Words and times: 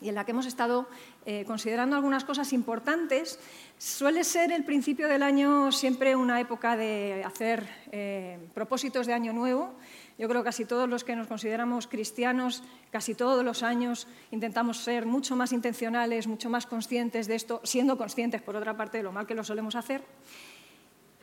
y 0.00 0.08
en 0.08 0.14
la 0.14 0.24
que 0.24 0.30
hemos 0.30 0.46
estado 0.46 0.86
eh, 1.26 1.44
considerando 1.46 1.96
algunas 1.96 2.24
cosas 2.24 2.52
importantes. 2.52 3.38
Suele 3.78 4.24
ser 4.24 4.52
el 4.52 4.64
principio 4.64 5.08
del 5.08 5.22
año 5.22 5.72
siempre 5.72 6.14
una 6.14 6.40
época 6.40 6.76
de 6.76 7.22
hacer 7.24 7.68
eh, 7.90 8.38
propósitos 8.54 9.06
de 9.06 9.14
año 9.14 9.32
nuevo. 9.32 9.74
Yo 10.18 10.28
creo 10.28 10.42
que 10.42 10.48
casi 10.48 10.64
todos 10.64 10.88
los 10.88 11.04
que 11.04 11.14
nos 11.14 11.28
consideramos 11.28 11.86
cristianos, 11.86 12.64
casi 12.90 13.14
todos 13.14 13.44
los 13.44 13.62
años 13.62 14.08
intentamos 14.30 14.78
ser 14.78 15.06
mucho 15.06 15.36
más 15.36 15.52
intencionales, 15.52 16.26
mucho 16.26 16.50
más 16.50 16.66
conscientes 16.66 17.28
de 17.28 17.36
esto, 17.36 17.60
siendo 17.62 17.96
conscientes, 17.96 18.42
por 18.42 18.56
otra 18.56 18.76
parte, 18.76 18.98
de 18.98 19.04
lo 19.04 19.12
mal 19.12 19.26
que 19.26 19.34
lo 19.34 19.44
solemos 19.44 19.76
hacer. 19.76 20.02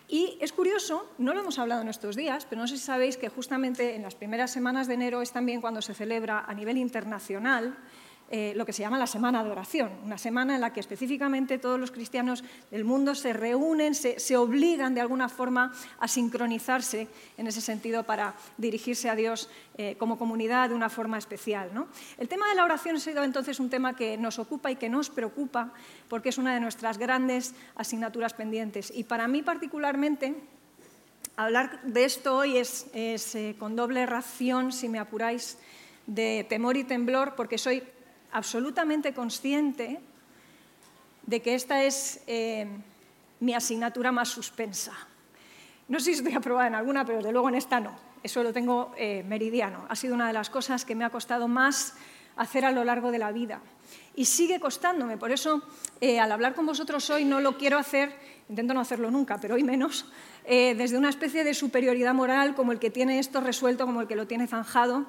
Y 0.07 0.37
es 0.39 0.53
curioso, 0.53 1.09
no 1.17 1.33
lo 1.33 1.41
hemos 1.41 1.57
hablado 1.57 1.81
en 1.81 1.87
estos 1.87 2.15
días, 2.15 2.45
pero 2.45 2.61
no 2.61 2.67
sé 2.67 2.77
si 2.77 2.83
sabéis 2.83 3.17
que 3.17 3.27
justamente 3.27 3.95
en 3.95 4.03
las 4.03 4.15
primeras 4.15 4.51
semanas 4.51 4.87
de 4.87 4.93
enero 4.93 5.21
es 5.21 5.31
también 5.31 5.61
cuando 5.61 5.81
se 5.81 5.95
celebra 5.95 6.45
a 6.47 6.53
nivel 6.53 6.77
internacional 6.77 7.75
eh, 8.31 8.53
lo 8.55 8.65
que 8.65 8.73
se 8.73 8.81
llama 8.81 8.97
la 8.97 9.05
Semana 9.05 9.43
de 9.43 9.51
Oración, 9.51 9.91
una 10.03 10.17
semana 10.17 10.55
en 10.55 10.61
la 10.61 10.73
que 10.73 10.79
específicamente 10.79 11.59
todos 11.59 11.79
los 11.79 11.91
cristianos 11.91 12.43
del 12.71 12.83
mundo 12.83 13.13
se 13.13 13.33
reúnen, 13.33 13.93
se, 13.93 14.37
obligan 14.37 14.95
de 14.95 15.01
alguna 15.01 15.29
forma 15.29 15.71
a 15.99 16.07
sincronizarse 16.07 17.07
en 17.37 17.45
ese 17.45 17.61
sentido 17.61 18.03
para 18.03 18.33
dirigirse 18.57 19.09
a 19.09 19.15
Dios 19.15 19.47
eh, 19.77 19.95
como 19.99 20.17
comunidad 20.17 20.69
de 20.69 20.75
una 20.75 20.89
forma 20.89 21.19
especial. 21.19 21.69
El 22.17 22.27
tema 22.27 22.49
de 22.49 22.55
la 22.55 22.63
oración 22.63 22.95
ha 22.95 22.99
sido 22.99 23.23
entonces 23.23 23.59
un 23.59 23.69
tema 23.69 23.95
que 23.95 24.17
nos 24.17 24.39
ocupa 24.39 24.71
y 24.71 24.75
que 24.75 24.89
nos 24.89 25.11
preocupa 25.11 25.71
porque 26.09 26.29
es 26.29 26.39
una 26.39 26.53
de 26.53 26.59
nuestras 26.59 26.97
grandes 26.97 27.53
asignaturas 27.75 28.33
pendientes. 28.33 28.91
Y 28.95 29.03
para 29.03 29.27
mí 29.27 29.43
particularmente, 29.43 30.35
hablar 31.37 31.81
de 31.83 32.05
esto 32.05 32.37
hoy 32.37 32.57
es, 32.57 32.87
eh, 32.93 33.55
con 33.59 33.75
doble 33.75 34.05
ración, 34.05 34.71
si 34.71 34.89
me 34.89 34.99
apuráis, 34.99 35.57
de 36.07 36.45
temor 36.47 36.77
y 36.77 36.83
temblor, 36.83 37.35
porque 37.35 37.57
soy 37.57 37.83
absolutamente 38.35 39.13
consciente 39.13 39.97
de 41.25 41.41
que 41.41 41.55
esta 41.55 41.83
es 41.83 42.21
eh, 42.27 42.67
mi 43.39 43.53
asignatura 43.53 44.11
más 44.11 44.27
suspensa. 44.27 44.91
No 45.87 45.99
sé 45.99 46.11
si 46.11 46.17
estoy 46.17 46.33
aprobada 46.33 46.67
en 46.67 46.75
alguna, 46.75 47.05
pero 47.05 47.19
desde 47.19 47.31
luego 47.31 47.47
en 47.47 47.55
esta 47.55 47.79
no. 47.79 47.95
Eso 48.23 48.43
lo 48.43 48.51
tengo 48.51 48.91
eh, 48.97 49.23
meridiano. 49.25 49.85
Ha 49.87 49.95
sido 49.95 50.13
una 50.13 50.27
de 50.27 50.33
las 50.33 50.49
cosas 50.49 50.83
que 50.83 50.95
me 50.95 51.05
ha 51.05 51.09
costado 51.09 51.47
más 51.47 51.95
hacer 52.35 52.65
a 52.65 52.71
lo 52.71 52.83
largo 52.83 53.11
de 53.11 53.19
la 53.19 53.31
vida. 53.31 53.61
Y 54.15 54.25
sigue 54.25 54.59
costándome. 54.59 55.15
Por 55.15 55.31
eso, 55.31 55.61
eh, 56.01 56.19
al 56.19 56.29
hablar 56.29 56.55
con 56.55 56.65
vosotros 56.65 57.09
hoy, 57.09 57.23
no 57.23 57.39
lo 57.39 57.57
quiero 57.57 57.77
hacer, 57.77 58.13
intento 58.49 58.73
no 58.73 58.81
hacerlo 58.81 59.11
nunca, 59.11 59.37
pero 59.39 59.55
hoy 59.55 59.63
menos, 59.63 60.05
desde 60.45 60.97
una 60.97 61.09
especie 61.09 61.43
de 61.43 61.55
superioridad 61.55 62.13
moral 62.13 62.53
como 62.53 62.71
el 62.71 62.79
que 62.79 62.91
tiene 62.91 63.17
esto 63.17 63.41
resuelto, 63.41 63.85
como 63.85 64.01
el 64.01 64.07
que 64.07 64.15
lo 64.15 64.27
tiene 64.27 64.45
zanjado, 64.45 65.07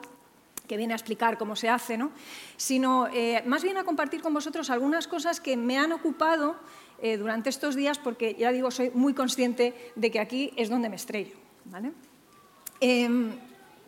que 0.66 0.76
viene 0.76 0.92
a 0.92 0.96
explicar 0.96 1.38
cómo 1.38 1.56
se 1.56 1.68
hace, 1.68 1.96
¿no? 1.96 2.10
sino 2.56 3.06
eh, 3.08 3.42
más 3.46 3.62
bien 3.62 3.76
a 3.76 3.84
compartir 3.84 4.22
con 4.22 4.34
vosotros 4.34 4.70
algunas 4.70 5.06
cosas 5.06 5.40
que 5.40 5.56
me 5.56 5.78
han 5.78 5.92
ocupado 5.92 6.56
eh, 7.00 7.16
durante 7.16 7.50
estos 7.50 7.76
días, 7.76 7.98
porque 7.98 8.34
ya 8.38 8.52
digo, 8.52 8.70
soy 8.70 8.90
muy 8.94 9.14
consciente 9.14 9.92
de 9.94 10.10
que 10.10 10.20
aquí 10.20 10.52
es 10.56 10.68
donde 10.68 10.88
me 10.88 10.96
estrello. 10.96 11.36
Em, 12.80 13.32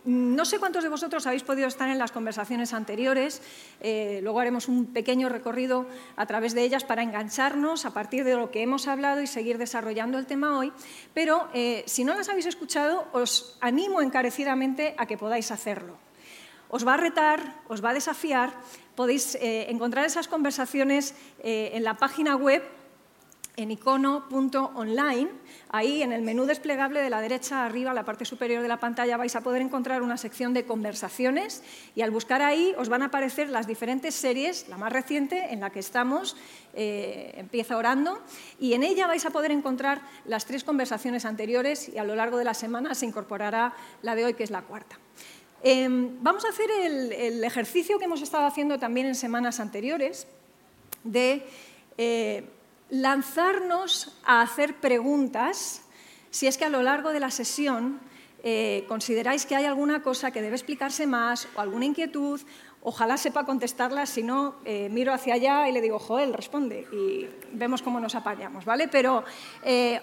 no 0.04 0.44
sé 0.44 0.58
cuántos 0.58 0.82
de 0.82 0.88
vosotros 0.88 1.26
habéis 1.26 1.42
podido 1.42 1.68
estar 1.68 1.88
en 1.90 1.98
las 1.98 2.12
conversaciones 2.12 2.72
anteriores, 2.72 3.42
eh, 3.80 4.20
luego 4.22 4.40
haremos 4.40 4.68
un 4.68 4.86
pequeño 4.86 5.28
recorrido 5.28 5.86
a 6.16 6.26
través 6.26 6.54
de 6.54 6.62
ellas 6.62 6.84
para 6.84 7.02
engancharnos 7.02 7.84
a 7.84 7.92
partir 7.92 8.24
de 8.24 8.34
lo 8.34 8.50
que 8.50 8.62
hemos 8.62 8.88
hablado 8.88 9.20
y 9.20 9.26
seguir 9.26 9.58
desarrollando 9.58 10.18
el 10.18 10.26
tema 10.26 10.58
hoy, 10.58 10.72
pero 11.12 11.48
si 11.84 12.04
no 12.04 12.14
las 12.14 12.28
habéis 12.28 12.46
escuchado, 12.46 13.06
os 13.12 13.58
animo 13.60 14.00
encarecidamente 14.00 14.94
a 14.96 15.06
que 15.06 15.18
podáis 15.18 15.50
hacerlo 15.50 16.07
os 16.68 16.86
va 16.86 16.94
a 16.94 16.96
retar, 16.96 17.62
os 17.68 17.84
va 17.84 17.90
a 17.90 17.94
desafiar. 17.94 18.52
Podéis 18.94 19.34
eh, 19.36 19.70
encontrar 19.70 20.04
esas 20.04 20.28
conversaciones 20.28 21.14
eh, 21.40 21.70
en 21.74 21.84
la 21.84 21.94
página 21.94 22.36
web 22.36 22.62
en 23.58 23.72
icono.online. 23.72 25.28
Ahí 25.70 26.02
en 26.02 26.12
el 26.12 26.22
menú 26.22 26.46
desplegable 26.46 27.02
de 27.02 27.10
la 27.10 27.20
derecha 27.20 27.66
arriba, 27.66 27.90
en 27.90 27.96
la 27.96 28.04
parte 28.04 28.24
superior 28.24 28.62
de 28.62 28.68
la 28.68 28.78
pantalla, 28.78 29.16
vais 29.16 29.34
a 29.34 29.42
poder 29.42 29.62
encontrar 29.62 30.00
una 30.00 30.16
sección 30.16 30.54
de 30.54 30.64
conversaciones 30.64 31.64
y 31.96 32.02
al 32.02 32.12
buscar 32.12 32.40
ahí 32.40 32.72
os 32.78 32.88
van 32.88 33.02
a 33.02 33.06
aparecer 33.06 33.50
las 33.50 33.66
diferentes 33.66 34.14
series, 34.14 34.68
la 34.68 34.78
más 34.78 34.92
reciente 34.92 35.52
en 35.52 35.58
la 35.58 35.70
que 35.70 35.80
estamos, 35.80 36.36
eh, 36.72 37.34
empieza 37.34 37.76
orando, 37.76 38.22
y 38.60 38.74
en 38.74 38.84
ella 38.84 39.08
vais 39.08 39.26
a 39.26 39.30
poder 39.30 39.50
encontrar 39.50 40.02
las 40.24 40.46
tres 40.46 40.62
conversaciones 40.62 41.24
anteriores 41.24 41.88
y 41.88 41.98
a 41.98 42.04
lo 42.04 42.14
largo 42.14 42.38
de 42.38 42.44
la 42.44 42.54
semana 42.54 42.94
se 42.94 43.06
incorporará 43.06 43.74
la 44.02 44.14
de 44.14 44.24
hoy, 44.24 44.34
que 44.34 44.44
es 44.44 44.52
la 44.52 44.62
cuarta. 44.62 44.98
Em, 45.62 46.22
vamos 46.22 46.44
a 46.44 46.50
hacer 46.50 46.70
el, 46.70 47.42
ejercicio 47.42 47.98
que 47.98 48.04
hemos 48.04 48.22
estado 48.22 48.46
haciendo 48.46 48.78
también 48.78 49.06
en 49.06 49.14
semanas 49.16 49.58
anteriores 49.58 50.28
de 51.02 51.44
eh, 51.96 52.44
lanzarnos 52.90 54.16
a 54.24 54.40
hacer 54.40 54.76
preguntas 54.76 55.82
si 56.30 56.46
es 56.46 56.58
que 56.58 56.64
a 56.64 56.68
lo 56.68 56.82
largo 56.82 57.12
de 57.12 57.18
la 57.18 57.32
sesión 57.32 57.98
eh, 58.44 58.84
consideráis 58.86 59.46
que 59.46 59.56
hay 59.56 59.64
alguna 59.64 60.02
cosa 60.02 60.30
que 60.30 60.42
debe 60.42 60.54
explicarse 60.54 61.06
más 61.06 61.48
o 61.56 61.60
alguna 61.60 61.86
inquietud 61.86 62.40
Ojalá 62.80 63.16
sepa 63.16 63.44
contestarla, 63.44 64.06
si 64.06 64.22
no, 64.22 64.54
eh, 64.64 64.88
miro 64.88 65.12
hacia 65.12 65.34
allá 65.34 65.68
y 65.68 65.72
le 65.72 65.80
digo, 65.80 65.98
Joel, 65.98 66.32
responde, 66.32 66.86
y 66.92 67.28
vemos 67.52 67.82
cómo 67.82 67.98
nos 67.98 68.14
apañamos, 68.14 68.64
¿vale? 68.64 68.86
Pero 68.86 69.24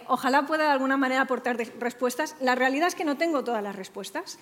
ojalá 0.07 0.45
pueda 0.45 0.65
de 0.65 0.71
alguna 0.71 0.97
manera 0.97 1.21
aportar 1.21 1.55
respuestas. 1.55 2.35
La 2.41 2.53
realidad 2.53 2.89
es 2.89 2.95
que 2.95 3.05
no 3.05 3.15
tengo 3.15 3.45
todas 3.45 3.63
las 3.63 3.77
respuestas 3.77 4.39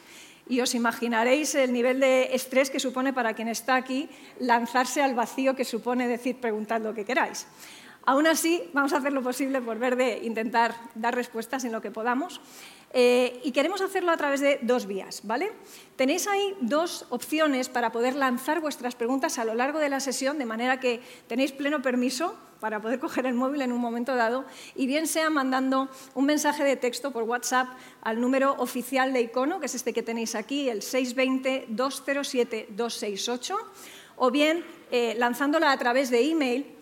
y 0.47 0.61
os 0.61 0.75
imaginaréis 0.75 1.55
el 1.55 1.71
nivel 1.71 1.99
de 1.99 2.35
estrés 2.35 2.69
que 2.69 2.79
supone 2.79 3.13
para 3.13 3.33
quien 3.33 3.47
está 3.47 3.75
aquí 3.75 4.09
lanzarse 4.39 5.01
al 5.01 5.15
vacío 5.15 5.55
que 5.55 5.65
supone 5.65 6.07
decir, 6.07 6.37
preguntad 6.37 6.81
lo 6.81 6.93
que 6.93 7.05
queráis. 7.05 7.47
Aún 8.05 8.27
así, 8.27 8.61
vamos 8.73 8.91
a 8.91 8.97
hacer 8.97 9.13
lo 9.13 9.23
posible 9.23 9.61
por 9.61 9.79
ver 9.79 9.95
de 9.95 10.19
intentar 10.23 10.75
dar 10.93 11.15
respuestas 11.15 11.63
en 11.63 11.71
lo 11.71 11.81
que 11.81 11.91
podamos. 11.91 12.41
Eh, 12.95 13.39
y 13.43 13.51
queremos 13.53 13.81
hacerlo 13.81 14.11
a 14.11 14.17
través 14.17 14.41
de 14.41 14.59
dos 14.61 14.85
vías, 14.85 15.21
¿vale? 15.23 15.51
Tenéis 15.95 16.27
ahí 16.27 16.55
dos 16.61 17.07
opciones 17.09 17.69
para 17.69 17.91
poder 17.91 18.15
lanzar 18.15 18.59
vuestras 18.59 18.93
preguntas 18.93 19.39
a 19.39 19.45
lo 19.45 19.55
largo 19.55 19.79
de 19.79 19.89
la 19.89 19.99
sesión, 19.99 20.37
de 20.37 20.45
manera 20.45 20.79
que 20.79 21.01
tenéis 21.27 21.53
pleno 21.53 21.81
permiso 21.81 22.35
para 22.63 22.79
poder 22.79 22.97
coger 22.97 23.25
el 23.25 23.34
móvil 23.34 23.62
en 23.62 23.74
un 23.74 23.81
momento 23.81 24.16
dado, 24.16 24.46
y 24.74 24.88
bien 24.88 25.06
sea 25.06 25.29
mandando 25.29 25.90
un 26.16 26.24
mensaje 26.24 26.63
de 26.63 26.78
texto 26.78 27.12
por 27.12 27.24
WhatsApp 27.24 27.68
al 28.01 28.22
número 28.22 28.53
oficial 28.53 29.12
de 29.12 29.19
icono, 29.19 29.59
que 29.59 29.66
es 29.66 29.75
este 29.75 29.91
que 29.91 30.01
tenéis 30.01 30.34
aquí, 30.34 30.69
el 30.69 30.79
620-207-268, 30.79 33.57
o 34.16 34.31
bien 34.31 34.63
eh, 34.91 35.13
lanzándola 35.18 35.74
a 35.74 35.78
través 35.78 36.09
de 36.09 36.22
email 36.22 36.74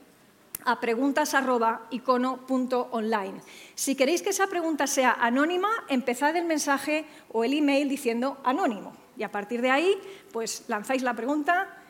a 0.66 0.80
preguntas.icono.online. 0.80 3.42
Si 3.74 3.96
queréis 3.96 4.22
que 4.22 4.30
esa 4.30 4.46
pregunta 4.46 4.86
sea 4.86 5.18
anónima, 5.20 5.70
empezad 5.90 6.36
el 6.36 6.46
mensaje 6.46 7.06
o 7.32 7.44
el 7.44 7.54
email 7.54 7.90
diciendo 7.90 8.38
anónimo. 8.44 8.94
Y 9.18 9.24
a 9.24 9.32
partir 9.32 9.64
de 9.64 9.72
ahí, 9.72 9.98
pues 10.32 10.64
lanzáis 10.68 11.02
la 11.02 11.16
pregunta 11.16 11.81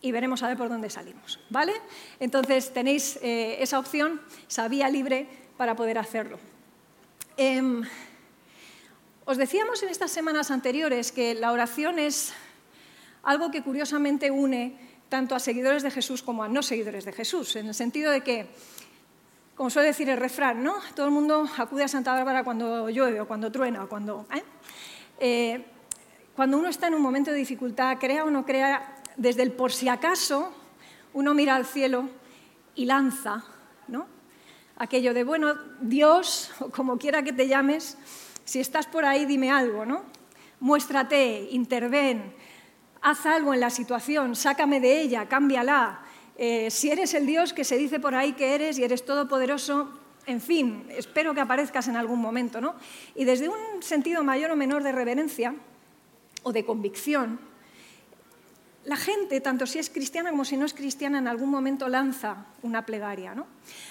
y 0.00 0.12
veremos 0.12 0.42
a 0.42 0.48
ver 0.48 0.56
por 0.56 0.68
dónde 0.68 0.90
salimos. 0.90 1.40
¿Vale? 1.50 1.72
Entonces 2.20 2.72
tenéis 2.72 3.18
eh, 3.22 3.56
esa 3.60 3.78
opción, 3.78 4.20
esa 4.48 4.68
vía 4.68 4.88
libre 4.88 5.26
para 5.56 5.74
poder 5.74 5.98
hacerlo. 5.98 6.38
Em, 7.36 7.82
os 9.24 9.36
decíamos 9.36 9.82
en 9.82 9.90
estas 9.90 10.10
semanas 10.10 10.50
anteriores 10.50 11.12
que 11.12 11.34
la 11.34 11.52
oración 11.52 11.98
es 11.98 12.32
algo 13.22 13.50
que 13.50 13.62
curiosamente 13.62 14.30
une 14.30 14.78
tanto 15.08 15.34
a 15.34 15.40
seguidores 15.40 15.82
de 15.82 15.90
Jesús 15.90 16.22
como 16.22 16.42
a 16.44 16.48
no 16.48 16.62
seguidores 16.62 17.04
de 17.04 17.12
Jesús, 17.12 17.56
en 17.56 17.66
el 17.66 17.74
sentido 17.74 18.12
de 18.12 18.22
que, 18.22 18.46
como 19.54 19.70
suele 19.70 19.88
decir 19.88 20.08
el 20.08 20.18
refrán, 20.18 20.62
¿no? 20.62 20.74
todo 20.94 21.06
el 21.06 21.12
mundo 21.12 21.48
acude 21.56 21.84
a 21.84 21.88
Santa 21.88 22.12
Bárbara 22.12 22.44
cuando 22.44 22.88
llueve 22.90 23.20
o 23.20 23.26
cuando 23.26 23.50
truena 23.50 23.84
o 23.84 23.88
cuando... 23.88 24.26
¿eh? 24.34 24.42
Eh, 25.20 25.64
cuando 26.36 26.56
uno 26.56 26.68
está 26.68 26.86
en 26.86 26.94
un 26.94 27.02
momento 27.02 27.32
de 27.32 27.36
dificultad, 27.36 27.98
crea 27.98 28.24
o 28.24 28.30
no 28.30 28.46
crea, 28.46 28.97
desde 29.18 29.42
el 29.42 29.52
por 29.52 29.72
si 29.72 29.88
acaso, 29.88 30.52
uno 31.12 31.34
mira 31.34 31.56
al 31.56 31.66
cielo 31.66 32.08
y 32.74 32.86
lanza 32.86 33.44
¿no? 33.88 34.06
aquello 34.76 35.12
de, 35.12 35.24
bueno, 35.24 35.54
Dios, 35.80 36.50
o 36.60 36.70
como 36.70 36.96
quiera 36.96 37.22
que 37.22 37.32
te 37.32 37.48
llames, 37.48 37.98
si 38.44 38.60
estás 38.60 38.86
por 38.86 39.04
ahí, 39.04 39.26
dime 39.26 39.50
algo, 39.50 39.84
¿no? 39.84 40.04
Muéstrate, 40.60 41.48
interven, 41.50 42.32
haz 43.02 43.26
algo 43.26 43.52
en 43.52 43.60
la 43.60 43.70
situación, 43.70 44.34
sácame 44.34 44.80
de 44.80 45.02
ella, 45.02 45.28
cámbiala, 45.28 46.00
eh, 46.36 46.70
si 46.70 46.90
eres 46.90 47.14
el 47.14 47.26
Dios 47.26 47.52
que 47.52 47.64
se 47.64 47.76
dice 47.76 47.98
por 47.98 48.14
ahí 48.14 48.32
que 48.32 48.54
eres 48.54 48.78
y 48.78 48.84
eres 48.84 49.04
todopoderoso, 49.04 49.90
en 50.26 50.40
fin, 50.40 50.86
espero 50.90 51.34
que 51.34 51.40
aparezcas 51.40 51.88
en 51.88 51.96
algún 51.96 52.20
momento, 52.20 52.60
¿no? 52.60 52.76
Y 53.14 53.24
desde 53.24 53.48
un 53.48 53.82
sentido 53.82 54.22
mayor 54.22 54.52
o 54.52 54.56
menor 54.56 54.82
de 54.82 54.92
reverencia 54.92 55.54
o 56.44 56.52
de 56.52 56.64
convicción, 56.64 57.40
la 58.88 58.96
gente, 58.96 59.42
tanto 59.42 59.66
si 59.66 59.78
es 59.78 59.90
cristiana 59.90 60.30
como 60.30 60.46
si 60.46 60.56
no 60.56 60.64
es 60.64 60.72
cristiana, 60.72 61.18
en 61.18 61.28
algún 61.28 61.50
momento 61.50 61.88
lanza 61.88 62.46
una 62.62 62.86
plegaria, 62.86 63.34
¿no? 63.34 63.46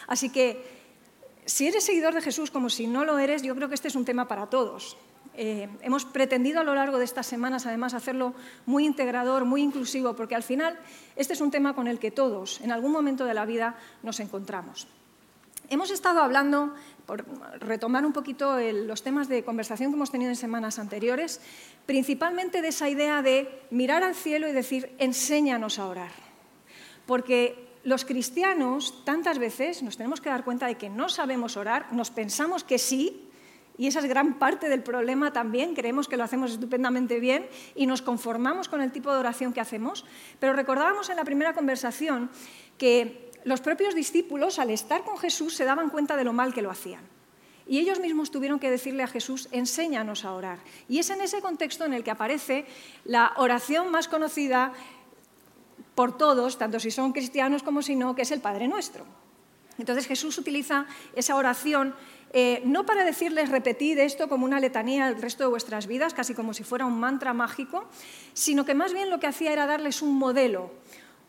Así 0.08 0.32
que 0.32 0.66
si 1.46 1.68
eres 1.68 1.86
seguidor 1.86 2.16
de 2.16 2.22
Jesús 2.22 2.50
como 2.50 2.72
si 2.72 2.88
no 2.88 3.06
lo 3.06 3.20
eres, 3.20 3.44
yo 3.44 3.56
creo 3.56 3.70
que 3.70 3.76
este 3.76 3.90
es 3.90 3.96
un 3.96 4.06
tema 4.06 4.28
para 4.28 4.48
todos. 4.48 4.98
Eh, 5.36 5.70
hemos 5.84 6.04
pretendido 6.04 6.62
a 6.62 6.64
lo 6.64 6.74
largo 6.74 6.98
de 6.98 7.06
estas 7.06 7.28
semanas, 7.28 7.68
además, 7.68 7.94
hacerlo 7.94 8.34
muy 8.66 8.88
integrador, 8.88 9.46
muy 9.46 9.62
inclusivo, 9.62 10.16
porque 10.16 10.34
al 10.34 10.42
final 10.42 10.80
este 11.16 11.34
es 11.34 11.42
un 11.42 11.52
tema 11.52 11.76
con 11.76 11.88
el 11.88 12.00
que 12.00 12.10
todos, 12.10 12.60
en 12.62 12.72
algún 12.72 12.92
momento 12.92 13.24
de 13.26 13.36
la 13.36 13.46
vida, 13.46 13.76
nos 14.02 14.20
encontramos. 14.20 14.88
Hemos 15.70 15.92
estado 15.92 16.22
hablando, 16.22 16.74
por 17.08 17.26
retomar 17.62 18.06
un 18.06 18.12
poquito 18.12 18.60
los 18.60 19.02
temas 19.02 19.30
de 19.30 19.44
conversación 19.44 19.90
que 19.90 19.96
hemos 19.96 20.12
tenido 20.12 20.30
en 20.30 20.36
semanas 20.36 20.78
anteriores, 20.78 21.40
principalmente 21.88 22.62
de 22.62 22.68
esa 22.68 22.90
idea 22.90 23.24
de 23.24 23.64
mirar 23.72 24.04
al 24.04 24.14
cielo 24.14 24.48
y 24.48 24.52
decir, 24.52 24.94
enséñanos 25.00 25.80
a 25.80 25.88
orar. 25.88 26.12
Porque 27.08 27.70
los 27.86 28.04
cristianos 28.04 29.06
tantas 29.06 29.40
veces 29.40 29.82
nos 29.82 29.96
tenemos 29.96 30.20
que 30.20 30.30
dar 30.30 30.44
cuenta 30.44 30.68
de 30.68 30.76
que 30.76 30.90
no 30.90 31.08
sabemos 31.08 31.56
orar, 31.56 31.88
nos 31.94 32.12
pensamos 32.12 32.66
que 32.66 32.78
sí, 32.78 33.24
y 33.78 33.88
esa 33.88 34.00
es 34.00 34.06
gran 34.06 34.38
parte 34.38 34.68
del 34.68 34.84
problema 34.84 35.32
también, 35.32 35.76
creemos 35.76 36.10
que 36.10 36.18
lo 36.18 36.26
hacemos 36.26 36.52
estupendamente 36.52 37.22
bien 37.22 37.48
y 37.74 37.86
nos 37.86 38.02
conformamos 38.02 38.68
con 38.68 38.82
el 38.82 38.92
tipo 38.92 39.14
de 39.14 39.20
oración 39.20 39.54
que 39.54 39.62
hacemos, 39.62 40.04
pero 40.42 40.52
recordábamos 40.52 41.10
en 41.10 41.16
la 41.16 41.24
primera 41.24 41.54
conversación 41.54 42.30
que 42.78 43.27
los 43.48 43.62
propios 43.62 43.96
discípulos, 43.96 44.60
al 44.60 44.72
estar 44.72 45.06
con 45.06 45.18
Jesús, 45.18 45.56
se 45.56 45.64
daban 45.64 45.90
cuenta 45.90 46.18
de 46.18 46.26
lo 46.26 46.34
mal 46.34 46.54
que 46.54 46.62
lo 46.62 46.70
hacían. 46.70 47.00
Y 47.66 47.80
ellos 47.80 48.02
mismos 48.02 48.30
tuvieron 48.30 48.60
que 48.60 48.70
decirle 48.70 49.04
a 49.04 49.08
Jesús, 49.08 49.48
enséñanos 49.54 50.26
a 50.26 50.34
orar. 50.34 50.60
Y 50.90 51.00
es 51.00 51.10
en 51.12 51.22
ese 51.22 51.40
contexto 51.40 51.86
en 51.86 51.94
el 51.94 52.04
que 52.04 52.12
aparece 52.12 52.66
la 53.06 53.32
oración 53.38 53.90
más 53.90 54.10
conocida 54.10 54.74
por 55.96 56.18
todos, 56.18 56.58
tanto 56.58 56.82
si 56.82 56.92
son 56.92 57.14
cristianos 57.14 57.64
como 57.64 57.82
si 57.82 57.96
no, 57.96 58.16
que 58.16 58.24
es 58.24 58.32
el 58.32 58.42
Padre 58.42 58.68
Nuestro. 58.68 59.06
Entonces 59.78 60.08
Jesús 60.08 60.38
utiliza 60.38 60.86
esa 61.16 61.38
oración 61.38 61.96
eh, 62.34 62.62
no 62.66 62.86
para 62.86 63.06
decirles 63.06 63.48
repetid 63.48 63.98
esto 64.00 64.28
como 64.28 64.44
una 64.44 64.60
letanía 64.60 65.08
el 65.08 65.22
resto 65.22 65.44
de 65.44 65.50
vuestras 65.50 65.88
vidas, 65.88 66.14
casi 66.14 66.34
como 66.34 66.54
si 66.54 66.66
fuera 66.66 66.86
un 66.86 67.00
mantra 67.00 67.34
mágico, 67.34 67.88
sino 68.34 68.66
que 68.66 68.74
más 68.74 68.92
bien 68.92 69.10
lo 69.10 69.22
que 69.22 69.28
hacía 69.28 69.54
era 69.54 69.66
darles 69.66 70.02
un 70.02 70.18
modelo, 70.18 70.72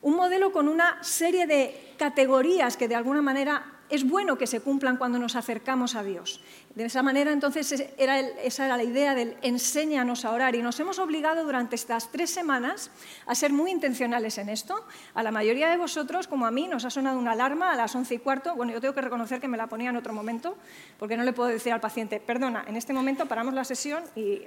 un 0.03 0.17
modelo 0.17 0.53
con 0.53 0.69
una 0.69 1.03
serie 1.03 1.47
de 1.47 1.95
categorías 1.99 2.77
que 2.77 2.89
de 2.89 2.95
alguna 2.95 3.23
manera 3.23 3.78
es 3.91 4.09
bueno 4.09 4.39
que 4.39 4.47
se 4.47 4.61
cumplan 4.61 4.97
cuando 4.97 5.19
nos 5.19 5.37
acercamos 5.37 5.95
a 5.95 6.03
Dios. 6.03 6.41
De 6.75 6.85
esa 6.85 7.03
manera, 7.03 7.33
entonces, 7.33 7.73
esa 7.73 8.65
era 8.67 8.77
la 8.77 8.85
idea 8.85 9.15
del 9.15 9.37
enséñanos 9.43 10.25
a 10.25 10.31
orar. 10.31 10.55
Y 10.55 10.63
nos 10.63 10.79
hemos 10.79 10.99
obligado 10.99 11.45
durante 11.45 11.75
estas 11.75 12.11
tres 12.13 12.31
semanas 12.31 12.91
a 13.27 13.35
ser 13.35 13.53
muy 13.53 13.71
intencionales 13.71 14.39
en 14.39 14.49
esto. 14.49 14.85
A 15.15 15.23
la 15.23 15.31
mayoría 15.31 15.69
de 15.71 15.77
vosotros, 15.77 16.29
como 16.29 16.47
a 16.47 16.51
mí, 16.51 16.69
nos 16.69 16.85
ha 16.85 16.91
sonado 16.91 17.19
una 17.19 17.33
alarma 17.33 17.73
a 17.73 17.77
las 17.77 17.95
once 17.95 18.15
y 18.15 18.19
cuarto. 18.19 18.55
Bueno, 18.55 18.73
yo 18.73 18.81
tengo 18.81 18.95
que 18.95 19.01
reconocer 19.01 19.41
que 19.41 19.49
me 19.49 19.57
la 19.57 19.67
ponía 19.67 19.91
en 19.91 19.97
otro 19.97 20.13
momento, 20.13 20.57
porque 20.99 21.17
no 21.17 21.25
le 21.25 21.33
puedo 21.33 21.49
decir 21.49 21.73
al 21.73 21.81
paciente, 21.81 22.21
perdona, 22.21 22.65
en 22.69 22.77
este 22.77 22.93
momento 22.93 23.27
paramos 23.27 23.55
la 23.55 23.65
sesión 23.65 24.05
y... 24.15 24.43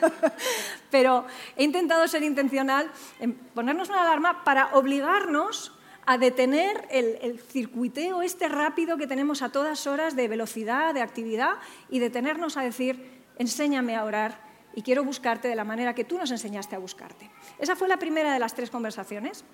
Pero 0.90 1.26
he 1.56 1.62
intentado 1.62 2.08
ser 2.08 2.22
intencional 2.22 2.90
en 3.20 3.34
ponernos 3.34 3.88
una 3.88 4.02
alarma 4.02 4.42
para 4.44 4.74
obligarnos 4.74 5.72
a 6.06 6.18
detener 6.18 6.88
el, 6.90 7.38
circuiteo 7.40 8.22
este 8.22 8.48
rápido 8.48 8.96
que 8.96 9.06
tenemos 9.06 9.42
a 9.42 9.50
todas 9.50 9.86
horas 9.86 10.16
de 10.16 10.28
velocidad, 10.28 10.94
de 10.94 11.02
actividad, 11.02 11.54
y 11.88 11.98
detenernos 11.98 12.56
a 12.56 12.62
decir, 12.62 13.22
enséñame 13.38 13.96
a 13.96 14.04
orar 14.04 14.40
y 14.74 14.82
quiero 14.82 15.04
buscarte 15.04 15.48
de 15.48 15.56
la 15.56 15.64
manera 15.64 15.94
que 15.94 16.04
tú 16.04 16.18
nos 16.18 16.30
enseñaste 16.30 16.76
a 16.76 16.78
buscarte. 16.78 17.30
Esa 17.58 17.76
fue 17.76 17.88
la 17.88 17.98
primera 17.98 18.32
de 18.32 18.38
las 18.38 18.54
tres 18.54 18.70
conversaciones. 18.70 19.44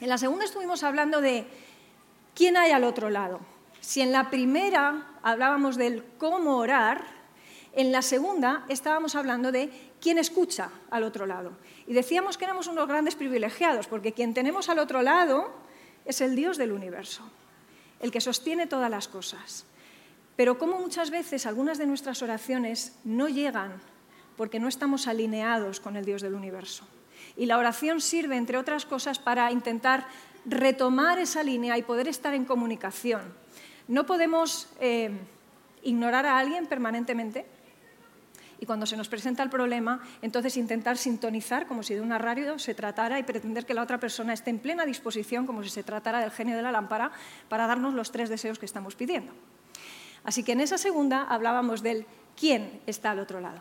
En 0.00 0.08
la 0.08 0.18
segunda 0.18 0.44
estuvimos 0.44 0.82
hablando 0.82 1.20
de 1.20 1.46
quién 2.34 2.56
hay 2.56 2.70
al 2.72 2.84
otro 2.84 3.10
lado. 3.10 3.40
Si 3.80 4.00
en 4.00 4.12
la 4.12 4.30
primera 4.30 5.06
hablábamos 5.22 5.76
del 5.76 6.04
cómo 6.18 6.56
orar, 6.56 7.04
en 7.74 7.92
la 7.92 8.02
segunda 8.02 8.64
estábamos 8.68 9.14
hablando 9.14 9.52
de 9.52 9.70
quién 10.00 10.18
escucha 10.18 10.70
al 10.90 11.02
otro 11.02 11.26
lado. 11.26 11.52
Y 11.86 11.92
decíamos 11.92 12.38
que 12.38 12.44
éramos 12.44 12.66
unos 12.66 12.86
grandes 12.86 13.14
privilegiados, 13.14 13.86
porque 13.86 14.12
quien 14.12 14.34
tenemos 14.34 14.68
al 14.68 14.78
otro 14.78 15.02
lado 15.02 15.63
es 16.04 16.20
el 16.20 16.36
Dios 16.36 16.56
del 16.58 16.72
universo, 16.72 17.22
el 18.00 18.10
que 18.10 18.20
sostiene 18.20 18.66
todas 18.66 18.90
las 18.90 19.08
cosas. 19.08 19.64
Pero 20.36 20.58
como 20.58 20.78
muchas 20.78 21.10
veces 21.10 21.46
algunas 21.46 21.78
de 21.78 21.86
nuestras 21.86 22.22
oraciones 22.22 22.96
no 23.04 23.28
llegan 23.28 23.80
porque 24.36 24.58
no 24.58 24.68
estamos 24.68 25.06
alineados 25.06 25.80
con 25.80 25.96
el 25.96 26.04
Dios 26.04 26.22
del 26.22 26.34
universo. 26.34 26.86
Y 27.36 27.46
la 27.46 27.58
oración 27.58 28.00
sirve, 28.00 28.36
entre 28.36 28.58
otras 28.58 28.84
cosas, 28.84 29.18
para 29.18 29.50
intentar 29.52 30.06
retomar 30.44 31.18
esa 31.18 31.42
línea 31.42 31.78
y 31.78 31.82
poder 31.82 32.08
estar 32.08 32.34
en 32.34 32.44
comunicación. 32.44 33.22
No 33.88 34.06
podemos 34.06 34.68
eh, 34.80 35.10
ignorar 35.82 36.26
a 36.26 36.38
alguien 36.38 36.66
permanentemente, 36.66 37.46
y 38.64 38.66
cuando 38.66 38.86
se 38.86 38.96
nos 38.96 39.10
presenta 39.10 39.42
el 39.42 39.50
problema, 39.50 40.00
entonces 40.22 40.56
intentar 40.56 40.96
sintonizar 40.96 41.66
como 41.66 41.82
si 41.82 41.92
de 41.92 42.00
una 42.00 42.16
radio 42.16 42.58
se 42.58 42.74
tratara 42.74 43.18
y 43.18 43.22
pretender 43.22 43.66
que 43.66 43.74
la 43.74 43.82
otra 43.82 44.00
persona 44.00 44.32
esté 44.32 44.48
en 44.48 44.58
plena 44.58 44.86
disposición 44.86 45.44
como 45.44 45.62
si 45.62 45.68
se 45.68 45.82
tratara 45.82 46.20
del 46.20 46.30
genio 46.30 46.56
de 46.56 46.62
la 46.62 46.72
lámpara 46.72 47.12
para 47.50 47.66
darnos 47.66 47.92
los 47.92 48.10
tres 48.10 48.30
deseos 48.30 48.58
que 48.58 48.64
estamos 48.64 48.94
pidiendo. 48.94 49.34
Así 50.24 50.42
que 50.42 50.52
en 50.52 50.62
esa 50.62 50.78
segunda 50.78 51.24
hablábamos 51.24 51.82
del 51.82 52.06
quién 52.40 52.80
está 52.86 53.10
al 53.10 53.18
otro 53.18 53.38
lado. 53.38 53.60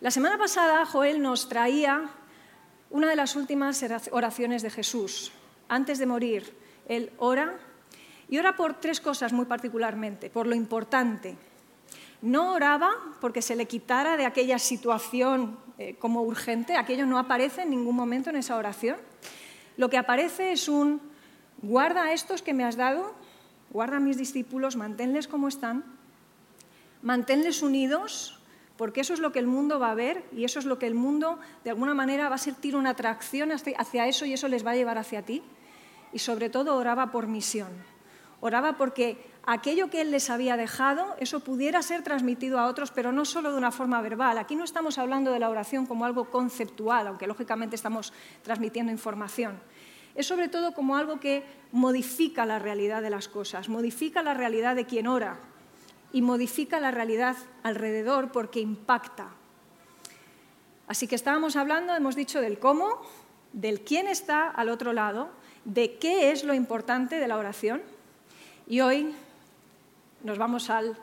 La 0.00 0.10
semana 0.10 0.36
pasada 0.36 0.84
Joel 0.84 1.22
nos 1.22 1.48
traía 1.48 2.10
una 2.90 3.08
de 3.08 3.14
las 3.14 3.36
últimas 3.36 3.84
oraciones 4.10 4.62
de 4.62 4.70
Jesús. 4.70 5.30
Antes 5.68 6.00
de 6.00 6.06
morir, 6.06 6.58
él 6.88 7.12
ora 7.18 7.56
y 8.28 8.38
ora 8.38 8.56
por 8.56 8.80
tres 8.80 9.00
cosas 9.00 9.32
muy 9.32 9.46
particularmente, 9.46 10.28
por 10.28 10.48
lo 10.48 10.56
importante, 10.56 11.38
no 12.22 12.52
oraba 12.52 12.90
porque 13.20 13.42
se 13.42 13.56
le 13.56 13.66
quitara 13.66 14.16
de 14.16 14.26
aquella 14.26 14.58
situación 14.58 15.58
eh, 15.78 15.96
como 15.98 16.22
urgente, 16.22 16.76
aquello 16.76 17.06
no 17.06 17.18
aparece 17.18 17.62
en 17.62 17.70
ningún 17.70 17.94
momento 17.94 18.30
en 18.30 18.36
esa 18.36 18.56
oración. 18.56 18.96
Lo 19.76 19.88
que 19.88 19.96
aparece 19.96 20.52
es 20.52 20.68
un, 20.68 21.00
guarda 21.62 22.04
a 22.04 22.12
estos 22.12 22.42
que 22.42 22.54
me 22.54 22.64
has 22.64 22.76
dado, 22.76 23.14
guarda 23.70 23.98
a 23.98 24.00
mis 24.00 24.16
discípulos, 24.16 24.76
manténles 24.76 25.28
como 25.28 25.46
están, 25.46 25.84
manténles 27.02 27.62
unidos, 27.62 28.40
porque 28.76 29.00
eso 29.00 29.14
es 29.14 29.20
lo 29.20 29.32
que 29.32 29.38
el 29.38 29.46
mundo 29.46 29.78
va 29.78 29.90
a 29.92 29.94
ver 29.94 30.24
y 30.32 30.44
eso 30.44 30.58
es 30.58 30.64
lo 30.64 30.78
que 30.78 30.86
el 30.86 30.94
mundo 30.94 31.38
de 31.64 31.70
alguna 31.70 31.94
manera 31.94 32.28
va 32.28 32.36
a 32.36 32.38
sentir 32.38 32.76
una 32.76 32.90
atracción 32.90 33.50
hacia 33.52 34.06
eso 34.06 34.24
y 34.24 34.32
eso 34.32 34.48
les 34.48 34.66
va 34.66 34.72
a 34.72 34.76
llevar 34.76 34.98
hacia 34.98 35.22
ti. 35.22 35.42
Y 36.12 36.20
sobre 36.20 36.48
todo 36.48 36.76
oraba 36.76 37.12
por 37.12 37.26
misión, 37.26 37.68
oraba 38.40 38.78
porque 38.78 39.27
aquello 39.44 39.90
que 39.90 40.00
Él 40.00 40.10
les 40.10 40.30
había 40.30 40.56
dejado, 40.56 41.16
eso 41.18 41.40
pudiera 41.40 41.82
ser 41.82 42.02
transmitido 42.02 42.58
a 42.58 42.66
otros, 42.66 42.90
pero 42.90 43.12
no 43.12 43.24
solo 43.24 43.52
de 43.52 43.58
una 43.58 43.70
forma 43.70 44.00
verbal. 44.00 44.38
Aquí 44.38 44.56
no 44.56 44.64
estamos 44.64 44.98
hablando 44.98 45.32
de 45.32 45.38
la 45.38 45.50
oración 45.50 45.86
como 45.86 46.04
algo 46.04 46.26
conceptual, 46.30 47.06
aunque 47.06 47.26
lógicamente 47.26 47.76
estamos 47.76 48.12
transmitiendo 48.42 48.92
información. 48.92 49.58
Es 50.14 50.26
sobre 50.26 50.48
todo 50.48 50.72
como 50.74 50.96
algo 50.96 51.20
que 51.20 51.44
modifica 51.72 52.44
la 52.44 52.58
realidad 52.58 53.02
de 53.02 53.10
las 53.10 53.28
cosas, 53.28 53.68
modifica 53.68 54.22
la 54.22 54.34
realidad 54.34 54.74
de 54.74 54.84
quien 54.84 55.06
ora 55.06 55.38
y 56.12 56.22
modifica 56.22 56.80
la 56.80 56.90
realidad 56.90 57.36
alrededor 57.62 58.32
porque 58.32 58.60
impacta. 58.60 59.28
Así 60.86 61.06
que 61.06 61.14
estábamos 61.14 61.56
hablando, 61.56 61.94
hemos 61.94 62.16
dicho 62.16 62.40
del 62.40 62.58
cómo, 62.58 63.02
del 63.52 63.82
quién 63.82 64.08
está 64.08 64.48
al 64.48 64.70
otro 64.70 64.92
lado, 64.92 65.28
de 65.64 65.98
qué 65.98 66.32
es 66.32 66.44
lo 66.44 66.54
importante 66.54 67.16
de 67.16 67.28
la 67.28 67.36
oración. 67.36 67.82
Y 68.66 68.80
hoy 68.80 69.14
nos 70.22 70.38
vamos 70.38 70.70
al 70.70 70.96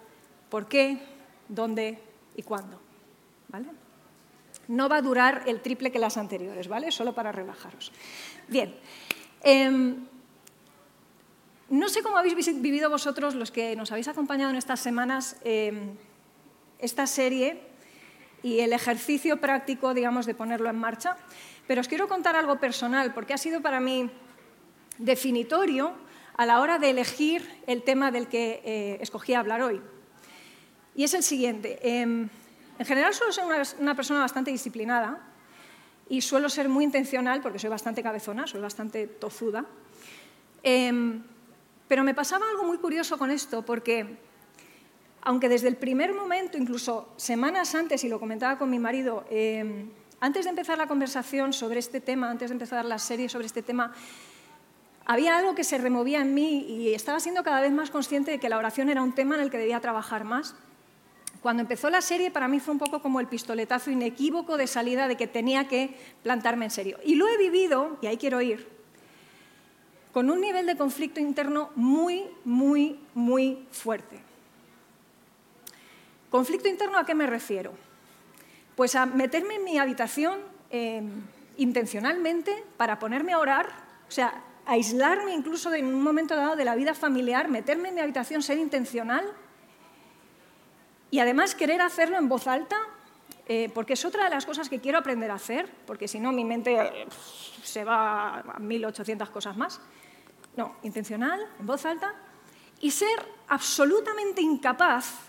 por 0.50 0.68
qué, 0.68 1.00
dónde 1.48 2.00
y 2.36 2.44
cuándo. 2.44 2.80
¿vale? 3.50 3.68
No 4.68 4.90
va 4.90 4.98
a 4.98 5.02
durar 5.02 5.44
el 5.46 5.62
triple 5.62 5.92
que 5.92 6.00
las 6.00 6.18
anteriores, 6.18 6.68
¿vale? 6.68 6.92
Solo 6.92 7.14
para 7.14 7.32
relajaros. 7.32 7.92
Bien. 8.48 8.76
Em, 9.44 10.08
no 11.70 11.90
sé 11.90 12.02
cómo 12.02 12.18
habéis 12.18 12.36
vivido 12.62 12.90
vosotros, 12.90 13.36
los 13.36 13.52
que 13.52 13.76
nos 13.76 13.92
habéis 13.92 14.08
acompañado 14.08 14.52
en 14.52 14.58
estas 14.58 14.80
semanas, 14.80 15.38
em, 15.44 15.96
esta 16.80 17.08
serie 17.08 17.62
y 18.44 18.60
el 18.60 18.74
ejercicio 18.74 19.38
práctico, 19.38 19.94
digamos, 19.94 20.26
de 20.26 20.36
ponerlo 20.36 20.70
en 20.70 20.78
marcha, 20.78 21.18
pero 21.68 21.82
os 21.82 21.88
quiero 21.88 22.08
contar 22.08 22.36
algo 22.36 22.60
personal, 22.60 23.14
porque 23.14 23.34
ha 23.34 23.38
sido 23.38 23.62
para 23.62 23.80
mí 23.80 24.10
definitorio 24.98 25.94
a 26.38 26.46
la 26.46 26.60
hora 26.60 26.80
de 26.80 26.90
elegir 26.90 27.64
el 27.66 27.84
tema 27.84 28.12
del 28.12 28.28
que 28.28 28.62
eh, 28.66 28.98
escogí 29.02 29.34
hablar 29.34 29.62
hoy. 29.62 29.82
Y 30.96 31.04
es 31.04 31.14
el 31.14 31.24
siguiente. 31.24 31.80
Em, 31.82 32.30
en 32.78 32.86
general 32.86 33.14
suelo 33.14 33.32
ser 33.32 33.46
una, 33.80 33.96
persona 33.96 34.20
bastante 34.20 34.52
disciplinada 34.52 35.20
y 36.10 36.22
suelo 36.22 36.50
ser 36.50 36.68
muy 36.68 36.84
intencional 36.84 37.42
porque 37.42 37.60
soy 37.60 37.70
bastante 37.70 38.04
cabezona, 38.04 38.48
soy 38.48 38.62
bastante 38.62 39.08
tozuda. 39.08 39.66
Em, 40.62 41.24
pero 41.88 42.04
me 42.04 42.14
pasaba 42.14 42.50
algo 42.50 42.64
muy 42.64 42.80
curioso 42.80 43.18
con 43.18 43.32
esto, 43.32 43.64
porque 43.64 44.18
aunque 45.22 45.50
desde 45.50 45.68
el 45.68 45.78
primer 45.78 46.14
momento, 46.14 46.58
incluso 46.58 47.14
semanas 47.16 47.76
antes, 47.76 48.04
y 48.04 48.10
lo 48.10 48.20
comentaba 48.20 48.58
con 48.58 48.70
mi 48.70 48.80
marido, 48.80 49.26
em, 49.30 49.90
antes 50.20 50.46
de 50.46 50.50
empezar 50.50 50.78
la 50.78 50.88
conversación 50.88 51.54
sobre 51.54 51.80
este 51.80 52.02
tema, 52.02 52.30
antes 52.30 52.50
de 52.50 52.54
empezar 52.54 52.84
la 52.86 53.00
serie 53.00 53.30
sobre 53.30 53.48
este 53.48 53.62
tema, 53.62 53.94
había 55.06 55.38
algo 55.38 55.54
que 55.54 55.64
se 55.64 55.78
removía 55.78 56.22
en 56.22 56.34
mí 56.34 56.66
y 56.68 56.94
estaba 56.94 57.20
siendo 57.20 57.44
cada 57.44 57.62
vez 57.62 57.72
más 57.72 57.92
consciente 57.92 58.32
de 58.32 58.40
que 58.40 58.50
la 58.50 58.58
oración 58.58 58.90
era 58.90 59.04
un 59.04 59.14
tema 59.14 59.36
en 59.36 59.42
el 59.42 59.52
que 59.52 59.58
debía 59.58 59.80
trabajar 59.80 60.24
más. 60.24 60.56
Cuando 61.42 61.62
empezó 61.62 61.92
la 61.92 62.02
serie, 62.02 62.32
para 62.32 62.48
mí 62.48 62.60
fue 62.60 62.72
un 62.74 62.80
poco 62.80 63.04
como 63.04 63.20
el 63.20 63.28
pistoletazo 63.28 63.92
inequívoco 63.92 64.58
de 64.58 64.66
salida 64.66 65.08
de 65.08 65.16
que 65.16 65.28
tenía 65.28 65.68
que 65.68 65.96
plantarme 66.24 66.66
en 66.66 66.72
serio. 66.72 66.98
Y 67.06 67.16
lo 67.16 67.28
he 67.28 67.38
vivido, 67.38 68.00
y 68.02 68.08
ahí 68.08 68.18
quiero 68.18 68.42
ir, 68.42 68.68
con 70.12 70.32
un 70.32 70.42
nivel 70.42 70.66
de 70.66 70.76
conflicto 70.76 71.20
interno 71.20 71.70
muy, 71.76 72.24
muy, 72.46 73.00
muy 73.14 73.68
fuerte. 73.72 74.18
¿Conflicto 76.32 76.68
interno 76.68 76.98
a 76.98 77.06
qué 77.06 77.14
me 77.14 77.28
refiero? 77.28 77.74
Pues 78.76 78.96
a 78.96 79.06
meterme 79.06 79.56
en 79.56 79.64
mi 79.66 79.78
habitación 79.78 80.40
eh, 80.72 81.04
intencionalmente 81.58 82.64
para 82.76 82.98
ponerme 82.98 83.34
a 83.34 83.40
orar, 83.40 83.68
o 84.08 84.12
sea, 84.12 84.45
aislarme 84.66 85.34
incluso 85.34 85.74
en 85.74 85.86
un 85.86 86.02
momento 86.02 86.36
dado 86.36 86.56
de 86.56 86.66
la 86.66 86.76
vida 86.76 86.94
familiar, 86.94 87.50
meterme 87.50 87.90
en 87.90 87.96
mi 87.96 88.02
habitación, 88.02 88.42
ser 88.42 88.58
intencional 88.58 89.26
y 91.12 91.20
además 91.20 91.56
querer 91.56 91.82
hacerlo 91.82 92.18
en 92.18 92.28
voz 92.28 92.48
alta, 92.48 92.78
eh, 93.48 93.70
porque 93.74 93.94
es 93.94 94.04
otra 94.06 94.24
de 94.26 94.32
las 94.32 94.46
cosas 94.46 94.70
que 94.70 94.80
quiero 94.80 94.98
aprender 94.98 95.30
a 95.32 95.36
hacer, 95.36 95.72
porque 95.86 96.08
si 96.08 96.20
no 96.20 96.32
mi 96.32 96.44
mente 96.44 96.76
eh, 96.76 97.08
se 97.64 97.84
va 97.84 98.40
a 98.40 98.60
1800 98.60 99.30
cosas 99.30 99.56
más. 99.56 99.80
No, 100.58 100.76
intencional, 100.84 101.46
en 101.60 101.66
voz 101.66 101.86
alta, 101.86 102.14
y 102.80 102.92
ser 102.92 103.26
absolutamente 103.48 104.42
incapaz 104.42 105.20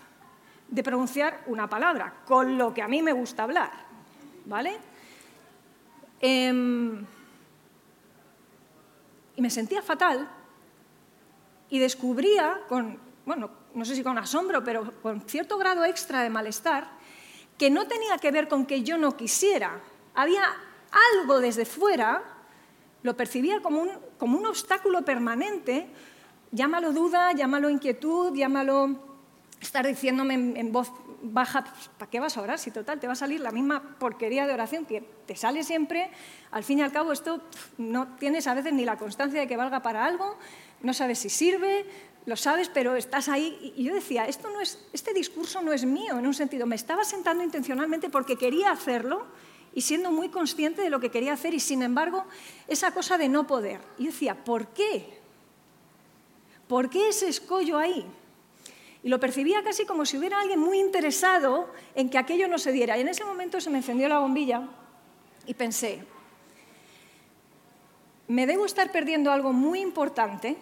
de 0.69 0.83
pronunciar 0.83 1.43
una 1.47 1.69
palabra, 1.69 2.13
con 2.25 2.57
lo 2.57 2.73
que 2.73 2.81
a 2.81 2.87
mí 2.87 3.01
me 3.01 3.13
gusta 3.13 3.43
hablar. 3.43 3.71
¿Vale? 4.45 4.77
Em, 6.19 7.05
y 9.37 9.41
me 9.41 9.49
sentía 9.49 9.81
fatal 9.81 10.27
y 11.69 11.79
descubría, 11.79 12.59
con, 12.67 12.99
bueno, 13.25 13.51
no 13.73 13.85
sé 13.85 13.95
si 13.95 14.03
con 14.03 14.17
asombro, 14.17 14.63
pero 14.63 14.99
con 15.01 15.21
cierto 15.21 15.57
grado 15.57 15.85
extra 15.85 16.23
de 16.23 16.29
malestar, 16.29 16.89
que 17.57 17.69
no 17.69 17.87
tenía 17.87 18.17
que 18.17 18.31
ver 18.31 18.47
con 18.47 18.65
que 18.65 18.83
yo 18.83 18.97
no 18.97 19.15
quisiera. 19.15 19.79
Había 20.15 20.43
algo 21.13 21.39
desde 21.39 21.65
fuera, 21.65 22.23
lo 23.03 23.15
percibía 23.15 23.61
como 23.61 23.81
un, 23.81 23.91
como 24.17 24.37
un 24.39 24.45
obstáculo 24.47 25.03
permanente, 25.05 25.87
llámalo 26.51 26.91
duda, 26.91 27.31
llámalo 27.33 27.69
inquietud, 27.69 28.35
llámalo 28.35 28.97
estar 29.61 29.85
diciéndome 29.85 30.33
en, 30.33 30.71
voz 30.71 30.91
baja, 31.21 31.63
¿para 31.97 32.09
qué 32.09 32.19
vas 32.19 32.37
a 32.37 32.41
orar? 32.41 32.59
Si 32.59 32.71
total, 32.71 32.99
te 32.99 33.07
va 33.07 33.13
a 33.13 33.15
salir 33.15 33.39
la 33.39 33.51
misma 33.51 33.97
porquería 33.99 34.47
de 34.47 34.53
oración 34.53 34.85
que 34.85 35.01
te 35.25 35.35
sale 35.35 35.63
siempre. 35.63 36.09
Al 36.51 36.63
fin 36.63 36.79
y 36.79 36.81
al 36.81 36.91
cabo, 36.91 37.11
esto 37.11 37.41
no 37.77 38.15
tienes 38.15 38.47
a 38.47 38.53
veces 38.53 38.73
ni 38.73 38.85
la 38.85 38.97
constancia 38.97 39.39
de 39.39 39.47
que 39.47 39.57
valga 39.57 39.81
para 39.81 40.05
algo, 40.05 40.37
no 40.81 40.93
sabes 40.93 41.19
si 41.19 41.29
sirve, 41.29 41.85
lo 42.25 42.35
sabes, 42.35 42.69
pero 42.69 42.95
estás 42.95 43.29
ahí. 43.29 43.73
Y 43.75 43.85
yo 43.85 43.93
decía, 43.93 44.25
esto 44.25 44.49
no 44.49 44.61
es, 44.61 44.85
este 44.93 45.13
discurso 45.13 45.61
no 45.61 45.71
es 45.73 45.85
mío, 45.85 46.19
en 46.19 46.27
un 46.27 46.33
sentido. 46.33 46.65
Me 46.65 46.75
estaba 46.75 47.03
sentando 47.03 47.43
intencionalmente 47.43 48.09
porque 48.09 48.37
quería 48.37 48.71
hacerlo 48.71 49.25
y 49.73 49.81
siendo 49.81 50.11
muy 50.11 50.29
consciente 50.29 50.81
de 50.81 50.89
lo 50.89 50.99
que 50.99 51.09
quería 51.09 51.33
hacer 51.33 51.53
y, 51.53 51.59
sin 51.59 51.81
embargo, 51.83 52.25
esa 52.67 52.91
cosa 52.91 53.17
de 53.17 53.29
no 53.29 53.47
poder. 53.47 53.79
Y 53.97 54.05
yo 54.05 54.11
decía, 54.11 54.43
¿por 54.43 54.67
qué? 54.67 55.19
¿Por 56.67 56.89
qué 56.89 57.09
ese 57.09 57.29
escollo 57.29 57.77
ahí? 57.77 58.05
Y 59.07 59.09
lo 59.09 59.21
percibía 59.21 59.63
casi 59.63 59.85
como 59.85 60.05
si 60.05 60.17
hubiera 60.17 60.37
alguien 60.37 60.59
muy 60.59 60.81
interesado 60.81 61.71
en 61.95 62.09
que 62.09 62.17
aquello 62.17 62.49
no 62.49 62.57
se 62.57 62.73
diera. 62.73 62.97
Y 62.97 63.01
en 63.01 63.07
ese 63.07 63.23
momento 63.23 63.61
se 63.61 63.69
me 63.69 63.77
encendió 63.77 64.09
la 64.09 64.19
bombilla 64.19 64.67
y 65.45 65.53
pensé, 65.53 66.03
me 68.27 68.45
debo 68.45 68.65
estar 68.65 68.91
perdiendo 68.91 69.31
algo 69.31 69.53
muy 69.53 69.79
importante 69.79 70.57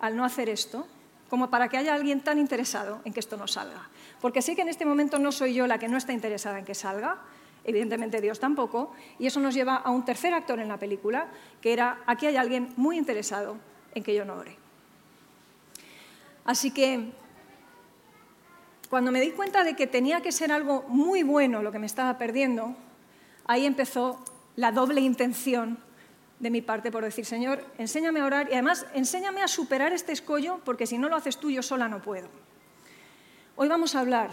al 0.00 0.16
no 0.16 0.24
hacer 0.24 0.48
esto, 0.48 0.86
como 1.28 1.50
para 1.50 1.68
que 1.68 1.76
haya 1.76 1.92
alguien 1.92 2.22
tan 2.22 2.38
interesado 2.38 3.02
en 3.04 3.12
que 3.12 3.20
esto 3.20 3.36
no 3.36 3.46
salga. 3.46 3.90
Porque 4.22 4.40
sé 4.40 4.56
que 4.56 4.62
en 4.62 4.70
este 4.70 4.86
momento 4.86 5.18
no 5.18 5.30
soy 5.30 5.52
yo 5.52 5.66
la 5.66 5.76
que 5.76 5.88
no 5.88 5.98
está 5.98 6.14
interesada 6.14 6.58
en 6.58 6.64
que 6.64 6.74
salga, 6.74 7.18
evidentemente 7.62 8.22
Dios 8.22 8.40
tampoco, 8.40 8.94
y 9.18 9.26
eso 9.26 9.38
nos 9.38 9.52
lleva 9.52 9.76
a 9.76 9.90
un 9.90 10.06
tercer 10.06 10.32
actor 10.32 10.60
en 10.60 10.68
la 10.68 10.78
película, 10.78 11.26
que 11.60 11.74
era, 11.74 11.98
aquí 12.06 12.24
hay 12.24 12.36
alguien 12.36 12.72
muy 12.76 12.96
interesado 12.96 13.58
en 13.94 14.02
que 14.02 14.14
yo 14.14 14.24
no 14.24 14.36
ore. 14.36 14.56
Así 16.46 16.70
que 16.70 17.20
cuando 18.92 19.10
me 19.10 19.22
di 19.22 19.30
cuenta 19.30 19.64
de 19.64 19.74
que 19.74 19.86
tenía 19.86 20.20
que 20.20 20.32
ser 20.32 20.52
algo 20.52 20.84
muy 20.86 21.22
bueno 21.22 21.62
lo 21.62 21.72
que 21.72 21.78
me 21.78 21.86
estaba 21.86 22.18
perdiendo, 22.18 22.76
ahí 23.46 23.64
empezó 23.64 24.22
la 24.54 24.70
doble 24.70 25.00
intención 25.00 25.78
de 26.40 26.50
mi 26.50 26.60
parte 26.60 26.92
por 26.92 27.02
decir, 27.02 27.24
Señor, 27.24 27.64
enséñame 27.78 28.20
a 28.20 28.26
orar 28.26 28.48
y 28.50 28.52
además 28.52 28.84
enséñame 28.92 29.40
a 29.40 29.48
superar 29.48 29.94
este 29.94 30.12
escollo 30.12 30.60
porque 30.62 30.86
si 30.86 30.98
no 30.98 31.08
lo 31.08 31.16
haces 31.16 31.38
tú 31.38 31.50
yo 31.50 31.62
sola 31.62 31.88
no 31.88 32.02
puedo. 32.02 32.28
Hoy 33.56 33.66
vamos 33.66 33.94
a 33.94 34.00
hablar 34.00 34.28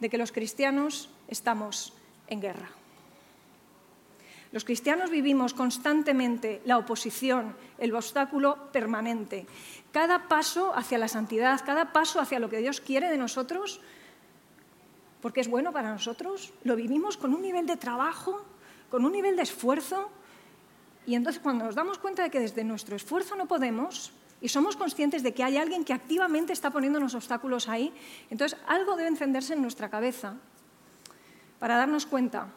de 0.00 0.08
que 0.08 0.18
los 0.18 0.32
cristianos 0.32 1.08
estamos 1.28 1.92
en 2.26 2.40
guerra. 2.40 2.75
Los 4.56 4.64
cristianos 4.64 5.10
vivimos 5.10 5.52
constantemente 5.52 6.62
la 6.64 6.78
oposición, 6.78 7.54
el 7.76 7.94
obstáculo 7.94 8.72
permanente. 8.72 9.46
Cada 9.92 10.28
paso 10.28 10.74
hacia 10.74 10.96
la 10.96 11.08
santidad, 11.08 11.60
cada 11.62 11.92
paso 11.92 12.20
hacia 12.20 12.38
lo 12.38 12.48
que 12.48 12.56
Dios 12.56 12.80
quiere 12.80 13.10
de 13.10 13.18
nosotros, 13.18 13.82
porque 15.20 15.42
es 15.42 15.48
bueno 15.48 15.74
para 15.74 15.92
nosotros, 15.92 16.54
lo 16.64 16.74
vivimos 16.74 17.18
con 17.18 17.34
un 17.34 17.42
nivel 17.42 17.66
de 17.66 17.76
trabajo, 17.76 18.46
con 18.90 19.04
un 19.04 19.12
nivel 19.12 19.36
de 19.36 19.42
esfuerzo. 19.42 20.10
Y 21.04 21.16
entonces 21.16 21.42
cuando 21.42 21.66
nos 21.66 21.74
damos 21.74 21.98
cuenta 21.98 22.22
de 22.22 22.30
que 22.30 22.40
desde 22.40 22.64
nuestro 22.64 22.96
esfuerzo 22.96 23.36
no 23.36 23.44
podemos, 23.44 24.10
y 24.40 24.48
somos 24.48 24.74
conscientes 24.74 25.22
de 25.22 25.34
que 25.34 25.44
hay 25.44 25.58
alguien 25.58 25.84
que 25.84 25.92
activamente 25.92 26.54
está 26.54 26.70
poniéndonos 26.70 27.14
obstáculos 27.14 27.68
ahí, 27.68 27.92
entonces 28.30 28.58
algo 28.66 28.96
debe 28.96 29.10
encenderse 29.10 29.52
en 29.52 29.60
nuestra 29.60 29.90
cabeza 29.90 30.36
para 31.58 31.76
darnos 31.76 32.06
cuenta 32.06 32.48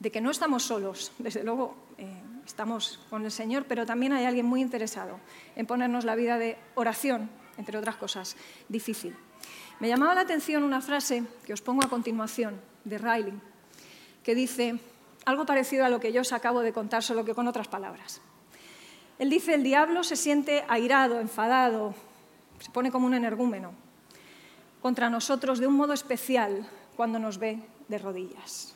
de 0.00 0.10
que 0.10 0.20
no 0.20 0.30
estamos 0.30 0.64
solos, 0.64 1.12
desde 1.18 1.44
luego 1.44 1.76
eh, 1.98 2.06
estamos 2.44 3.00
con 3.10 3.24
el 3.24 3.30
Señor, 3.30 3.64
pero 3.68 3.86
también 3.86 4.12
hay 4.12 4.24
alguien 4.24 4.46
muy 4.46 4.60
interesado 4.60 5.20
en 5.54 5.66
ponernos 5.66 6.04
la 6.04 6.14
vida 6.14 6.38
de 6.38 6.58
oración, 6.74 7.30
entre 7.56 7.78
otras 7.78 7.96
cosas, 7.96 8.36
difícil. 8.68 9.16
Me 9.80 9.88
llamaba 9.88 10.14
la 10.14 10.22
atención 10.22 10.62
una 10.62 10.80
frase 10.80 11.24
que 11.44 11.52
os 11.52 11.60
pongo 11.60 11.84
a 11.84 11.88
continuación 11.88 12.60
de 12.84 12.98
Riley, 12.98 13.34
que 14.22 14.34
dice 14.34 14.78
algo 15.24 15.44
parecido 15.44 15.84
a 15.84 15.88
lo 15.88 16.00
que 16.00 16.12
yo 16.12 16.22
os 16.22 16.32
acabo 16.32 16.60
de 16.60 16.72
contar, 16.72 17.02
solo 17.02 17.24
que 17.24 17.34
con 17.34 17.48
otras 17.48 17.68
palabras. 17.68 18.20
Él 19.18 19.30
dice, 19.30 19.54
el 19.54 19.62
diablo 19.62 20.04
se 20.04 20.16
siente 20.16 20.64
airado, 20.68 21.20
enfadado, 21.20 21.94
se 22.60 22.70
pone 22.70 22.90
como 22.90 23.06
un 23.06 23.14
energúmeno 23.14 23.72
contra 24.80 25.10
nosotros 25.10 25.58
de 25.58 25.66
un 25.66 25.74
modo 25.74 25.94
especial 25.94 26.68
cuando 26.96 27.18
nos 27.18 27.38
ve 27.38 27.58
de 27.88 27.98
rodillas. 27.98 28.75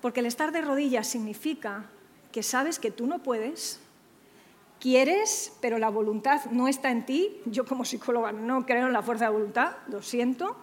Porque 0.00 0.20
el 0.20 0.26
estar 0.26 0.52
de 0.52 0.60
rodillas 0.60 1.06
significa 1.06 1.86
que 2.32 2.42
sabes 2.42 2.78
que 2.78 2.90
tú 2.90 3.06
no 3.06 3.20
puedes, 3.20 3.80
quieres, 4.80 5.52
pero 5.60 5.78
la 5.78 5.88
voluntad 5.88 6.44
no 6.50 6.68
está 6.68 6.90
en 6.90 7.04
ti. 7.04 7.40
Yo 7.46 7.64
como 7.64 7.84
psicóloga 7.84 8.32
no 8.32 8.64
creo 8.64 8.86
en 8.86 8.92
la 8.92 9.02
fuerza 9.02 9.26
de 9.26 9.32
voluntad, 9.32 9.76
lo 9.88 10.02
siento. 10.02 10.56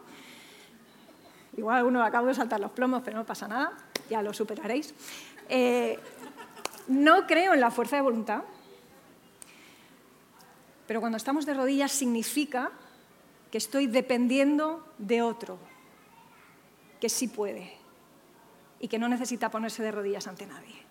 Igual 1.57 1.79
a 1.79 1.85
uno 1.85 2.03
acabo 2.03 2.27
de 2.27 2.33
saltar 2.33 2.59
los 2.59 2.71
plomos, 2.71 3.01
pero 3.03 3.17
no 3.17 3.25
pasa 3.25 3.47
nada, 3.47 3.77
ya 4.09 4.21
lo 4.21 4.33
superaréis. 4.33 4.93
Eh, 5.49 5.99
no 6.87 7.25
creo 7.27 7.53
en 7.53 7.59
la 7.59 7.71
fuerza 7.71 7.95
de 7.95 8.01
voluntad, 8.01 8.43
pero 10.87 10.99
cuando 10.99 11.17
estamos 11.17 11.45
de 11.45 11.53
rodillas 11.53 11.91
significa 11.91 12.71
que 13.51 13.57
estoy 13.57 13.87
dependiendo 13.87 14.85
de 14.97 15.21
otro, 15.21 15.57
que 16.99 17.09
sí 17.09 17.27
puede 17.27 17.74
y 18.79 18.87
que 18.87 18.99
no 18.99 19.07
necesita 19.07 19.49
ponerse 19.49 19.83
de 19.83 19.91
rodillas 19.91 20.27
ante 20.27 20.45
nadie. 20.45 20.85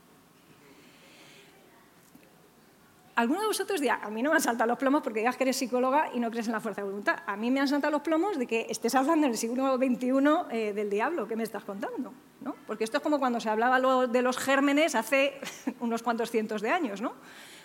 Alguno 3.17 3.43
de 3.43 3.47
vosotros 3.47 3.81
dirá, 3.81 4.01
a 4.03 4.11
mí 4.11 4.23
no 4.23 4.31
me 4.31 4.37
han 4.37 4.43
saltado 4.43 4.67
los 4.69 4.79
plomos 4.79 5.03
porque 5.03 5.21
digas 5.21 5.37
que 5.37 5.45
eres 5.45 5.57
psicóloga 5.57 6.11
y 6.13 6.19
no 6.19 6.33
crees 6.33 6.47
en 6.49 6.53
la 6.53 6.61
fuerza 6.61 6.81
de 6.81 6.87
voluntad. 6.87 7.19
A 7.27 7.37
mí 7.37 7.49
me 7.49 7.61
han 7.61 7.69
saltado 7.69 7.93
los 7.93 8.03
plomos 8.03 8.37
de 8.39 8.47
que 8.49 8.67
estés 8.69 8.93
hablando 8.97 9.27
en 9.27 9.33
el 9.33 9.39
siglo 9.39 9.77
XXI 9.77 10.09
eh, 10.51 10.73
del 10.73 10.91
diablo. 10.91 11.29
¿Qué 11.29 11.37
me 11.37 11.45
estás 11.45 11.63
contando? 11.63 12.13
¿No? 12.41 12.57
Porque 12.67 12.83
esto 12.83 12.97
es 12.97 13.03
como 13.05 13.21
cuando 13.21 13.39
se 13.39 13.49
hablaba 13.49 14.09
de 14.09 14.23
los 14.23 14.37
gérmenes 14.37 14.97
hace 14.97 15.41
unos 15.81 16.03
cuantos 16.03 16.33
cientos 16.33 16.61
de 16.61 16.71
años. 16.71 17.01
¿no? 17.01 17.13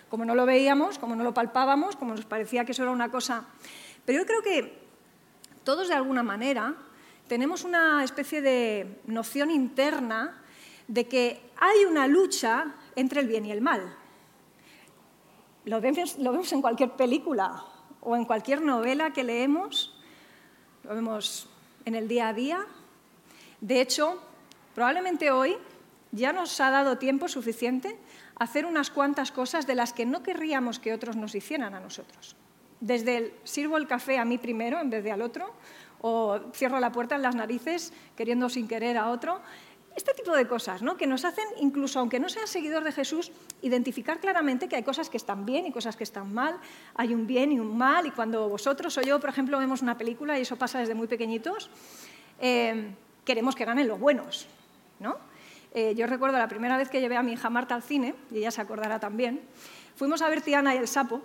Como 0.08 0.24
no 0.24 0.36
lo 0.36 0.46
veíamos, 0.46 1.00
como 1.00 1.16
no 1.16 1.24
lo 1.24 1.34
palpábamos, 1.34 1.96
como 1.96 2.14
nos 2.14 2.24
parecía 2.26 2.64
que 2.64 2.72
eso 2.72 2.82
era 2.82 2.92
una 2.92 3.10
cosa... 3.10 3.46
Pero 4.04 4.20
yo 4.20 4.26
creo 4.26 4.42
que 4.42 4.78
todos 5.64 5.88
de 5.88 5.94
alguna 5.94 6.22
manera 6.22 6.76
tenemos 7.30 7.62
una 7.62 8.02
especie 8.02 8.42
de 8.42 8.98
noción 9.06 9.52
interna 9.52 10.42
de 10.88 11.06
que 11.06 11.40
hay 11.60 11.84
una 11.84 12.08
lucha 12.08 12.74
entre 12.96 13.20
el 13.20 13.28
bien 13.28 13.46
y 13.46 13.52
el 13.52 13.60
mal. 13.60 13.96
lo 15.64 15.80
vemos, 15.80 16.18
lo 16.18 16.32
vemos 16.32 16.52
en 16.52 16.60
cualquier 16.60 16.90
película 16.96 17.64
o 18.00 18.16
en 18.16 18.24
cualquier 18.24 18.62
novela 18.62 19.12
que 19.12 19.22
leemos, 19.22 19.96
lo 20.82 20.92
vemos 20.92 21.48
en 21.84 21.94
el 21.94 22.08
día 22.08 22.26
a 22.26 22.32
día. 22.32 22.66
De 23.60 23.80
hecho, 23.80 24.20
probablemente 24.74 25.30
hoy 25.30 25.56
ya 26.10 26.32
nos 26.32 26.60
ha 26.60 26.70
dado 26.70 26.98
tiempo 26.98 27.28
suficiente 27.28 27.96
a 28.40 28.42
hacer 28.42 28.66
unas 28.66 28.90
cuantas 28.90 29.30
cosas 29.30 29.68
de 29.68 29.76
las 29.76 29.92
que 29.92 30.04
no 30.04 30.24
querríamos 30.24 30.80
que 30.80 30.92
otros 30.92 31.14
nos 31.14 31.36
hicieran 31.36 31.76
a 31.76 31.80
nosotros. 31.80 32.34
Desde 32.80 33.16
el 33.18 33.34
sirvo 33.44 33.76
el 33.76 33.86
café 33.86 34.18
a 34.18 34.24
mí 34.24 34.36
primero 34.36 34.80
en 34.80 34.90
vez 34.90 35.04
de 35.04 35.12
al 35.12 35.22
otro, 35.22 35.54
o 36.00 36.40
cierro 36.52 36.80
la 36.80 36.92
puerta 36.92 37.14
en 37.14 37.22
las 37.22 37.34
narices 37.34 37.92
queriendo 38.16 38.48
sin 38.48 38.68
querer 38.68 38.96
a 38.96 39.10
otro. 39.10 39.40
Este 39.96 40.14
tipo 40.14 40.34
de 40.36 40.46
cosas, 40.46 40.82
¿no? 40.82 40.96
que 40.96 41.06
nos 41.06 41.24
hacen, 41.24 41.44
incluso 41.58 41.98
aunque 41.98 42.20
no 42.20 42.28
seas 42.28 42.48
seguidor 42.48 42.84
de 42.84 42.92
Jesús, 42.92 43.32
identificar 43.60 44.20
claramente 44.20 44.68
que 44.68 44.76
hay 44.76 44.84
cosas 44.84 45.10
que 45.10 45.16
están 45.16 45.44
bien 45.44 45.66
y 45.66 45.72
cosas 45.72 45.96
que 45.96 46.04
están 46.04 46.32
mal, 46.32 46.58
hay 46.94 47.12
un 47.12 47.26
bien 47.26 47.50
y 47.50 47.58
un 47.58 47.76
mal, 47.76 48.06
y 48.06 48.12
cuando 48.12 48.48
vosotros 48.48 48.96
o 48.98 49.02
yo, 49.02 49.18
por 49.18 49.30
ejemplo, 49.30 49.58
vemos 49.58 49.82
una 49.82 49.98
película, 49.98 50.38
y 50.38 50.42
eso 50.42 50.56
pasa 50.56 50.78
desde 50.78 50.94
muy 50.94 51.08
pequeñitos, 51.08 51.70
eh, 52.40 52.94
queremos 53.24 53.56
que 53.56 53.64
ganen 53.64 53.88
los 53.88 53.98
buenos. 53.98 54.46
¿no? 55.00 55.18
Eh, 55.74 55.94
yo 55.96 56.06
recuerdo 56.06 56.38
la 56.38 56.48
primera 56.48 56.76
vez 56.76 56.88
que 56.88 57.00
llevé 57.00 57.16
a 57.16 57.22
mi 57.22 57.32
hija 57.32 57.50
Marta 57.50 57.74
al 57.74 57.82
cine, 57.82 58.14
y 58.30 58.38
ella 58.38 58.52
se 58.52 58.60
acordará 58.60 59.00
también, 59.00 59.40
fuimos 59.96 60.22
a 60.22 60.28
ver 60.28 60.40
Tiana 60.40 60.72
y 60.74 60.78
el 60.78 60.86
sapo, 60.86 61.20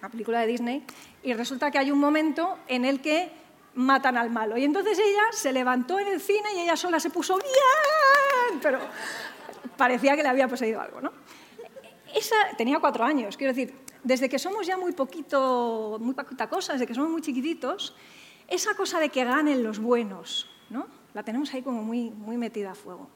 la 0.00 0.08
película 0.08 0.40
de 0.40 0.46
Disney, 0.46 0.84
y 1.24 1.34
resulta 1.34 1.72
que 1.72 1.78
hay 1.78 1.90
un 1.90 1.98
momento 1.98 2.56
en 2.68 2.84
el 2.84 3.00
que 3.00 3.32
matan 3.74 4.16
al 4.16 4.30
malo. 4.30 4.56
Y 4.56 4.64
entonces 4.64 4.98
ella 4.98 5.22
se 5.32 5.52
levantó 5.52 5.98
en 5.98 6.08
el 6.08 6.20
cine 6.20 6.54
y 6.56 6.60
ella 6.60 6.76
sola 6.76 7.00
se 7.00 7.10
puso 7.10 7.36
bien, 7.36 8.60
pero 8.60 8.78
parecía 9.76 10.16
que 10.16 10.22
le 10.22 10.28
había 10.28 10.48
poseído 10.48 10.80
algo, 10.80 11.00
¿no? 11.00 11.12
Esa, 12.14 12.34
tenía 12.56 12.80
cuatro 12.80 13.04
años, 13.04 13.36
quiero 13.36 13.54
decir, 13.54 13.74
desde 14.02 14.28
que 14.28 14.38
somos 14.38 14.66
ya 14.66 14.76
muy 14.76 14.92
poquito, 14.92 15.98
muy 16.00 16.14
poquita 16.14 16.48
cosa, 16.48 16.72
desde 16.72 16.86
que 16.86 16.94
somos 16.94 17.10
muy 17.10 17.22
chiquititos, 17.22 17.94
esa 18.48 18.74
cosa 18.74 18.98
de 18.98 19.10
que 19.10 19.24
ganen 19.24 19.62
los 19.62 19.78
buenos, 19.78 20.48
¿no? 20.70 20.86
La 21.14 21.22
tenemos 21.22 21.52
ahí 21.54 21.62
como 21.62 21.82
muy, 21.82 22.10
muy 22.10 22.36
metida 22.36 22.72
a 22.72 22.74
fuego. 22.74 23.08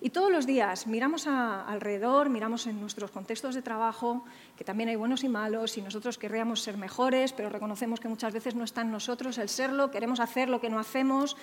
Y 0.00 0.10
todos 0.10 0.30
los 0.30 0.46
días 0.46 0.86
miramos 0.86 1.26
alrededor, 1.26 2.28
miramos 2.28 2.66
en 2.66 2.80
nuestros 2.80 3.10
contextos 3.10 3.54
de 3.54 3.62
trabajo, 3.62 4.24
que 4.56 4.64
también 4.64 4.90
hay 4.90 4.96
buenos 4.96 5.24
y 5.24 5.28
malos, 5.28 5.78
y 5.78 5.82
nosotros 5.82 6.18
querríamos 6.18 6.60
ser 6.60 6.76
mejores, 6.76 7.32
pero 7.32 7.48
reconocemos 7.48 7.98
que 7.98 8.08
muchas 8.08 8.32
veces 8.32 8.54
no 8.54 8.64
está 8.64 8.82
en 8.82 8.90
nosotros 8.90 9.38
el 9.38 9.48
serlo, 9.48 9.90
queremos 9.90 10.20
hacer 10.20 10.50
lo 10.50 10.60
que 10.60 10.68
no 10.68 10.78
hacemos, 10.78 11.36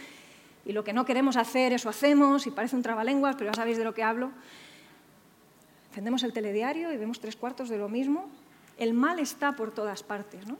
y 0.65 0.71
lo 0.71 0.83
que 0.83 0.93
no 0.93 1.03
queremos 1.03 1.35
hacer, 1.35 1.73
eso 1.73 1.89
hacemos, 1.89 2.45
y 2.45 2.51
parece 2.51 2.75
un 2.75 2.83
trabalenguas, 2.83 3.35
pero 3.35 3.51
ya 3.51 3.55
sabéis 3.55 3.77
de 3.77 3.83
lo 3.83 3.93
que 3.93 4.03
hablo. 4.03 4.31
Encendemos 5.89 6.23
el 6.23 6.31
telediario 6.31 6.91
y 6.91 6.97
vemos 6.97 7.19
tres 7.19 7.35
cuartos 7.35 7.69
de 7.69 7.77
lo 7.77 7.89
mismo. 7.89 8.29
El 8.77 8.93
mal 8.93 9.19
está 9.19 9.53
por 9.53 9.71
todas 9.71 10.03
partes, 10.03 10.47
¿no? 10.47 10.57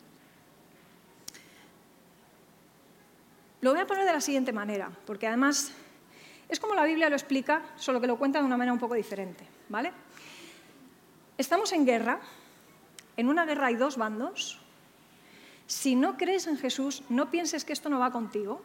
Lo 3.61 3.71
voy 3.71 3.79
a 3.79 3.87
poner 3.87 4.05
de 4.05 4.11
la 4.11 4.19
siguiente 4.19 4.51
manera, 4.51 4.91
porque 5.05 5.25
además 5.25 5.71
es 6.53 6.59
como 6.59 6.75
la 6.75 6.85
Biblia 6.85 7.09
lo 7.09 7.15
explica, 7.15 7.63
solo 7.75 7.99
que 7.99 8.07
lo 8.07 8.17
cuenta 8.17 8.39
de 8.39 8.45
una 8.45 8.57
manera 8.57 8.73
un 8.73 8.79
poco 8.79 8.93
diferente. 8.93 9.45
¿vale? 9.69 9.91
Estamos 11.37 11.71
en 11.73 11.85
guerra, 11.85 12.19
en 13.17 13.27
una 13.27 13.45
guerra 13.45 13.67
hay 13.67 13.75
dos 13.75 13.97
bandos. 13.97 14.59
Si 15.65 15.95
no 15.95 16.15
crees 16.15 16.45
en 16.45 16.57
Jesús, 16.57 17.03
no 17.09 17.31
pienses 17.31 17.65
que 17.65 17.73
esto 17.73 17.89
no 17.89 17.99
va 17.99 18.11
contigo. 18.11 18.61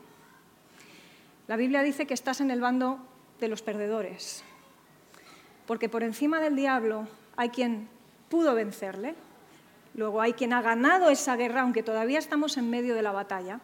La 1.47 1.57
Biblia 1.57 1.83
dice 1.83 2.07
que 2.07 2.12
estás 2.12 2.42
en 2.42 2.50
el 2.50 2.61
bando 2.61 2.99
de 3.40 3.49
los 3.49 3.62
perdedores, 3.62 4.45
porque 5.66 5.88
por 5.88 6.02
encima 6.02 6.40
del 6.40 6.57
diablo 6.57 7.09
hay 7.37 7.49
quien 7.49 7.88
pudo 8.28 8.54
vencerle, 8.54 9.14
luego 9.95 10.21
hay 10.21 10.35
quien 10.35 10.52
ha 10.52 10.61
ganado 10.61 11.09
esa 11.09 11.37
guerra, 11.37 11.62
aunque 11.62 11.83
todavía 11.83 12.18
estamos 12.18 12.59
en 12.59 12.68
medio 12.68 12.95
de 12.95 13.00
la 13.00 13.12
batalla, 13.12 13.61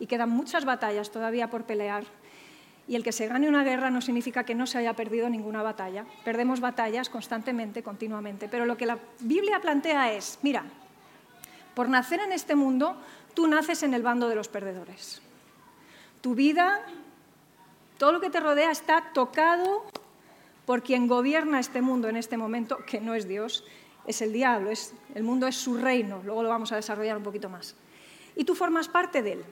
y 0.00 0.06
quedan 0.06 0.30
muchas 0.30 0.64
batallas 0.64 1.12
todavía 1.12 1.50
por 1.50 1.66
pelear, 1.66 2.04
y 2.90 2.96
el 2.96 3.04
que 3.04 3.12
se 3.12 3.28
gane 3.28 3.48
una 3.48 3.62
guerra 3.62 3.88
no 3.88 4.00
significa 4.00 4.42
que 4.42 4.56
no 4.56 4.66
se 4.66 4.78
haya 4.78 4.94
perdido 4.94 5.30
ninguna 5.30 5.62
batalla. 5.62 6.04
Perdemos 6.24 6.58
batallas 6.58 7.08
constantemente, 7.08 7.84
continuamente. 7.84 8.48
Pero 8.48 8.66
lo 8.66 8.76
que 8.76 8.84
la 8.84 8.98
Biblia 9.20 9.60
plantea 9.60 10.12
es, 10.12 10.40
mira, 10.42 10.64
por 11.72 11.88
nacer 11.88 12.18
en 12.18 12.32
este 12.32 12.56
mundo, 12.56 12.96
tú 13.32 13.46
naces 13.46 13.84
en 13.84 13.94
el 13.94 14.02
bando 14.02 14.28
de 14.28 14.34
los 14.34 14.48
perdedores. 14.48 15.22
Tu 16.20 16.34
vida, 16.34 16.80
todo 17.96 18.10
lo 18.10 18.20
que 18.20 18.28
te 18.28 18.40
rodea 18.40 18.72
está 18.72 19.12
tocado 19.14 19.84
por 20.66 20.82
quien 20.82 21.06
gobierna 21.06 21.60
este 21.60 21.82
mundo 21.82 22.08
en 22.08 22.16
este 22.16 22.36
momento, 22.36 22.78
que 22.88 23.00
no 23.00 23.14
es 23.14 23.28
Dios, 23.28 23.62
es 24.04 24.20
el 24.20 24.32
diablo, 24.32 24.68
es, 24.68 24.94
el 25.14 25.22
mundo 25.22 25.46
es 25.46 25.54
su 25.54 25.76
reino, 25.76 26.22
luego 26.24 26.42
lo 26.42 26.48
vamos 26.48 26.72
a 26.72 26.76
desarrollar 26.76 27.16
un 27.16 27.22
poquito 27.22 27.48
más. 27.48 27.76
Y 28.34 28.42
tú 28.42 28.56
formas 28.56 28.88
parte 28.88 29.22
de 29.22 29.34
él. 29.34 29.44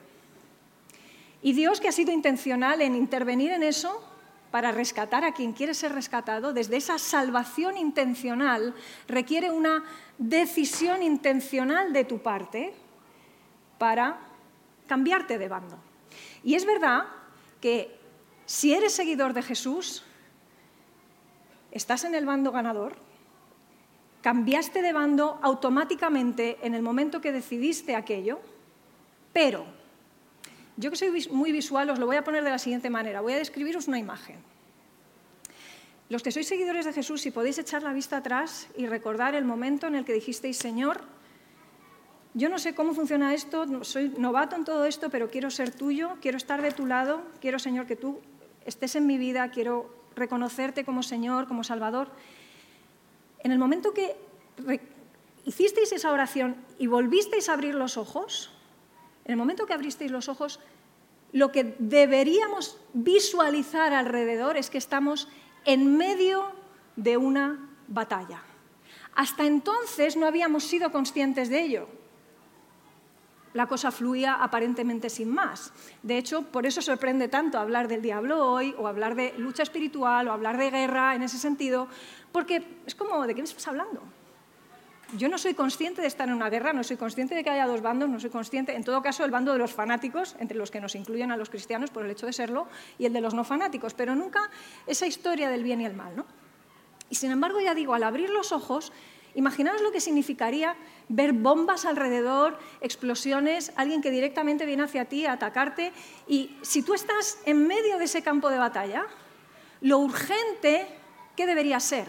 Y 1.41 1.53
Dios, 1.53 1.79
que 1.79 1.87
ha 1.87 1.93
sido 1.93 2.11
intencional 2.11 2.81
en 2.81 2.95
intervenir 2.95 3.51
en 3.51 3.63
eso 3.63 4.03
para 4.51 4.71
rescatar 4.71 5.23
a 5.23 5.33
quien 5.33 5.53
quiere 5.53 5.73
ser 5.73 5.93
rescatado, 5.93 6.53
desde 6.53 6.77
esa 6.77 6.97
salvación 6.97 7.77
intencional, 7.77 8.73
requiere 9.07 9.51
una 9.51 9.83
decisión 10.17 11.03
intencional 11.03 11.93
de 11.93 12.03
tu 12.03 12.19
parte 12.19 12.73
para 13.77 14.19
cambiarte 14.87 15.37
de 15.37 15.47
bando. 15.47 15.77
Y 16.43 16.55
es 16.55 16.65
verdad 16.65 17.03
que 17.61 17.95
si 18.45 18.73
eres 18.73 18.93
seguidor 18.93 19.33
de 19.33 19.43
Jesús, 19.43 20.03
estás 21.71 22.03
en 22.03 22.15
el 22.15 22.25
bando 22.25 22.51
ganador, 22.51 22.95
cambiaste 24.21 24.81
de 24.81 24.93
bando 24.93 25.39
automáticamente 25.43 26.57
en 26.63 26.73
el 26.73 26.81
momento 26.81 27.21
que 27.21 27.31
decidiste 27.31 27.95
aquello, 27.95 28.39
pero 29.31 29.78
yo 30.79 30.89
que 30.89 30.95
soy 30.95 31.27
muy 31.29 31.51
visual 31.51 31.89
os 31.89 31.99
lo 31.99 32.05
voy 32.05 32.15
a 32.15 32.23
poner 32.23 32.41
de 32.41 32.51
la 32.51 32.57
siguiente 32.57 32.89
manera. 32.89 33.19
Voy 33.19 33.33
a 33.33 33.37
describiros 33.37 33.89
una 33.89 33.99
imagen. 33.99 34.37
Los 36.07 36.23
que 36.23 36.31
sois 36.31 36.47
seguidores 36.47 36.85
de 36.85 36.93
Jesús, 36.93 37.19
si 37.19 37.31
podéis 37.31 37.59
echar 37.59 37.83
la 37.83 37.91
vista 37.91 38.17
atrás 38.17 38.69
y 38.77 38.87
recordar 38.87 39.35
el 39.35 39.43
momento 39.43 39.87
en 39.87 39.95
el 39.95 40.05
que 40.05 40.13
dijisteis, 40.13 40.57
Señor, 40.57 41.01
yo 42.33 42.47
no 42.47 42.59
sé 42.59 42.73
cómo 42.73 42.93
funciona 42.93 43.33
esto, 43.33 43.83
soy 43.83 44.15
novato 44.17 44.55
en 44.55 44.63
todo 44.63 44.85
esto, 44.85 45.09
pero 45.09 45.29
quiero 45.29 45.51
ser 45.51 45.75
tuyo, 45.75 46.15
quiero 46.21 46.37
estar 46.37 46.61
de 46.61 46.71
tu 46.71 46.85
lado, 46.85 47.23
quiero, 47.41 47.59
Señor, 47.59 47.85
que 47.85 47.97
tú 47.97 48.21
estés 48.65 48.95
en 48.95 49.05
mi 49.05 49.17
vida, 49.17 49.51
quiero 49.51 49.93
reconocerte 50.15 50.85
como 50.85 51.03
Señor, 51.03 51.47
como 51.47 51.65
Salvador. 51.65 52.09
En 53.43 53.51
el 53.51 53.59
momento 53.59 53.93
que 53.93 54.15
hicisteis 55.43 55.91
esa 55.91 56.13
oración 56.13 56.55
y 56.77 56.87
volvisteis 56.87 57.49
a 57.49 57.53
abrir 57.53 57.75
los 57.75 57.97
ojos, 57.97 58.51
en 59.29 59.33
el 59.33 59.37
momento 59.37 59.67
que 59.67 59.75
abristeis 59.75 60.09
los 60.09 60.27
ojos, 60.27 60.59
lo 61.33 61.51
que 61.51 61.75
deberíamos 61.77 62.79
visualizar 62.93 63.93
alrededor 63.93 64.57
es 64.57 64.71
que 64.71 64.79
estamos 64.79 65.27
en 65.65 65.97
medio 65.97 66.51
de 66.95 67.15
una 67.15 67.69
batalla. 67.87 68.41
Hasta 69.13 69.45
entonces 69.45 70.17
no 70.17 70.25
habíamos 70.25 70.63
sido 70.63 70.91
conscientes 70.91 71.49
de 71.49 71.61
ello. 71.61 71.87
La 73.53 73.67
cosa 73.67 73.91
fluía 73.91 74.33
aparentemente 74.33 75.11
sin 75.11 75.29
más. 75.29 75.73
De 76.01 76.17
hecho, 76.17 76.41
por 76.51 76.65
eso 76.65 76.81
sorprende 76.81 77.27
tanto 77.27 77.59
hablar 77.59 77.87
del 77.87 78.01
diablo 78.01 78.51
hoy, 78.51 78.73
o 78.79 78.87
hablar 78.87 79.13
de 79.13 79.35
lucha 79.37 79.61
espiritual, 79.61 80.27
o 80.27 80.31
hablar 80.31 80.57
de 80.57 80.71
guerra 80.71 81.13
en 81.13 81.21
ese 81.21 81.37
sentido, 81.37 81.87
porque 82.31 82.79
es 82.87 82.95
como, 82.95 83.27
¿de 83.27 83.35
qué 83.35 83.43
me 83.43 83.47
estás 83.47 83.67
hablando? 83.67 84.01
Yo 85.17 85.29
no 85.29 85.37
soy 85.37 85.53
consciente 85.53 86.01
de 86.01 86.07
estar 86.07 86.27
en 86.27 86.35
una 86.35 86.49
guerra, 86.49 86.73
no 86.73 86.83
soy 86.83 86.97
consciente 86.97 87.35
de 87.35 87.43
que 87.43 87.49
haya 87.49 87.65
dos 87.65 87.81
bandos, 87.81 88.09
no 88.09 88.19
soy 88.19 88.29
consciente, 88.29 88.75
en 88.75 88.83
todo 88.83 89.01
caso, 89.01 89.25
el 89.25 89.31
bando 89.31 89.53
de 89.53 89.59
los 89.59 89.73
fanáticos, 89.73 90.35
entre 90.39 90.57
los 90.57 90.71
que 90.71 90.81
nos 90.81 90.95
incluyen 90.95 91.31
a 91.31 91.37
los 91.37 91.49
cristianos 91.49 91.89
por 91.89 92.05
el 92.05 92.11
hecho 92.11 92.25
de 92.25 92.33
serlo, 92.33 92.67
y 92.97 93.05
el 93.05 93.13
de 93.13 93.21
los 93.21 93.33
no 93.33 93.43
fanáticos, 93.43 93.93
pero 93.93 94.15
nunca 94.15 94.49
esa 94.87 95.07
historia 95.07 95.49
del 95.49 95.63
bien 95.63 95.81
y 95.81 95.85
el 95.85 95.95
mal. 95.95 96.15
¿no? 96.15 96.25
Y 97.09 97.15
sin 97.15 97.31
embargo, 97.31 97.59
ya 97.59 97.73
digo, 97.73 97.93
al 97.93 98.03
abrir 98.03 98.29
los 98.29 98.51
ojos, 98.51 98.91
imaginaos 99.35 99.81
lo 99.81 99.91
que 99.91 100.01
significaría 100.01 100.75
ver 101.07 101.33
bombas 101.33 101.85
alrededor, 101.85 102.59
explosiones, 102.81 103.71
alguien 103.75 104.01
que 104.01 104.11
directamente 104.11 104.65
viene 104.65 104.83
hacia 104.83 105.05
ti 105.05 105.25
a 105.25 105.33
atacarte, 105.33 105.91
y 106.27 106.55
si 106.61 106.83
tú 106.83 106.93
estás 106.93 107.39
en 107.45 107.67
medio 107.67 107.97
de 107.97 108.05
ese 108.05 108.21
campo 108.21 108.49
de 108.49 108.57
batalla, 108.57 109.05
lo 109.81 109.99
urgente, 109.99 110.87
¿qué 111.35 111.45
debería 111.45 111.79
ser? 111.79 112.07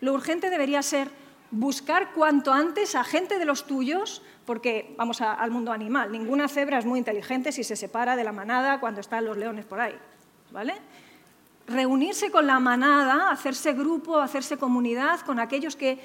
Lo 0.00 0.12
urgente 0.12 0.50
debería 0.50 0.82
ser 0.82 1.08
buscar 1.50 2.12
cuanto 2.12 2.52
antes 2.52 2.94
a 2.94 3.04
gente 3.04 3.38
de 3.38 3.44
los 3.44 3.66
tuyos, 3.66 4.22
porque 4.44 4.94
vamos 4.96 5.20
al 5.20 5.50
mundo 5.50 5.72
animal, 5.72 6.12
ninguna 6.12 6.48
cebra 6.48 6.78
es 6.78 6.84
muy 6.84 6.98
inteligente 6.98 7.52
si 7.52 7.64
se 7.64 7.76
separa 7.76 8.16
de 8.16 8.24
la 8.24 8.32
manada 8.32 8.80
cuando 8.80 9.00
están 9.00 9.24
los 9.24 9.36
leones 9.36 9.64
por 9.64 9.80
ahí, 9.80 9.96
¿vale? 10.50 10.74
Reunirse 11.66 12.30
con 12.30 12.46
la 12.46 12.60
manada, 12.60 13.30
hacerse 13.30 13.72
grupo, 13.72 14.18
hacerse 14.18 14.56
comunidad 14.56 15.20
con 15.20 15.40
aquellos 15.40 15.76
que 15.76 15.98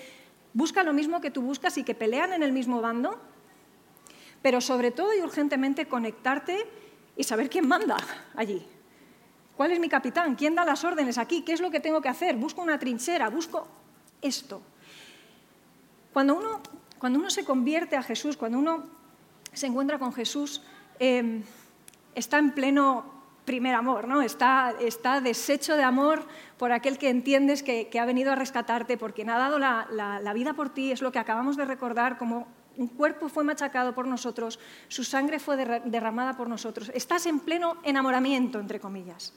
buscan 0.54 0.86
lo 0.86 0.94
mismo 0.94 1.22
que 1.22 1.32
tú 1.32 1.42
buscas 1.42 1.78
y 1.78 1.84
que 1.84 1.96
pelean 1.96 2.34
en 2.34 2.44
el 2.44 2.52
mismo 2.52 2.82
bando, 2.82 3.20
pero 4.42 4.60
sobre 4.60 4.92
todo 4.92 5.14
y 5.16 5.22
urgentemente 5.22 5.88
conectarte 5.88 6.68
y 7.16 7.24
saber 7.24 7.50
quién 7.50 7.68
manda 7.68 7.98
allí. 8.36 8.66
¿Cuál 9.56 9.72
es 9.72 9.80
mi 9.80 9.90
capitán? 9.90 10.36
¿Quién 10.36 10.56
da 10.56 10.66
las 10.66 10.84
órdenes 10.84 11.20
aquí? 11.20 11.44
¿Qué 11.44 11.54
es 11.54 11.62
lo 11.62 11.70
que 11.70 11.80
tengo 11.80 12.02
que 12.02 12.10
hacer? 12.10 12.36
Busco 12.36 12.64
una 12.64 12.80
trinchera, 12.80 13.30
busco 13.30 13.68
esto. 14.22 14.64
Cuando 16.14 16.36
uno, 16.36 16.62
cuando 17.00 17.20
uno 17.20 17.30
se 17.30 17.46
convierte 17.46 17.96
a 17.96 18.04
Jesús, 18.04 18.38
cuando 18.38 18.60
uno 18.60 18.84
se 19.54 19.68
encuentra 19.68 20.00
con 20.00 20.14
Jesús, 20.14 20.62
em, 21.00 21.44
está 22.16 22.38
en 22.38 22.52
pleno 22.52 23.22
primer 23.46 23.74
amor, 23.76 24.08
¿no? 24.08 24.22
Está, 24.22 24.74
está 24.80 25.20
deshecho 25.20 25.76
de 25.76 25.84
amor 25.84 26.24
por 26.58 26.72
aquel 26.72 26.98
que 26.98 27.10
entiendes 27.10 27.64
que, 27.64 27.90
ha 28.00 28.06
venido 28.06 28.32
a 28.32 28.36
rescatarte, 28.36 28.98
porque 28.98 29.24
ha 29.24 29.38
dado 29.38 29.58
la, 29.58 29.88
la, 29.92 30.34
vida 30.34 30.54
por 30.54 30.70
ti, 30.70 30.92
es 30.92 31.02
lo 31.02 31.12
que 31.12 31.20
acabamos 31.20 31.58
de 31.58 31.66
recordar, 31.66 32.18
como 32.18 32.48
un 32.78 32.88
cuerpo 32.88 33.30
fue 33.30 33.44
machacado 33.44 33.94
por 33.94 34.08
nosotros, 34.08 34.60
su 34.88 35.04
sangre 35.04 35.40
fue 35.40 35.58
derramada 35.86 36.38
por 36.38 36.48
nosotros. 36.48 36.92
Estás 36.94 37.26
en 37.26 37.40
pleno 37.40 37.78
enamoramiento, 37.84 38.60
entre 38.60 38.80
comillas. 38.80 39.34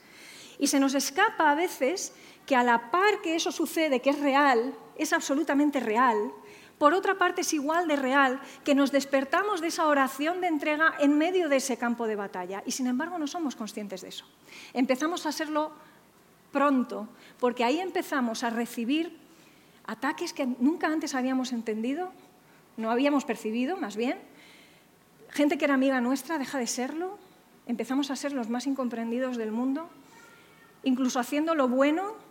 Y 0.59 0.69
se 0.69 0.79
nos 0.79 0.95
escapa 0.95 1.51
a 1.51 1.55
veces 1.55 2.13
que 2.47 2.55
a 2.55 2.63
la 2.63 2.91
par 2.91 3.21
que 3.23 3.35
eso 3.35 3.51
sucede, 3.51 4.01
que 4.01 4.11
es 4.11 4.21
real, 4.21 4.75
es 4.97 5.13
absolutamente 5.13 5.81
real, 5.81 6.31
por 6.79 6.93
otra 6.93 7.17
parte 7.17 7.43
es 7.43 7.53
igual 7.53 7.87
de 7.87 7.97
real 7.97 8.41
que 8.65 8.75
nos 8.75 8.91
despertamos 8.91 9.61
de 9.61 9.69
esa 9.69 9.87
oración 9.87 10.41
de 10.41 10.49
entrega 10.49 10.95
en 10.99 11.17
medio 11.17 11.49
de 11.49 11.57
ese 11.57 11.77
campo 11.77 12.07
de 12.07 12.17
batalla 12.17 12.63
y 12.67 12.73
sin 12.73 12.87
embargo 12.87 13.19
no 13.19 13.27
somos 13.27 13.55
conscientes 13.55 14.03
de 14.03 14.09
eso. 14.09 14.27
Empezamos 14.73 15.27
a 15.27 15.33
serlo 15.33 15.73
pronto 16.53 17.09
porque 17.39 17.65
ahí 17.65 17.79
empezamos 17.79 18.43
a 18.43 18.51
recibir 18.51 19.17
ataques 19.87 20.33
que 20.33 20.47
nunca 20.47 20.89
antes 20.89 21.15
habíamos 21.15 21.53
entendido, 21.53 22.11
no 22.77 22.91
habíamos 22.91 23.25
percibido 23.25 23.77
más 23.77 23.97
bien. 23.97 24.19
Gente 25.31 25.59
que 25.59 25.65
era 25.65 25.75
amiga 25.75 26.01
nuestra 26.01 26.39
deja 26.39 26.59
de 26.59 26.67
serlo, 26.67 27.19
empezamos 27.67 28.11
a 28.11 28.17
ser 28.17 28.33
los 28.33 28.49
más 28.49 28.67
incomprendidos 28.67 29.37
del 29.37 29.53
mundo, 29.53 29.89
incluso 30.83 31.21
haciendo 31.21 31.55
lo 31.55 31.69
bueno 31.69 32.24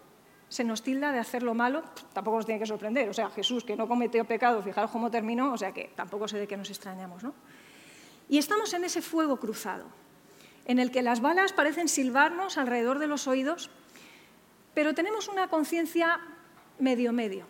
se 0.53 0.63
nos 0.63 0.83
tilda 0.83 1.11
de 1.11 1.17
hacer 1.17 1.41
lo 1.41 1.55
malo, 1.55 1.81
tampoco 2.13 2.37
nos 2.37 2.45
tiene 2.45 2.59
que 2.59 2.67
sorprender. 2.67 3.09
O 3.09 3.13
sea, 3.13 3.27
Jesús, 3.31 3.63
que 3.63 3.75
no 3.75 3.87
cometió 3.87 4.23
pecado, 4.25 4.61
fijaros 4.61 4.91
cómo 4.91 5.09
terminó, 5.09 5.51
o 5.51 5.57
sea 5.57 5.71
que 5.71 5.89
tampoco 5.95 6.27
sé 6.27 6.37
de 6.37 6.47
qué 6.47 6.55
nos 6.55 6.69
extrañamos. 6.69 7.23
¿no? 7.23 7.33
Y 8.29 8.37
estamos 8.37 8.71
en 8.75 8.83
ese 8.83 9.01
fuego 9.01 9.37
cruzado, 9.37 9.85
en 10.65 10.77
el 10.77 10.91
que 10.91 11.01
las 11.01 11.21
balas 11.21 11.53
parecen 11.53 11.87
silbarnos 11.87 12.59
alrededor 12.59 12.99
de 12.99 13.07
los 13.07 13.27
oídos, 13.27 13.71
pero 14.75 14.93
tenemos 14.93 15.27
una 15.27 15.47
conciencia 15.47 16.19
medio-medio. 16.77 17.47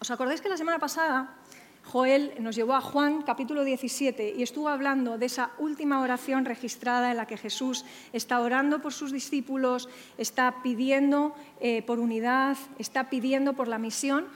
¿Os 0.00 0.10
acordáis 0.10 0.40
que 0.40 0.48
la 0.48 0.56
semana 0.56 0.80
pasada 0.80 1.36
Joel 1.84 2.32
nos 2.40 2.56
llevó 2.56 2.74
a 2.74 2.80
Juan 2.80 3.22
capítulo 3.22 3.62
17 3.62 4.34
y 4.36 4.42
estuvo 4.42 4.68
hablando 4.68 5.18
de 5.18 5.26
esa 5.26 5.52
última 5.58 6.00
oración 6.00 6.44
registrada 6.44 7.10
en 7.10 7.18
la 7.18 7.26
que 7.26 7.36
Jesús 7.36 7.84
está 8.12 8.40
orando 8.40 8.80
por 8.80 8.92
sus 8.92 9.12
discípulos, 9.12 9.88
está 10.16 10.62
pidiendo 10.62 11.34
eh, 11.60 11.82
por 11.82 12.00
unidad, 12.00 12.56
está 12.78 13.10
pidiendo 13.10 13.52
por 13.52 13.68
la 13.68 13.78
misión. 13.78 14.26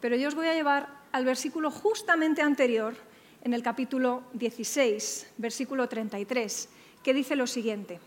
Pero 0.00 0.16
yo 0.16 0.28
os 0.28 0.34
voy 0.34 0.48
a 0.48 0.54
llevar 0.54 0.88
al 1.12 1.24
versículo 1.24 1.70
justamente 1.70 2.42
anterior, 2.42 2.94
en 3.42 3.54
el 3.54 3.62
capítulo 3.62 4.24
16, 4.34 5.34
versículo 5.38 5.88
33, 5.88 6.68
que 7.02 7.14
dice 7.14 7.36
lo 7.36 7.46
siguiente. 7.46 8.00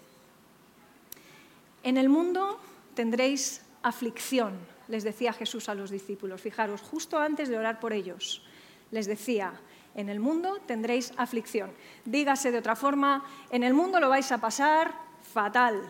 En 1.83 1.97
el 1.97 2.09
mundo 2.09 2.59
tendréis 2.93 3.61
aflicción 3.81 4.78
les 4.89 5.03
decía 5.03 5.31
Jesús 5.31 5.69
a 5.69 5.75
los 5.75 5.91
discípulos. 5.91 6.41
Fijaros, 6.41 6.81
justo 6.81 7.17
antes 7.17 7.47
de 7.47 7.57
orar 7.57 7.79
por 7.79 7.93
ellos, 7.93 8.43
les 8.91 9.05
decía, 9.05 9.53
en 9.95 10.09
el 10.09 10.19
mundo 10.19 10.59
tendréis 10.65 11.13
aflicción. 11.15 11.71
Dígase 12.05 12.51
de 12.51 12.57
otra 12.57 12.75
forma, 12.75 13.23
en 13.51 13.63
el 13.63 13.73
mundo 13.73 13.99
lo 13.99 14.09
vais 14.09 14.31
a 14.31 14.39
pasar 14.39 14.93
fatal, 15.21 15.81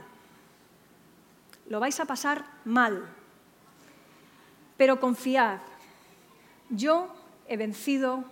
lo 1.68 1.80
vais 1.80 2.00
a 2.00 2.06
pasar 2.06 2.46
mal. 2.66 3.08
Pero 4.78 5.00
confiad, 5.00 5.60
yo 6.70 7.14
he 7.48 7.58
vencido 7.58 8.26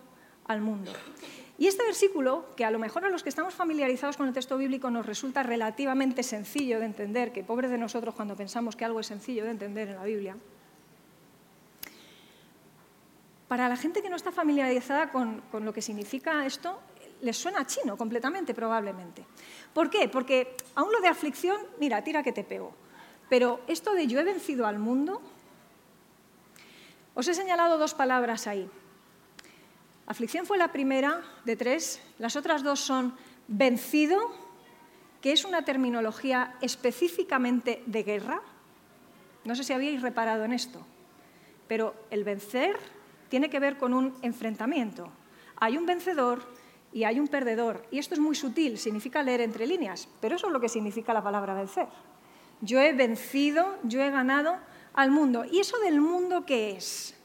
al 0.45 0.61
mundo. 0.61 0.91
Y 1.57 1.67
este 1.67 1.83
versículo, 1.83 2.45
que 2.55 2.65
a 2.65 2.71
lo 2.71 2.77
mejor 2.77 3.05
a 3.05 3.09
los 3.09 3.23
que 3.23 3.29
estamos 3.29 3.55
familiarizados 3.55 4.15
con 4.15 4.27
el 4.27 4.33
texto 4.33 4.57
bíblico 4.57 4.91
nos 4.91 5.05
resulta 5.05 5.43
relativamente 5.43 6.23
sencillo 6.23 6.79
de 6.79 6.85
entender, 6.85 7.31
que 7.31 7.43
pobre 7.43 7.67
de 7.67 7.77
nosotros 7.77 8.13
cuando 8.13 8.35
pensamos 8.35 8.75
que 8.75 8.85
algo 8.85 8.99
es 8.99 9.07
sencillo 9.07 9.43
de 9.43 9.51
entender 9.51 9.87
en 9.87 9.95
la 9.95 10.03
Biblia, 10.03 10.37
para 13.47 13.69
la 13.69 13.77
gente 13.77 14.01
que 14.01 14.09
no 14.09 14.15
está 14.15 14.31
familiarizada 14.31 15.09
con, 15.09 15.41
lo 15.51 15.73
que 15.73 15.81
significa 15.81 16.45
esto, 16.45 16.79
les 17.21 17.37
suena 17.37 17.65
chino 17.65 17.97
completamente, 17.97 18.53
probablemente. 18.53 19.25
¿Por 19.73 19.89
qué? 19.89 20.09
Porque 20.09 20.55
aún 20.75 20.91
lo 20.91 20.99
de 20.99 21.07
aflicción, 21.07 21.57
mira, 21.79 22.03
tira 22.03 22.23
que 22.23 22.33
te 22.33 22.43
pego. 22.43 22.73
Pero 23.29 23.61
esto 23.67 23.93
de 23.93 24.07
yo 24.07 24.19
he 24.19 24.23
vencido 24.23 24.67
al 24.67 24.79
mundo, 24.79 25.21
os 27.15 27.27
he 27.27 27.33
señalado 27.33 27.77
dos 27.77 27.93
palabras 27.93 28.47
ahí. 28.47 28.69
Aflicción 30.05 30.45
fue 30.45 30.57
la 30.57 30.71
primera 30.71 31.21
de 31.43 31.55
tres, 31.55 32.01
las 32.19 32.35
otras 32.35 32.63
dos 32.63 32.79
son 32.79 33.15
vencido, 33.47 34.19
que 35.21 35.31
es 35.31 35.43
una 35.43 35.63
terminología 35.65 36.55
específicamente 36.61 37.81
de 37.85 38.03
guerra. 38.03 38.41
No 39.45 39.55
sé 39.55 39.63
si 39.63 39.73
habíais 39.73 40.01
reparado 40.01 40.43
en 40.43 40.53
esto, 40.53 40.85
pero 41.67 41.95
el 42.11 42.23
vencer 42.23 42.77
tiene 43.29 43.49
que 43.49 43.59
ver 43.59 43.77
con 43.77 43.93
un 43.93 44.13
enfrentamiento. 44.21 45.09
Hay 45.57 45.77
un 45.77 45.85
vencedor 45.85 46.41
y 46.93 47.03
hay 47.03 47.19
un 47.19 47.27
perdedor. 47.27 47.85
Y 47.91 47.99
esto 47.99 48.13
es 48.13 48.19
muy 48.19 48.35
sutil, 48.35 48.77
significa 48.77 49.23
leer 49.23 49.41
entre 49.41 49.67
líneas, 49.67 50.07
pero 50.21 50.35
eso 50.35 50.47
es 50.47 50.53
lo 50.53 50.59
que 50.59 50.69
significa 50.69 51.13
la 51.13 51.23
palabra 51.23 51.53
vencer. 51.53 51.87
Yo 52.61 52.79
he 52.79 52.93
vencido, 52.93 53.77
yo 53.83 54.01
he 54.01 54.09
ganado 54.09 54.57
al 54.93 55.11
mundo. 55.11 55.45
¿Y 55.45 55.59
eso 55.59 55.77
del 55.79 56.01
mundo 56.01 56.45
qué 56.45 56.71
es? 56.71 57.15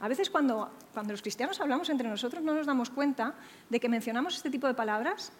A 0.00 0.08
veces 0.08 0.30
cuando, 0.30 0.70
cuando 0.92 1.12
los 1.12 1.22
cristianos 1.22 1.60
hablamos 1.60 1.88
entre 1.88 2.08
nosotros 2.08 2.42
no 2.42 2.54
nos 2.54 2.66
damos 2.66 2.90
cuenta 2.90 3.34
de 3.70 3.80
que 3.80 3.88
mencionamos 3.88 4.36
este 4.36 4.50
tipo 4.50 4.66
de 4.66 4.74
palabras 4.74 5.32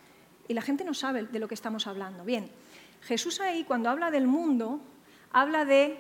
y 0.49 0.55
la 0.55 0.63
gente 0.63 0.85
no 0.85 0.95
sabe 0.95 1.25
de 1.25 1.39
lo 1.39 1.49
que 1.49 1.55
estamos 1.55 1.87
hablando. 1.87 2.25
Bien, 2.25 2.51
Jesús 3.03 3.41
ahí 3.41 3.65
cuando 3.65 3.91
habla 3.91 4.11
del 4.11 4.27
mundo, 4.27 4.81
habla 5.33 5.65
de 5.65 5.99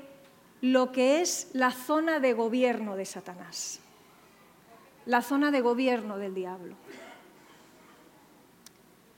lo 0.65 0.93
que 0.93 1.21
es 1.21 1.51
la 1.53 1.71
zona 1.73 2.21
de 2.21 2.33
gobierno 2.33 2.97
de 2.97 3.05
Satanás, 3.05 3.81
la 5.05 5.21
zona 5.21 5.51
de 5.51 5.61
gobierno 5.61 6.17
del 6.17 6.33
diablo. 6.33 6.75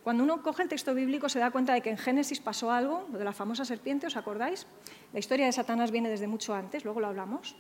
Cuando 0.03 0.25
uno 0.25 0.43
coge 0.43 0.65
el 0.65 0.69
texto 0.69 0.93
bíblico 0.93 1.29
se 1.29 1.39
da 1.39 1.53
cuenta 1.53 1.73
de 1.73 1.83
que 1.83 1.91
en 1.91 1.99
Génesis 1.99 2.41
pasó 2.41 2.73
algo, 2.73 3.07
lo 3.13 3.19
de 3.21 3.25
la 3.25 3.33
famosa 3.33 3.65
serpiente, 3.65 4.09
¿os 4.09 4.17
acordáis? 4.17 4.67
La 5.13 5.21
historia 5.21 5.47
de 5.47 5.53
Satanás 5.53 5.93
viene 5.93 6.09
desde 6.09 6.27
mucho 6.27 6.53
antes, 6.53 6.83
luego 6.83 6.99
lo 6.99 7.07
hablamos. 7.07 7.55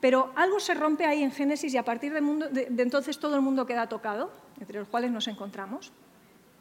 Pero 0.00 0.30
algo 0.36 0.60
se 0.60 0.74
rompe 0.74 1.04
ahí 1.04 1.24
en 1.24 1.32
Génesis 1.32 1.74
y 1.74 1.76
a 1.76 1.84
partir 1.84 2.12
de, 2.12 2.68
entonces 2.78 3.18
todo 3.18 3.34
el 3.34 3.42
mundo 3.42 3.66
queda 3.66 3.88
tocado, 3.88 4.30
entre 4.60 4.78
los 4.78 4.86
cuales 4.86 5.10
nos 5.10 5.26
encontramos. 5.26 5.90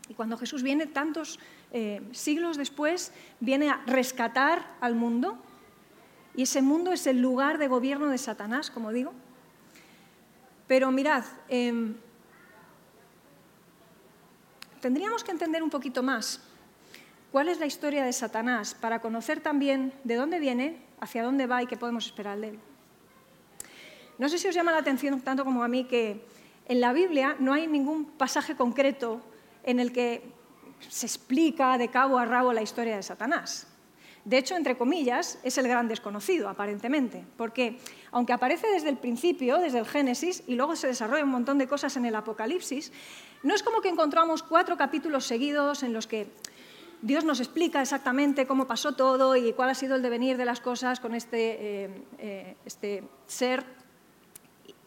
Y 0.10 0.16
cuando 0.16 0.38
Jesús 0.38 0.64
viene, 0.64 0.88
tantos 0.88 1.40
eh, 1.72 2.02
siglos 2.14 2.58
después, 2.58 3.14
viene 3.40 3.70
a 3.70 3.84
rescatar 3.86 4.76
al 4.82 4.96
mundo, 4.96 5.38
y 6.36 6.43
ese 6.43 6.62
mundo 6.62 6.91
es 6.91 7.06
el 7.08 7.22
lugar 7.22 7.58
de 7.58 7.67
gobierno 7.67 8.08
de 8.10 8.17
Satanás, 8.17 8.72
como 8.72 8.91
digo. 8.91 9.13
Pero 10.67 10.91
mirad, 10.91 11.24
em, 11.48 11.96
tendríamos 14.82 15.24
que 15.24 15.32
entender 15.32 15.62
un 15.62 15.69
poquito 15.69 16.02
más 16.02 16.41
cuál 17.32 17.50
es 17.50 17.60
la 17.60 17.65
historia 17.65 18.04
de 18.04 18.13
Satanás 18.13 18.74
para 18.74 19.00
conocer 19.00 19.41
también 19.41 19.93
de 20.04 20.15
dónde 20.15 20.39
viene, 20.39 20.82
hacia 21.00 21.24
dónde 21.24 21.48
va 21.48 21.62
y 21.62 21.67
qué 21.67 21.78
podemos 21.78 22.06
esperar 22.06 22.39
de 22.39 22.50
él. 22.50 22.60
No 24.17 24.30
sé 24.30 24.38
si 24.38 24.48
os 24.48 24.56
llama 24.56 24.72
la 24.72 24.78
atención 24.78 25.19
tanto 25.22 25.43
como 25.43 25.63
a 25.63 25.67
mí 25.67 25.86
que 25.86 26.26
en 26.65 26.80
la 26.80 26.93
Biblia 26.93 27.36
no 27.39 27.54
hay 27.54 27.67
ningún 27.67 28.06
pasaje 28.06 28.56
concreto 28.56 29.22
en 29.63 29.80
el 29.80 29.91
que 29.91 30.24
se 30.89 31.06
explica 31.06 31.78
de 31.78 31.89
cabo 31.89 32.17
a 32.17 32.26
rabo 32.26 32.54
la 32.54 32.62
historia 32.62 32.96
de 32.96 33.04
Satanás. 33.04 33.67
De 34.26 34.38
hecho, 34.38 34.56
entre 34.56 34.78
comillas, 34.78 35.38
es 35.44 35.58
el 35.58 35.68
gran 35.68 35.90
desconocido, 35.90 36.48
aparentemente, 36.48 37.26
porque 37.36 37.78
aunque 38.12 38.32
aparece 38.32 38.68
desde 38.68 38.90
el 38.90 38.98
principio, 38.98 39.58
desde 39.58 39.80
el 39.80 39.86
Génesis, 39.86 40.44
y 40.48 40.56
luego 40.56 40.78
se 40.78 40.88
desarrolla 40.88 41.26
un 41.26 41.30
montón 41.30 41.58
de 41.58 41.68
cosas 41.68 41.98
en 41.98 42.06
el 42.06 42.16
Apocalipsis, 42.16 42.94
no 43.44 43.54
es 43.54 43.64
como 43.64 43.82
que 43.82 43.90
encontramos 43.90 44.42
cuatro 44.42 44.78
capítulos 44.78 45.26
seguidos 45.26 45.84
en 45.84 45.92
los 45.92 46.08
que 46.08 46.28
Dios 47.02 47.26
nos 47.26 47.42
explica 47.42 47.82
exactamente 47.82 48.48
cómo 48.48 48.66
pasó 48.66 48.94
todo 48.94 49.36
y 49.36 49.52
cuál 49.52 49.70
ha 49.70 49.76
sido 49.76 49.98
el 49.98 50.02
devenir 50.02 50.38
de 50.38 50.46
las 50.46 50.62
cosas 50.62 51.02
con 51.02 51.14
este, 51.16 51.84
eh, 51.84 52.04
eh, 52.18 52.56
este 52.64 53.04
ser. 53.28 53.66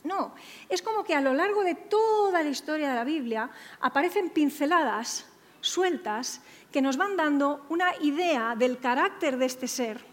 No, 0.02 0.34
es 0.70 0.80
como 0.80 1.04
que 1.04 1.14
a 1.14 1.20
lo 1.20 1.34
largo 1.34 1.62
de 1.62 1.74
toda 1.74 2.42
la 2.42 2.48
historia 2.48 2.88
de 2.88 2.94
la 2.94 3.04
Biblia 3.04 3.50
aparecen 3.80 4.30
pinceladas 4.30 5.26
sueltas 5.60 6.40
que 6.72 6.82
nos 6.82 6.96
van 6.96 7.16
dando 7.16 7.64
una 7.68 7.92
idea 8.00 8.54
del 8.56 8.78
carácter 8.78 9.38
de 9.38 9.46
este 9.46 9.68
ser 9.68 10.04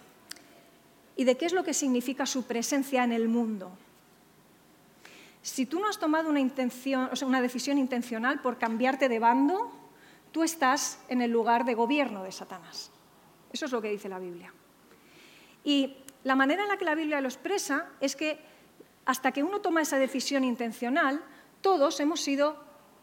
y 1.16 1.24
de 1.26 1.38
qué 1.38 1.46
es 1.46 1.54
lo 1.54 1.64
que 1.64 1.74
significa 1.74 2.26
su 2.26 2.44
presencia 2.44 3.04
en 3.04 3.12
el 3.12 3.28
mundo. 3.28 3.72
Si 5.42 5.66
tú 5.66 5.80
no 5.80 5.90
has 5.90 6.00
tomado 6.00 6.30
una, 6.30 7.42
decisión 7.42 7.78
intencional 7.78 8.42
por 8.42 8.58
cambiarte 8.58 9.10
de 9.10 9.20
bando, 9.20 9.72
tú 10.32 10.42
estás 10.42 11.00
en 11.10 11.22
el 11.22 11.32
lugar 11.32 11.66
de 11.66 11.74
gobierno 11.74 12.24
de 12.24 12.32
Satanás. 12.32 12.92
Eso 13.52 13.66
es 13.66 13.72
lo 13.72 13.82
que 13.82 13.90
dice 13.90 14.08
la 14.08 14.20
Biblia. 14.20 14.54
Y 15.66 15.98
la 16.24 16.36
manera 16.36 16.64
en 16.64 16.70
la 16.70 16.78
que 16.78 16.86
la 16.86 16.96
Biblia 16.96 17.20
lo 17.20 17.28
expresa 17.28 17.90
es 18.00 18.16
que 18.16 18.40
hasta 19.06 19.34
que 19.34 19.44
uno 19.44 19.60
toma 19.60 19.82
esa 19.82 19.98
decisión 19.98 20.46
intencional, 20.46 21.22
todos 21.60 22.00
hemos 22.00 22.22
sido 22.22 22.56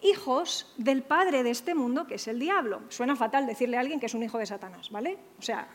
hijos 0.03 0.73
del 0.77 1.03
padre 1.03 1.43
de 1.43 1.51
este 1.51 1.75
mundo, 1.75 2.07
que 2.07 2.15
es 2.17 2.29
el 2.29 2.39
diablo. 2.39 2.83
Suena 2.89 3.17
fatal 3.17 3.47
decirle 3.47 3.77
a 3.77 3.81
alguien 3.81 4.01
que 4.01 4.07
es 4.07 4.15
un 4.15 4.23
hijo 4.23 4.39
de 4.39 4.47
Satanás, 4.47 4.91
¿vale? 4.91 5.19
O 5.39 5.43
sea, 5.43 5.69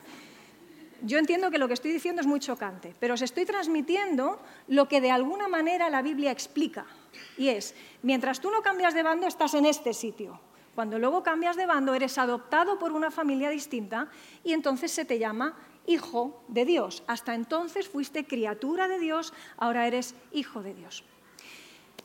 yo 1.01 1.17
entiendo 1.17 1.51
que 1.51 1.57
lo 1.57 1.67
que 1.67 1.73
estoy 1.73 1.91
diciendo 1.91 2.21
es 2.21 2.27
muy 2.27 2.39
chocante, 2.39 2.95
pero 2.99 3.13
os 3.13 3.21
estoy 3.21 3.45
transmitiendo 3.45 4.39
lo 4.67 4.87
que 4.87 5.01
de 5.01 5.11
alguna 5.11 5.47
manera 5.47 5.89
la 5.89 6.01
Biblia 6.01 6.31
explica. 6.31 6.85
Y 7.37 7.49
es, 7.49 7.75
mientras 8.01 8.39
tú 8.39 8.49
no 8.49 8.61
cambias 8.61 8.93
de 8.93 9.03
bando, 9.03 9.27
estás 9.27 9.53
en 9.53 9.65
este 9.65 9.93
sitio. 9.93 10.39
Cuando 10.73 10.99
luego 10.99 11.23
cambias 11.23 11.55
de 11.55 11.65
bando, 11.65 11.93
eres 11.93 12.17
adoptado 12.17 12.79
por 12.79 12.91
una 12.91 13.11
familia 13.11 13.49
distinta 13.49 14.09
y 14.43 14.53
entonces 14.53 14.91
se 14.91 15.05
te 15.05 15.19
llama 15.19 15.57
hijo 15.85 16.43
de 16.47 16.65
Dios. 16.65 17.03
Hasta 17.07 17.33
entonces 17.33 17.87
fuiste 17.87 18.25
criatura 18.25 18.87
de 18.87 18.99
Dios, 18.99 19.33
ahora 19.57 19.87
eres 19.87 20.15
hijo 20.31 20.63
de 20.63 20.73
Dios. 20.73 21.03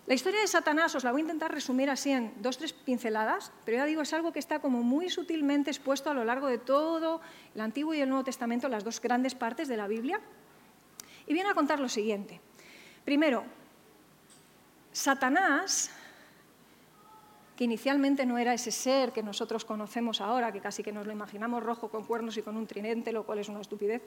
La 0.06 0.14
historia 0.14 0.40
de 0.40 0.48
Satanás 0.48 0.94
os 0.94 1.04
la 1.04 1.12
voy 1.12 1.20
a 1.20 1.22
intentar 1.22 1.52
resumir 1.52 1.88
así 1.88 2.10
en 2.10 2.32
dos, 2.42 2.58
tres 2.58 2.72
pinceladas, 2.72 3.52
pero 3.64 3.76
ya 3.76 3.84
digo, 3.84 4.02
es 4.02 4.12
algo 4.12 4.32
que 4.32 4.38
está 4.38 4.58
como 4.58 4.82
muy 4.82 5.08
sutilmente 5.08 5.70
expuesto 5.70 6.10
a 6.10 6.14
lo 6.14 6.24
largo 6.24 6.48
de 6.48 6.58
todo 6.58 7.20
el 7.54 7.60
Antiguo 7.60 7.94
y 7.94 8.00
el 8.00 8.08
Nuevo 8.08 8.24
Testamento, 8.24 8.68
las 8.68 8.82
dos 8.82 9.00
grandes 9.00 9.34
partes 9.34 9.68
de 9.68 9.76
la 9.76 9.86
Biblia. 9.86 10.20
Y 11.26 11.32
viene 11.32 11.50
a 11.50 11.54
contar 11.54 11.78
lo 11.78 11.88
siguiente. 11.88 12.40
Primero, 13.04 13.44
Satanás, 14.92 15.90
que 17.56 17.64
inicialmente 17.64 18.26
no 18.26 18.38
era 18.38 18.54
ese 18.54 18.72
ser 18.72 19.12
que 19.12 19.22
nosotros 19.22 19.64
conocemos 19.64 20.20
ahora, 20.20 20.50
que 20.50 20.60
casi 20.60 20.82
que 20.82 20.92
nos 20.92 21.06
lo 21.06 21.12
imaginamos 21.12 21.62
rojo 21.62 21.88
con 21.88 22.04
cuernos 22.04 22.36
y 22.36 22.42
con 22.42 22.56
un 22.56 22.66
trinente, 22.66 23.12
lo 23.12 23.24
cual 23.24 23.38
es 23.38 23.48
una 23.48 23.60
estupidez, 23.60 24.02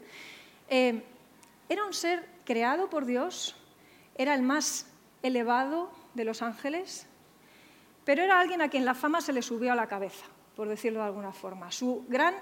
eh, 0.67 1.03
era 1.69 1.85
un 1.85 1.93
ser 1.93 2.27
creado 2.45 2.89
por 2.89 3.05
Dios, 3.05 3.55
era 4.15 4.35
el 4.35 4.41
más 4.41 4.87
elevado 5.23 5.89
de 6.13 6.25
los 6.25 6.41
ángeles, 6.41 7.07
pero 8.05 8.21
era 8.21 8.39
alguien 8.39 8.61
a 8.61 8.69
quien 8.69 8.85
la 8.85 8.93
fama 8.93 9.21
se 9.21 9.33
le 9.33 9.41
subió 9.41 9.71
a 9.71 9.75
la 9.75 9.87
cabeza, 9.87 10.25
por 10.55 10.67
decirlo 10.67 10.99
de 10.99 11.05
alguna 11.05 11.31
forma. 11.31 11.71
Su 11.71 12.05
gran 12.07 12.35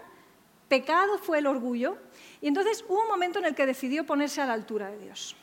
pecado 0.68 1.18
fue 1.20 1.40
el 1.40 1.48
orgullo 1.48 1.98
y 2.42 2.48
entonces 2.48 2.84
hubo 2.90 3.02
un 3.02 3.08
momento 3.08 3.40
en 3.40 3.46
el 3.46 3.56
que 3.56 3.66
decidió 3.66 4.06
ponerse 4.06 4.42
a 4.42 4.46
la 4.46 4.54
altura 4.54 4.90
de 4.90 5.00
Dios. 5.00 5.36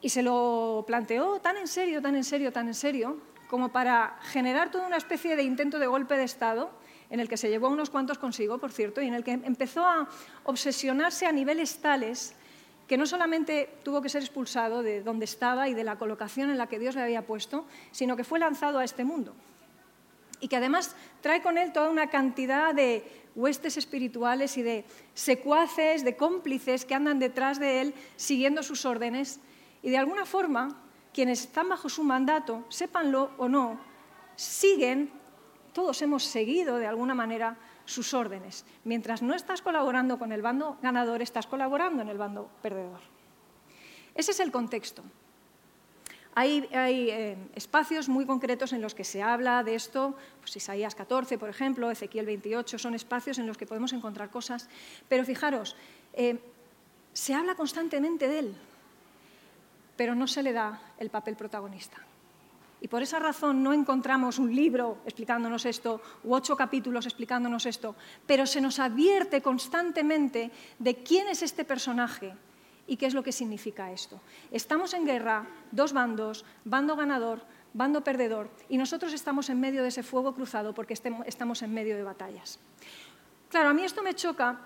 Y 0.00 0.10
se 0.10 0.22
lo 0.22 0.84
planteó 0.86 1.40
tan 1.40 1.56
en 1.56 1.66
serio, 1.66 2.00
tan 2.00 2.14
en 2.14 2.24
serio, 2.24 2.52
tan 2.52 2.68
en 2.68 2.74
serio, 2.74 3.18
como 3.48 3.70
para 3.70 4.18
generar 4.22 4.70
toda 4.70 4.86
una 4.86 4.96
especie 4.96 5.34
de 5.34 5.42
intento 5.42 5.78
de 5.78 5.86
golpe 5.86 6.16
de 6.16 6.24
Estado, 6.24 6.70
en 7.10 7.20
el 7.20 7.28
que 7.28 7.36
se 7.36 7.48
llevó 7.48 7.68
a 7.68 7.70
unos 7.70 7.90
cuantos 7.90 8.18
consigo, 8.18 8.58
por 8.58 8.70
cierto, 8.70 9.00
y 9.00 9.08
en 9.08 9.14
el 9.14 9.24
que 9.24 9.32
empezó 9.32 9.84
a 9.84 10.08
obsesionarse 10.44 11.26
a 11.26 11.32
niveles 11.32 11.80
tales 11.80 12.34
que 12.88 12.96
no 12.96 13.06
solamente 13.06 13.68
tuvo 13.84 14.00
que 14.00 14.08
ser 14.08 14.22
expulsado 14.22 14.82
de 14.82 15.02
donde 15.02 15.26
estaba 15.26 15.68
y 15.68 15.74
de 15.74 15.84
la 15.84 15.98
colocación 15.98 16.50
en 16.50 16.56
la 16.56 16.68
que 16.68 16.78
Dios 16.78 16.94
le 16.94 17.02
había 17.02 17.26
puesto, 17.26 17.66
sino 17.92 18.16
que 18.16 18.24
fue 18.24 18.38
lanzado 18.38 18.78
a 18.78 18.84
este 18.84 19.04
mundo. 19.04 19.34
Y 20.40 20.48
que 20.48 20.56
además 20.56 20.96
trae 21.20 21.42
con 21.42 21.58
él 21.58 21.72
toda 21.72 21.90
una 21.90 22.08
cantidad 22.08 22.74
de 22.74 23.04
huestes 23.34 23.76
espirituales 23.76 24.56
y 24.56 24.62
de 24.62 24.86
secuaces, 25.12 26.02
de 26.02 26.16
cómplices 26.16 26.86
que 26.86 26.94
andan 26.94 27.18
detrás 27.18 27.60
de 27.60 27.82
él 27.82 27.94
siguiendo 28.16 28.62
sus 28.62 28.86
órdenes. 28.86 29.38
Y 29.82 29.90
de 29.90 29.98
alguna 29.98 30.24
forma, 30.24 30.80
quienes 31.12 31.42
están 31.42 31.68
bajo 31.68 31.90
su 31.90 32.04
mandato, 32.04 32.64
sépanlo 32.70 33.32
o 33.36 33.48
no, 33.48 33.78
siguen, 34.34 35.10
todos 35.74 36.00
hemos 36.00 36.24
seguido 36.24 36.78
de 36.78 36.86
alguna 36.86 37.14
manera 37.14 37.58
sus 37.88 38.12
órdenes. 38.12 38.66
Mientras 38.84 39.22
no 39.22 39.34
estás 39.34 39.62
colaborando 39.62 40.18
con 40.18 40.30
el 40.30 40.42
bando 40.42 40.76
ganador, 40.82 41.22
estás 41.22 41.46
colaborando 41.46 42.02
en 42.02 42.08
el 42.08 42.18
bando 42.18 42.50
perdedor. 42.60 43.00
Ese 44.14 44.32
es 44.32 44.40
el 44.40 44.52
contexto. 44.52 45.02
Hay, 46.34 46.68
eh, 46.70 47.36
espacios 47.54 48.08
muy 48.08 48.26
concretos 48.26 48.72
en 48.72 48.82
los 48.82 48.94
que 48.94 49.04
se 49.04 49.22
habla 49.22 49.64
de 49.64 49.74
esto, 49.74 50.16
pues 50.40 50.54
Isaías 50.54 50.94
14, 50.94 51.38
por 51.38 51.48
ejemplo, 51.48 51.90
Ezequiel 51.90 52.26
28, 52.26 52.78
son 52.78 52.94
espacios 52.94 53.38
en 53.38 53.46
los 53.46 53.56
que 53.56 53.66
podemos 53.66 53.92
encontrar 53.92 54.30
cosas, 54.30 54.68
pero 55.08 55.24
fijaros, 55.24 55.74
eh, 56.12 56.38
se 57.12 57.34
habla 57.34 57.54
constantemente 57.54 58.28
de 58.28 58.38
él, 58.38 58.54
pero 59.96 60.14
no 60.14 60.28
se 60.28 60.42
le 60.42 60.52
da 60.52 60.80
el 60.98 61.10
papel 61.10 61.34
protagonista. 61.34 61.96
Y 62.80 62.88
por 62.88 63.02
esa 63.02 63.18
razón 63.18 63.62
no 63.62 63.72
encontramos 63.72 64.38
un 64.38 64.54
libro 64.54 64.98
explicándonos 65.04 65.66
esto 65.66 66.00
u 66.22 66.34
ocho 66.34 66.56
capítulos 66.56 67.06
explicándonos 67.06 67.66
esto, 67.66 67.96
pero 68.26 68.46
se 68.46 68.60
nos 68.60 68.78
advierte 68.78 69.42
constantemente 69.42 70.50
de 70.78 70.94
quién 71.02 71.28
es 71.28 71.42
este 71.42 71.64
personaje 71.64 72.34
y 72.86 72.96
qué 72.96 73.06
es 73.06 73.14
lo 73.14 73.22
que 73.22 73.32
significa 73.32 73.90
esto. 73.90 74.20
Estamos 74.50 74.94
en 74.94 75.04
guerra, 75.04 75.46
dos 75.72 75.92
bandos, 75.92 76.44
bando 76.64 76.94
ganador, 76.94 77.42
bando 77.74 78.02
perdedor, 78.02 78.48
y 78.68 78.78
nosotros 78.78 79.12
estamos 79.12 79.50
en 79.50 79.60
medio 79.60 79.82
de 79.82 79.88
ese 79.88 80.02
fuego 80.02 80.34
cruzado 80.34 80.74
porque 80.74 80.94
estamos 80.94 81.62
en 81.62 81.74
medio 81.74 81.96
de 81.96 82.02
batallas. 82.02 82.58
Claro, 83.50 83.68
a 83.68 83.74
mí 83.74 83.82
esto 83.82 84.02
me 84.02 84.14
choca 84.14 84.58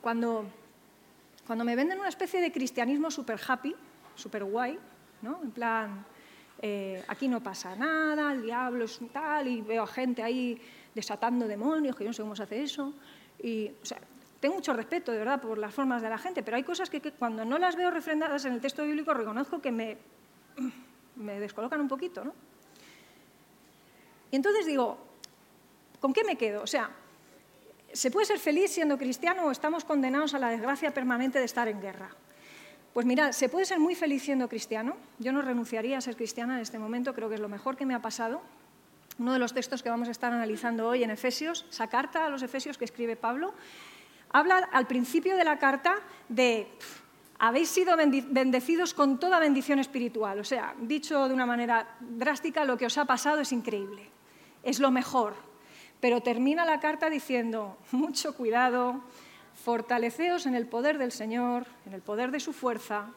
cuando, 0.00 0.44
cuando 1.46 1.64
me 1.64 1.76
venden 1.76 1.98
una 1.98 2.08
especie 2.08 2.40
de 2.40 2.52
cristianismo 2.52 3.10
super 3.10 3.40
happy, 3.46 3.74
super 4.14 4.44
guay, 4.44 4.78
¿no? 5.22 5.40
En 5.42 5.50
plan, 5.50 6.04
eh, 6.62 7.02
aquí 7.08 7.26
no 7.26 7.42
pasa 7.42 7.74
nada, 7.74 8.32
el 8.32 8.42
diablo 8.42 8.84
es 8.84 9.00
tal, 9.12 9.48
y 9.48 9.62
veo 9.62 9.84
a 9.84 9.86
gente 9.86 10.22
ahí 10.22 10.60
desatando 10.94 11.48
demonios, 11.48 11.96
que 11.96 12.04
yo 12.04 12.10
no 12.10 12.14
sé 12.14 12.22
cómo 12.22 12.36
se 12.36 12.42
hace 12.42 12.62
eso. 12.62 12.92
Y, 13.42 13.72
tengo 14.40 14.54
mucho 14.54 14.72
respeto, 14.72 15.12
de 15.12 15.18
verdad, 15.18 15.40
por 15.40 15.58
las 15.58 15.74
formas 15.74 16.00
de 16.00 16.08
la 16.08 16.16
gente, 16.16 16.42
pero 16.42 16.56
hay 16.56 16.62
cosas 16.62 16.88
que, 16.88 17.00
cuando 17.12 17.44
no 17.44 17.58
las 17.58 17.76
veo 17.76 17.90
refrendadas 17.90 18.44
en 18.46 18.54
el 18.54 18.60
texto 18.60 18.84
bíblico 18.84 19.12
reconozco 19.12 19.60
que 19.60 19.70
me, 19.70 19.98
descolocan 21.14 21.80
un 21.80 21.88
poquito. 21.88 22.24
¿no? 22.24 22.32
Y 24.30 24.36
entonces 24.36 24.64
digo, 24.64 24.98
¿con 26.00 26.14
qué 26.14 26.24
me 26.24 26.36
quedo? 26.36 26.62
O 26.62 26.66
sea, 26.66 26.90
¿se 27.92 28.10
puede 28.10 28.26
ser 28.26 28.38
feliz 28.38 28.70
siendo 28.70 28.96
cristiano 28.96 29.44
o 29.44 29.50
estamos 29.50 29.84
condenados 29.84 30.32
a 30.32 30.38
la 30.38 30.48
desgracia 30.48 30.92
permanente 30.94 31.38
de 31.38 31.44
estar 31.44 31.68
en 31.68 31.80
guerra? 31.80 32.10
Pues 32.92 33.06
mira, 33.06 33.32
se 33.32 33.48
puede 33.48 33.64
ser 33.64 33.78
muy 33.78 33.94
feliz 33.94 34.22
siendo 34.22 34.48
cristiano. 34.48 34.96
Yo 35.18 35.32
no 35.32 35.42
renunciaría 35.42 35.98
a 35.98 36.00
ser 36.00 36.16
cristiana 36.16 36.56
en 36.56 36.62
este 36.62 36.78
momento, 36.78 37.14
creo 37.14 37.28
que 37.28 37.36
es 37.36 37.40
lo 37.40 37.48
mejor 37.48 37.76
que 37.76 37.86
me 37.86 37.94
ha 37.94 38.02
pasado. 38.02 38.42
Uno 39.18 39.32
de 39.32 39.38
los 39.38 39.52
textos 39.52 39.82
que 39.82 39.90
vamos 39.90 40.08
a 40.08 40.10
estar 40.10 40.32
analizando 40.32 40.88
hoy 40.88 41.04
en 41.04 41.10
Efesios, 41.10 41.66
esa 41.70 41.88
carta 41.88 42.26
a 42.26 42.28
los 42.28 42.42
Efesios 42.42 42.78
que 42.78 42.84
escribe 42.84 43.16
Pablo, 43.16 43.54
habla 44.32 44.68
al 44.72 44.86
principio 44.86 45.36
de 45.36 45.44
la 45.44 45.58
carta 45.58 45.96
de 46.28 46.68
habéis 47.38 47.70
sido 47.70 47.96
bendecidos 47.96 48.92
con 48.92 49.18
toda 49.18 49.38
bendición 49.38 49.78
espiritual. 49.78 50.38
O 50.40 50.44
sea, 50.44 50.74
dicho 50.80 51.26
de 51.26 51.34
una 51.34 51.46
manera 51.46 51.96
drástica, 52.00 52.64
lo 52.64 52.76
que 52.76 52.86
os 52.86 52.98
ha 52.98 53.06
pasado 53.06 53.40
es 53.40 53.52
increíble, 53.52 54.10
es 54.62 54.78
lo 54.78 54.90
mejor. 54.90 55.34
Pero 56.00 56.20
termina 56.20 56.64
la 56.66 56.80
carta 56.80 57.08
diciendo, 57.08 57.78
mucho 57.92 58.34
cuidado, 58.34 59.02
fortaleceos 59.62 60.46
en 60.46 60.54
el 60.54 60.66
poder 60.66 60.98
del 60.98 61.12
Señor, 61.12 61.66
en 61.86 61.92
el 61.92 62.00
poder 62.00 62.30
de 62.30 62.40
su 62.40 62.52
fuerza, 62.52 63.10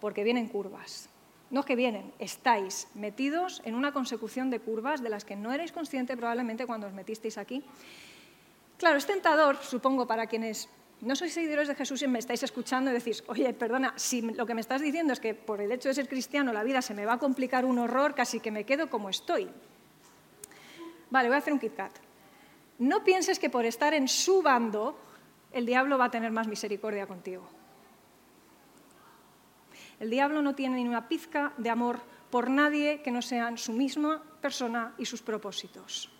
porque 0.00 0.24
vienen 0.24 0.48
curvas. 0.48 1.08
No 1.50 1.64
que 1.64 1.76
vienen, 1.76 2.12
estáis 2.18 2.88
metidos 2.94 3.62
en 3.64 3.74
una 3.74 3.92
consecución 3.92 4.50
de 4.50 4.60
curvas 4.60 5.02
de 5.02 5.10
las 5.10 5.24
que 5.24 5.36
no 5.36 5.52
erais 5.52 5.72
consciente 5.72 6.16
probablemente 6.16 6.66
cuando 6.66 6.86
os 6.86 6.92
metisteis 6.92 7.38
aquí. 7.38 7.62
Claro, 8.78 8.98
es 8.98 9.06
tentador, 9.06 9.56
supongo, 9.62 10.06
para 10.06 10.26
quienes 10.26 10.68
no 11.00 11.14
sois 11.14 11.34
seguidores 11.34 11.68
de 11.68 11.74
Jesús 11.74 12.02
y 12.02 12.08
me 12.08 12.18
estáis 12.18 12.42
escuchando 12.42 12.90
y 12.90 12.94
decís, 12.94 13.22
oye, 13.26 13.52
perdona, 13.52 13.92
si 13.96 14.22
lo 14.22 14.46
que 14.46 14.54
me 14.54 14.60
estás 14.60 14.80
diciendo 14.80 15.12
es 15.12 15.20
que 15.20 15.34
por 15.34 15.60
el 15.60 15.70
hecho 15.70 15.88
de 15.88 15.94
ser 15.94 16.08
cristiano 16.08 16.52
la 16.52 16.64
vida 16.64 16.82
se 16.82 16.94
me 16.94 17.06
va 17.06 17.14
a 17.14 17.18
complicar 17.18 17.64
un 17.64 17.78
horror, 17.78 18.14
casi 18.14 18.40
que 18.40 18.50
me 18.50 18.64
quedo 18.64 18.88
como 18.90 19.08
estoy. 19.08 19.48
Vale, 21.10 21.28
voy 21.28 21.36
a 21.36 21.38
hacer 21.38 21.52
un 21.52 21.60
KitKat. 21.60 22.05
No 22.78 23.04
pienses 23.04 23.38
que 23.38 23.50
por 23.50 23.64
estar 23.64 23.94
en 23.94 24.08
su 24.08 24.42
bando 24.42 24.98
el 25.52 25.64
diablo 25.64 25.96
va 25.96 26.06
a 26.06 26.10
tener 26.10 26.30
más 26.32 26.46
misericordia 26.46 27.06
contigo. 27.06 27.48
El 29.98 30.10
diablo 30.10 30.42
no 30.42 30.54
tiene 30.54 30.76
ni 30.76 30.88
una 30.88 31.08
pizca 31.08 31.54
de 31.56 31.70
amor 31.70 32.00
por 32.30 32.50
nadie 32.50 33.00
que 33.02 33.10
no 33.10 33.22
sean 33.22 33.56
su 33.56 33.72
misma 33.72 34.22
persona 34.40 34.94
y 34.98 35.06
sus 35.06 35.22
propósitos. 35.22 36.10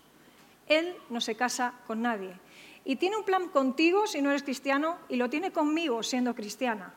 Él 0.67 0.95
no 1.09 1.21
se 1.21 1.35
casa 1.35 1.73
con 1.85 2.01
nadie. 2.01 2.33
Y 2.83 2.95
tiene 2.95 3.17
un 3.17 3.23
plan 3.23 3.49
contigo 3.49 4.07
si 4.07 4.21
no 4.21 4.29
eres 4.29 4.43
cristiano 4.43 4.97
y 5.09 5.17
lo 5.17 5.29
tiene 5.29 5.51
conmigo 5.51 6.01
siendo 6.01 6.33
cristiana. 6.33 6.93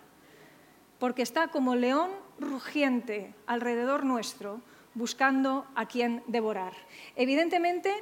Porque 0.99 1.23
está 1.23 1.49
como 1.49 1.75
león 1.75 2.11
rugiente 2.38 3.35
alrededor 3.46 4.05
nuestro 4.05 4.61
buscando 4.94 5.66
a 5.75 5.87
quien 5.87 6.23
devorar. 6.27 6.73
Evidentemente, 7.16 7.92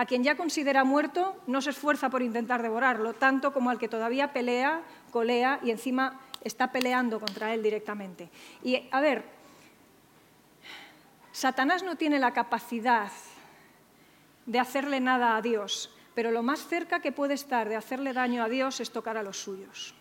a 0.00 0.06
quien 0.06 0.24
ya 0.24 0.34
considera 0.34 0.82
muerto 0.82 1.36
no 1.46 1.60
se 1.60 1.68
esfuerza 1.68 2.08
por 2.08 2.22
intentar 2.22 2.62
devorarlo, 2.62 3.12
tanto 3.12 3.52
como 3.52 3.68
al 3.68 3.78
que 3.78 3.86
todavía 3.86 4.32
pelea, 4.32 4.80
colea 5.10 5.60
y 5.62 5.70
encima 5.70 6.18
está 6.42 6.72
peleando 6.72 7.20
contra 7.20 7.52
él 7.52 7.62
directamente. 7.62 8.30
Y 8.64 8.88
a 8.92 9.02
ver, 9.02 9.24
Satanás 11.32 11.82
no 11.82 11.96
tiene 11.96 12.18
la 12.18 12.32
capacidad 12.32 13.12
de 14.46 14.58
hacerle 14.58 15.00
nada 15.00 15.36
a 15.36 15.42
Dios, 15.42 15.94
pero 16.14 16.30
lo 16.30 16.42
más 16.42 16.66
cerca 16.66 17.00
que 17.00 17.12
puede 17.12 17.34
estar 17.34 17.68
de 17.68 17.76
hacerle 17.76 18.14
daño 18.14 18.42
a 18.42 18.48
Dios 18.48 18.80
es 18.80 18.92
tocar 18.92 19.18
a 19.18 19.22
los 19.22 19.36
suyos. 19.36 19.94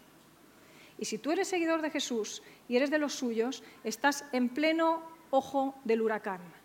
Y 0.97 1.03
si 1.03 1.17
tú 1.17 1.31
eres 1.31 1.49
seguidor 1.49 1.81
de 1.81 1.91
Jesús 1.91 2.41
y 2.69 2.77
eres 2.77 2.89
de 2.89 2.99
los 2.99 3.15
suyos, 3.15 3.63
estás 3.83 4.23
en 4.31 4.47
pleno 4.47 5.03
ojo 5.29 5.75
del 5.83 6.01
huracán. 6.01 6.58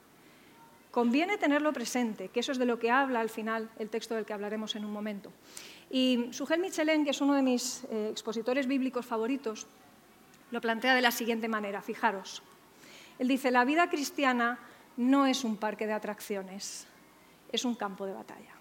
Conviene 0.95 1.39
tenerlo 1.39 1.73
presente, 1.73 2.29
que 2.29 2.39
eso 2.39 2.53
es 2.53 2.59
de 2.59 2.67
lo 2.67 2.79
que 2.79 2.89
habla 2.89 3.19
al 3.19 3.29
final 3.29 3.69
el 3.81 3.91
texto 3.91 4.15
del 4.15 4.25
que 4.25 4.33
hablaremos 4.33 4.77
en 4.77 4.85
un 4.85 4.93
momento. 4.93 5.33
Y 5.91 6.29
Sugel 6.31 6.61
Michelin, 6.61 7.03
que 7.03 7.11
es 7.11 7.21
uno 7.21 7.35
de 7.35 7.43
mis 7.43 7.83
eh, 7.91 8.11
expositores 8.13 8.69
bíblicos 8.69 9.05
favoritos, 9.05 9.67
lo 10.53 10.61
plantea 10.61 10.95
de 10.95 11.03
la 11.03 11.11
siguiente 11.11 11.49
manera, 11.49 11.83
fijaros. 11.83 12.45
Él 13.19 13.27
dice, 13.27 13.51
la 13.51 13.65
vida 13.65 13.91
cristiana 13.91 14.61
no 14.97 15.27
es 15.27 15.43
un 15.43 15.57
parque 15.57 15.89
de 15.89 15.95
atracciones, 15.95 16.87
es 17.51 17.65
un 17.65 17.75
campo 17.75 18.07
de 18.07 18.13
batalla. 18.13 18.55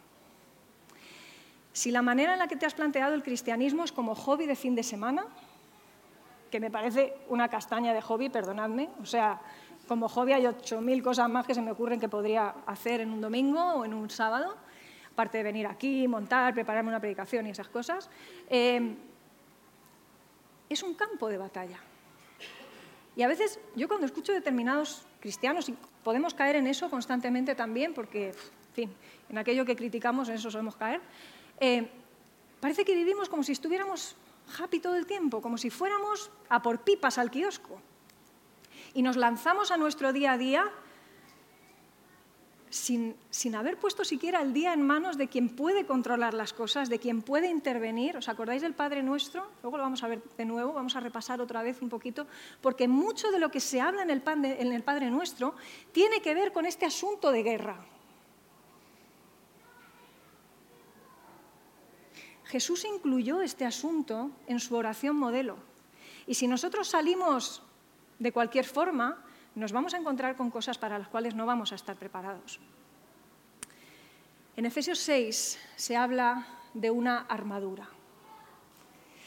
Si 1.72 1.92
la 1.92 2.02
manera 2.02 2.34
en 2.34 2.40
la 2.40 2.48
que 2.48 2.56
te 2.56 2.66
has 2.66 2.74
planteado 2.74 3.14
el 3.14 3.22
cristianismo 3.22 3.84
es 3.84 3.92
como 3.92 4.16
hobby 4.16 4.48
de 4.48 4.56
fin 4.56 4.74
de 4.74 4.82
semana, 4.82 5.28
que 6.50 6.60
me 6.60 6.72
parece 6.72 7.14
una 7.30 7.48
castaña 7.50 7.94
de 7.94 8.02
hobby, 8.02 8.30
perdonadme, 8.30 8.90
o 9.00 9.06
sea, 9.06 9.40
como 9.88 10.08
hobby 10.08 10.34
hay 10.34 10.44
8.000 10.44 11.04
cosas 11.04 11.30
más 11.30 11.46
que 11.46 11.54
se 11.54 11.62
me 11.62 11.72
ocurren 11.72 12.00
que 12.00 12.10
podría 12.10 12.56
hacer 12.66 13.02
en 13.02 13.12
un 13.12 13.22
domingo 13.22 13.62
o 13.62 13.86
en 13.86 13.94
un 13.94 14.10
sábado, 14.10 14.56
aparte 15.12 15.38
de 15.38 15.44
venir 15.44 15.68
aquí, 15.68 16.08
montar, 16.08 16.54
prepararme 16.54 16.90
una 16.90 17.00
predicación 17.00 17.48
y 17.48 17.52
esas 17.52 17.68
cosas. 17.68 18.10
Eh, 18.50 18.96
es 20.70 20.84
un 20.84 20.94
campo 20.96 21.28
de 21.28 21.38
batalla. 21.38 21.80
Y 23.16 23.22
a 23.22 23.28
veces 23.28 23.60
yo 23.76 23.88
cuando 23.88 24.06
escucho 24.06 24.34
determinados 24.34 25.06
cristianos, 25.20 25.70
y 25.70 25.76
podemos 26.04 26.34
caer 26.34 26.56
en 26.56 26.68
eso 26.68 26.90
constantemente 26.90 27.56
también, 27.56 27.94
porque, 27.94 28.34
en 28.76 29.38
aquello 29.38 29.66
que 29.66 29.76
criticamos, 29.76 30.30
en 30.30 30.36
eso 30.36 30.50
solemos 30.50 30.76
caer, 30.76 31.02
eh, 31.60 31.90
parece 32.60 32.84
que 32.84 32.96
vivimos 32.96 33.30
como 33.30 33.44
si 33.44 33.52
estuviéramos 33.52 34.16
happy 34.60 34.80
todo 34.80 34.96
el 34.96 35.06
tiempo, 35.06 35.42
como 35.42 35.58
si 35.58 35.70
fuéramos 35.70 36.32
a 36.50 36.62
por 36.62 36.82
pipas 36.82 37.18
al 37.18 37.30
kiosco. 37.30 37.80
Y 38.94 39.02
nos 39.02 39.18
lanzamos 39.18 39.72
a 39.72 39.78
nuestro 39.78 40.14
día 40.14 40.34
a 40.34 40.38
día 40.38 40.72
sin, 42.74 43.16
haber 43.56 43.78
puesto 43.78 44.04
siquiera 44.04 44.42
el 44.42 44.52
día 44.52 44.74
en 44.74 44.82
manos 44.82 45.18
de 45.18 45.28
quien 45.28 45.50
puede 45.50 45.86
controlar 45.86 46.34
las 46.34 46.54
cosas, 46.54 46.90
de 46.90 46.98
quien 46.98 47.22
puede 47.22 47.48
intervenir. 47.48 48.18
¿Os 48.18 48.30
acordáis 48.30 48.64
del 48.64 48.74
Padre 48.74 49.04
Nuestro? 49.04 49.48
Luego 49.62 49.78
lo 49.78 49.84
vamos 49.84 50.04
a 50.04 50.08
ver 50.08 50.24
de 50.38 50.46
nuevo, 50.46 50.74
vamos 50.74 50.96
a 50.96 51.00
repasar 51.00 51.40
otra 51.40 51.62
vez 51.62 51.82
un 51.82 51.90
poquito, 51.90 52.26
porque 52.62 52.88
mucho 52.88 53.32
de 53.32 53.40
lo 53.40 53.52
que 53.52 53.60
se 53.60 53.80
habla 53.80 54.02
en 54.02 54.10
el, 54.10 54.24
en 54.26 54.74
el 54.74 54.84
Padre 54.84 55.12
Nuestro 55.12 55.56
tiene 55.92 56.22
que 56.22 56.34
ver 56.34 56.52
con 56.52 56.66
este 56.66 56.86
asunto 56.86 57.32
de 57.32 57.44
guerra. 57.44 57.78
Jesús 62.46 62.86
incluyó 62.86 63.42
este 63.42 63.66
asunto 63.66 64.32
en 64.48 64.60
su 64.60 64.76
oración 64.76 65.16
modelo. 65.16 65.58
Y 66.26 66.36
si 66.36 66.48
nosotros 66.48 66.88
salimos 66.88 67.62
de 68.24 68.32
cualquier 68.32 68.64
forma, 68.64 69.22
nos 69.54 69.74
vamos 69.74 69.94
a 69.94 69.98
encontrar 69.98 70.38
con 70.38 70.50
cosas 70.50 70.78
para 70.78 70.98
las 70.98 71.10
cuales 71.10 71.36
no 71.36 71.46
vamos 71.46 71.74
a 71.74 71.76
estar 71.76 71.98
preparados. 71.98 72.58
En 74.56 74.66
Efesios 74.66 75.00
6 75.00 75.60
se 75.76 75.98
habla 75.98 76.48
de 76.74 76.90
una 76.90 77.26
armadura. 77.28 77.90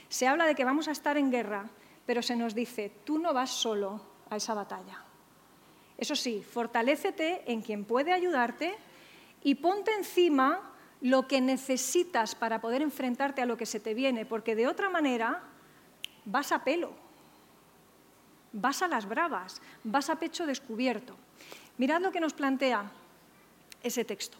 Se 0.08 0.26
habla 0.26 0.46
de 0.46 0.54
que 0.54 0.64
vamos 0.64 0.88
a 0.88 0.92
estar 0.92 1.18
en 1.18 1.30
guerra, 1.30 1.68
pero 2.06 2.22
se 2.22 2.36
nos 2.36 2.54
dice, 2.54 2.90
tú 3.04 3.18
no 3.18 3.34
vas 3.34 3.50
solo 3.50 4.00
a 4.30 4.36
esa 4.36 4.54
batalla. 4.54 5.04
Eso 5.98 6.16
sí, 6.16 6.42
fortalécete 6.42 7.52
en 7.52 7.60
quien 7.60 7.84
puede 7.84 8.14
ayudarte 8.14 8.78
y 9.42 9.56
ponte 9.56 9.92
encima 9.92 10.72
lo 11.02 11.28
que 11.28 11.42
necesitas 11.42 12.34
para 12.34 12.62
poder 12.62 12.80
enfrentarte 12.80 13.42
a 13.42 13.46
lo 13.46 13.58
que 13.58 13.66
se 13.66 13.78
te 13.78 13.92
viene, 13.92 14.24
porque 14.24 14.56
de 14.56 14.68
otra 14.68 14.88
manera 14.88 15.42
vas 16.24 16.50
a 16.50 16.64
pelo 16.64 17.05
vas 18.56 18.82
a 18.82 18.88
las 18.88 19.06
bravas, 19.06 19.60
vas 19.84 20.08
a 20.08 20.16
pecho 20.16 20.46
descubierto. 20.46 21.14
Mirad 21.76 22.00
lo 22.00 22.10
que 22.10 22.20
nos 22.20 22.32
plantea 22.32 22.90
ese 23.82 24.04
texto. 24.04 24.38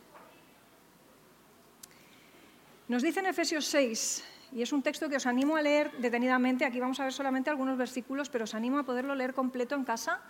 Nos 2.88 3.02
dice 3.02 3.20
en 3.20 3.26
Efesios 3.26 3.66
6, 3.66 4.24
y 4.52 4.62
es 4.62 4.72
un 4.72 4.83
texto 4.83 5.09
que 5.09 5.16
os 5.16 5.26
animo 5.26 5.57
a 5.57 5.62
leer 5.62 5.92
detenidamente, 5.98 6.64
aquí 6.64 6.81
vamos 6.81 6.98
a 7.00 7.05
ver 7.05 7.12
solamente 7.12 7.50
algunos 7.50 7.76
versículos, 7.76 8.31
pero 8.31 8.44
os 8.44 8.55
animo 8.55 8.79
a 8.79 8.85
poderlo 8.85 9.14
leer 9.14 9.35
completo 9.35 9.74
en 9.74 9.85
casa. 9.85 10.20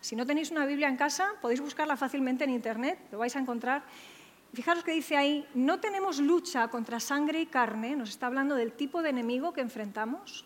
Si 0.00 0.14
no 0.14 0.26
tenéis 0.26 0.50
una 0.52 0.66
Biblia 0.66 0.86
en 0.86 0.96
casa, 0.96 1.32
podéis 1.40 1.60
buscarla 1.60 1.96
fácilmente 1.96 2.44
en 2.44 2.50
Internet, 2.50 2.98
lo 3.10 3.18
vais 3.18 3.34
a 3.34 3.40
encontrar. 3.40 3.82
Fijaros 4.52 4.84
que 4.84 4.92
dice 4.92 5.16
ahí, 5.16 5.48
no 5.54 5.80
tenemos 5.80 6.20
lucha 6.20 6.68
contra 6.68 7.00
sangre 7.00 7.40
y 7.40 7.46
carne, 7.46 7.96
nos 7.96 8.10
está 8.10 8.26
hablando 8.26 8.54
del 8.54 8.72
tipo 8.72 9.02
de 9.02 9.10
enemigo 9.10 9.52
que 9.52 9.62
enfrentamos, 9.62 10.44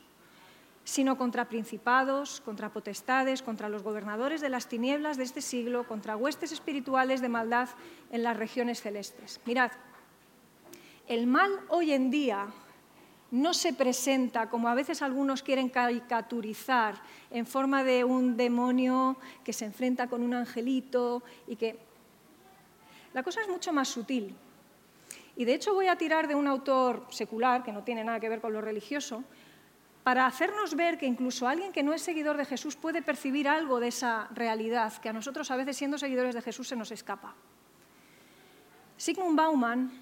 sino 0.88 1.18
contra 1.18 1.50
principados, 1.50 2.40
contra 2.40 2.72
potestades, 2.72 3.42
contra 3.42 3.68
los 3.68 3.82
gobernadores 3.82 4.40
de 4.40 4.48
las 4.48 4.70
tinieblas 4.70 5.18
de 5.18 5.24
este 5.24 5.42
siglo, 5.42 5.86
contra 5.86 6.16
huestes 6.16 6.50
espirituales 6.50 7.20
de 7.20 7.28
maldad 7.28 7.68
en 8.10 8.22
las 8.22 8.34
regiones 8.34 8.80
celestes. 8.80 9.38
Mirad, 9.44 9.70
el 11.06 11.26
mal 11.26 11.52
hoy 11.68 11.92
en 11.92 12.10
día 12.10 12.46
no 13.32 13.52
se 13.52 13.74
presenta 13.74 14.48
como 14.48 14.66
a 14.66 14.74
veces 14.74 15.02
algunos 15.02 15.42
quieren 15.42 15.68
caricaturizar 15.68 16.94
en 17.30 17.44
forma 17.44 17.84
de 17.84 18.04
un 18.04 18.38
demonio 18.38 19.18
que 19.44 19.52
se 19.52 19.66
enfrenta 19.66 20.06
con 20.06 20.22
un 20.22 20.32
angelito 20.32 21.22
y 21.46 21.56
que... 21.56 21.78
La 23.12 23.22
cosa 23.22 23.42
es 23.42 23.48
mucho 23.48 23.74
más 23.74 23.88
sutil. 23.88 24.34
Y 25.36 25.44
de 25.44 25.52
hecho 25.52 25.74
voy 25.74 25.88
a 25.88 25.96
tirar 25.96 26.28
de 26.28 26.34
un 26.34 26.46
autor 26.46 27.06
secular, 27.10 27.62
que 27.62 27.72
no 27.72 27.84
tiene 27.84 28.04
nada 28.04 28.20
que 28.20 28.30
ver 28.30 28.40
con 28.40 28.54
lo 28.54 28.62
religioso, 28.62 29.22
para 30.02 30.26
hacernos 30.26 30.74
ver 30.74 30.98
que 30.98 31.06
incluso 31.06 31.46
alguien 31.46 31.72
que 31.72 31.82
no 31.82 31.92
es 31.92 32.02
seguidor 32.02 32.36
de 32.36 32.44
Jesús 32.44 32.76
puede 32.76 33.02
percibir 33.02 33.48
algo 33.48 33.80
de 33.80 33.88
esa 33.88 34.28
realidad 34.34 34.92
que 34.94 35.08
a 35.08 35.12
nosotros 35.12 35.50
a 35.50 35.56
veces 35.56 35.76
siendo 35.76 35.98
seguidores 35.98 36.34
de 36.34 36.42
Jesús 36.42 36.68
se 36.68 36.76
nos 36.76 36.90
escapa. 36.90 37.34
Sigmund 38.96 39.36
Bauman, 39.36 39.92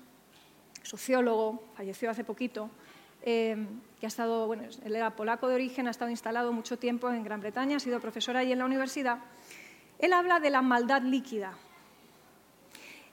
sociólogo, 0.83 1.65
falleció 1.77 2.11
hace 2.11 2.25
poquito, 2.25 2.71
eh, 3.23 3.57
que 3.99 4.07
ha 4.07 4.09
estado, 4.09 4.47
bueno, 4.47 4.65
él 4.85 4.95
era 4.95 5.17
polaco 5.17 5.49
de 5.49 5.55
origen, 5.55 5.89
ha 5.89 5.91
estado 5.91 6.11
instalado 6.11 6.53
mucho 6.53 6.79
tiempo 6.79 7.11
en 7.11 7.25
Gran 7.25 7.41
Bretaña, 7.41 7.77
ha 7.77 7.81
sido 7.81 8.01
profesor 8.01 8.37
allí 8.37 8.53
en 8.53 8.59
la 8.59 8.65
universidad, 8.65 9.19
él 9.99 10.13
habla 10.13 10.41
de 10.41 10.51
la 10.51 10.63
maldad 10.63 11.03
líquida 11.03 11.55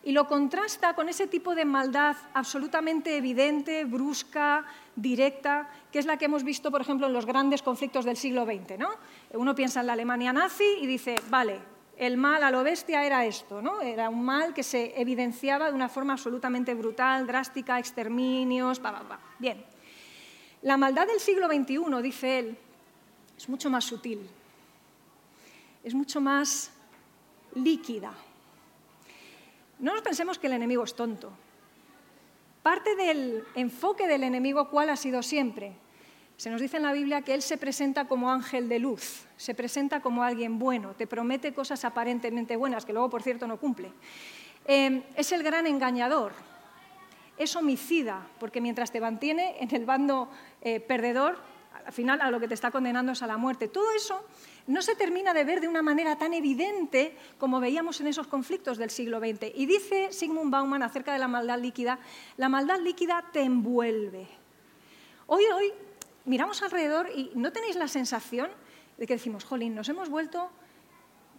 y 0.04 0.12
lo 0.12 0.28
contrasta 0.28 0.94
con 0.96 1.08
ese 1.08 1.28
tipo 1.28 1.56
de 1.56 1.63
maldad 1.63 2.18
absolutamente 2.34 3.16
evidente, 3.16 3.86
brusca, 3.86 4.66
directa, 4.96 5.70
que 5.92 6.00
es 6.00 6.06
la 6.06 6.18
que 6.18 6.26
hemos 6.26 6.44
visto, 6.44 6.72
por 6.72 6.82
ejemplo, 6.82 7.08
en 7.08 7.13
los 7.13 7.26
grandes 7.26 7.62
conflictos 7.62 8.04
del 8.04 8.18
siglo 8.18 8.46
XX. 8.46 8.78
¿no? 8.78 8.89
Uno 9.32 9.56
piensa 9.56 9.80
en 9.80 9.88
la 9.88 9.94
Alemania 9.94 10.34
nazi 10.34 10.68
y 10.82 10.88
dice, 10.88 11.16
vale, 11.30 11.60
el 11.98 12.18
mal 12.18 12.44
a 12.44 12.52
lo 12.52 12.63
bestia 12.63 13.06
era 13.06 13.26
esto, 13.26 13.62
¿no? 13.62 13.82
era 13.82 14.10
un 14.10 14.26
mal 14.26 14.54
que 14.54 14.63
se 14.63 15.00
evidenciaba 15.00 15.70
de 15.70 15.76
una 15.76 15.88
forma 15.88 16.13
absolutamente 16.13 16.74
brutal, 16.74 17.26
drástica, 17.26 17.80
exterminios, 17.80 18.80
pa, 18.80 19.20
Bien. 19.39 19.63
La 20.63 20.76
maldad 20.78 21.08
del 21.08 21.20
siglo 21.20 21.48
XXI, 21.48 22.02
dice 22.02 22.39
él, 22.39 22.58
es 23.38 23.50
mucho 23.50 23.70
más 23.70 23.84
sutil, 23.84 24.20
es 25.84 25.94
mucho 25.94 26.22
más 26.22 26.72
líquida, 27.56 28.13
no 29.84 29.93
nos 29.93 30.02
pensemos 30.02 30.39
que 30.39 30.48
el 30.48 30.54
enemigo 30.54 30.84
es 30.84 30.96
tonto. 30.96 31.32
Parte 32.63 32.96
del 32.96 33.43
enfoque 33.56 34.08
del 34.08 34.24
enemigo, 34.24 34.69
¿cuál 34.69 34.89
ha 34.89 34.96
sido 34.96 35.22
siempre? 35.22 35.74
Se 36.38 36.50
nos 36.50 36.62
dice 36.62 36.78
en 36.78 36.84
la 36.84 36.93
Biblia 36.93 37.22
que 37.22 37.34
Él 37.34 37.41
se 37.41 37.58
presenta 37.58 38.06
como 38.06 38.32
ángel 38.32 38.69
de 38.69 38.80
luz, 38.80 39.26
se 39.36 39.54
presenta 39.54 40.00
como 40.00 40.24
alguien 40.24 40.58
bueno, 40.58 40.93
te 40.98 41.06
promete 41.06 41.54
cosas 41.54 41.84
aparentemente 41.84 42.56
buenas, 42.56 42.86
que 42.86 42.93
luego, 42.93 43.10
por 43.10 43.24
cierto, 43.24 43.46
no 43.46 43.58
cumple. 43.58 43.91
Eh, 44.65 45.04
es 45.17 45.34
el 45.34 45.43
gran 45.43 45.67
engañador, 45.67 46.32
es 47.38 47.53
homicida, 47.58 48.26
porque 48.39 48.62
mientras 48.62 48.89
te 48.89 49.01
mantiene 49.01 49.58
en 49.60 49.76
el 49.76 49.86
bando 49.86 50.30
eh, 50.62 50.80
perdedor, 50.80 51.39
al 51.86 51.94
final 51.94 52.22
a 52.22 52.32
lo 52.32 52.40
que 52.40 52.48
te 52.48 52.54
está 52.54 52.72
condenando 52.72 53.12
es 53.12 53.22
a 53.22 53.28
la 53.28 53.38
muerte. 53.38 53.68
Todo 53.68 53.92
eso 53.96 54.26
no 54.68 54.82
se 54.82 54.96
termina 54.96 55.34
de 55.34 55.44
ver 55.44 55.62
de 55.62 55.68
una 55.68 55.82
manera 55.82 56.18
tan 56.18 56.34
evidente 56.34 57.18
como 57.38 57.60
veíamos 57.60 58.00
en 58.02 58.08
esos 58.08 58.28
conflictos 58.28 58.78
del 58.78 58.90
siglo 58.90 59.20
XX. 59.20 59.52
Y 59.56 59.66
dice 59.66 60.12
Sigmund 60.12 60.52
Bauman 60.52 60.84
acerca 60.84 61.14
de 61.14 61.20
la 61.20 61.28
maldad 61.28 61.60
líquida, 61.60 62.00
la 62.38 62.50
maldad 62.50 62.80
líquida 62.80 63.24
te 63.32 63.42
envuelve. 63.42 64.28
Hoy, 65.28 65.44
hoy 65.54 65.74
miramos 66.26 66.62
alrededor 66.62 67.10
y 67.16 67.32
no 67.36 67.52
tenéis 67.52 67.76
la 67.76 67.88
sensación 67.88 68.50
de 68.98 69.08
que 69.08 69.14
decimos, 69.14 69.44
jolín, 69.44 69.76
nos 69.76 69.90
hemos 69.90 70.10
vuelto 70.10 70.50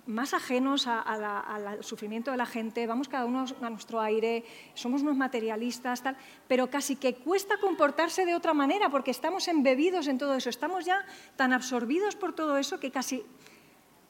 más 0.07 0.35
ajenos 0.35 0.87
al 0.87 1.83
sufrimiento 1.83 2.31
de 2.31 2.37
la 2.37 2.47
gente, 2.47 2.87
vamos 2.87 3.09
cada 3.09 3.25
uno 3.25 3.47
a 3.63 3.71
nuestro 3.71 4.01
aire, 4.01 4.45
somos 4.75 5.03
unos 5.03 5.17
materialistas, 5.17 6.03
tal, 6.03 6.17
pero 6.47 6.69
casi 6.69 6.97
que 6.97 7.15
cuesta 7.15 7.57
comportarse 7.59 8.27
de 8.27 8.35
otra 8.35 8.53
manera 8.55 8.91
porque 8.91 9.11
estamos 9.11 9.49
embebidos 9.49 10.07
en 10.09 10.19
todo 10.19 10.35
eso, 10.35 10.51
estamos 10.51 10.85
ya 10.85 11.05
tan 11.37 11.53
absorbidos 11.53 12.17
por 12.17 12.35
todo 12.35 12.59
eso 12.59 12.79
que 12.81 12.91
casi 12.91 13.25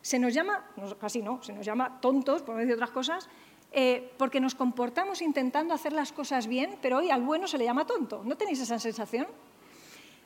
se 0.03 0.19
nos 0.19 0.35
llama, 0.35 0.65
casi 1.01 1.23
no, 1.23 1.43
se 1.43 1.53
nos 1.53 1.65
llama 1.65 2.01
tontos, 2.01 2.43
por 2.43 2.55
no 2.55 2.61
decir 2.61 2.75
otras 2.75 2.91
cosas, 2.91 3.29
eh, 3.73 4.13
porque 4.19 4.39
nos 4.39 4.55
comportamos 4.55 5.23
intentando 5.23 5.75
hacer 5.75 5.93
las 5.93 6.13
cosas 6.13 6.47
bien, 6.47 6.79
pero 6.83 6.99
hoy 6.99 7.11
al 7.11 7.23
bueno 7.23 7.49
se 7.49 7.59
le 7.59 7.65
llama 7.65 7.87
tonto. 7.87 8.23
¿No 8.25 8.37
tenéis 8.37 8.61
esa 8.61 8.79
sensación? 8.79 9.27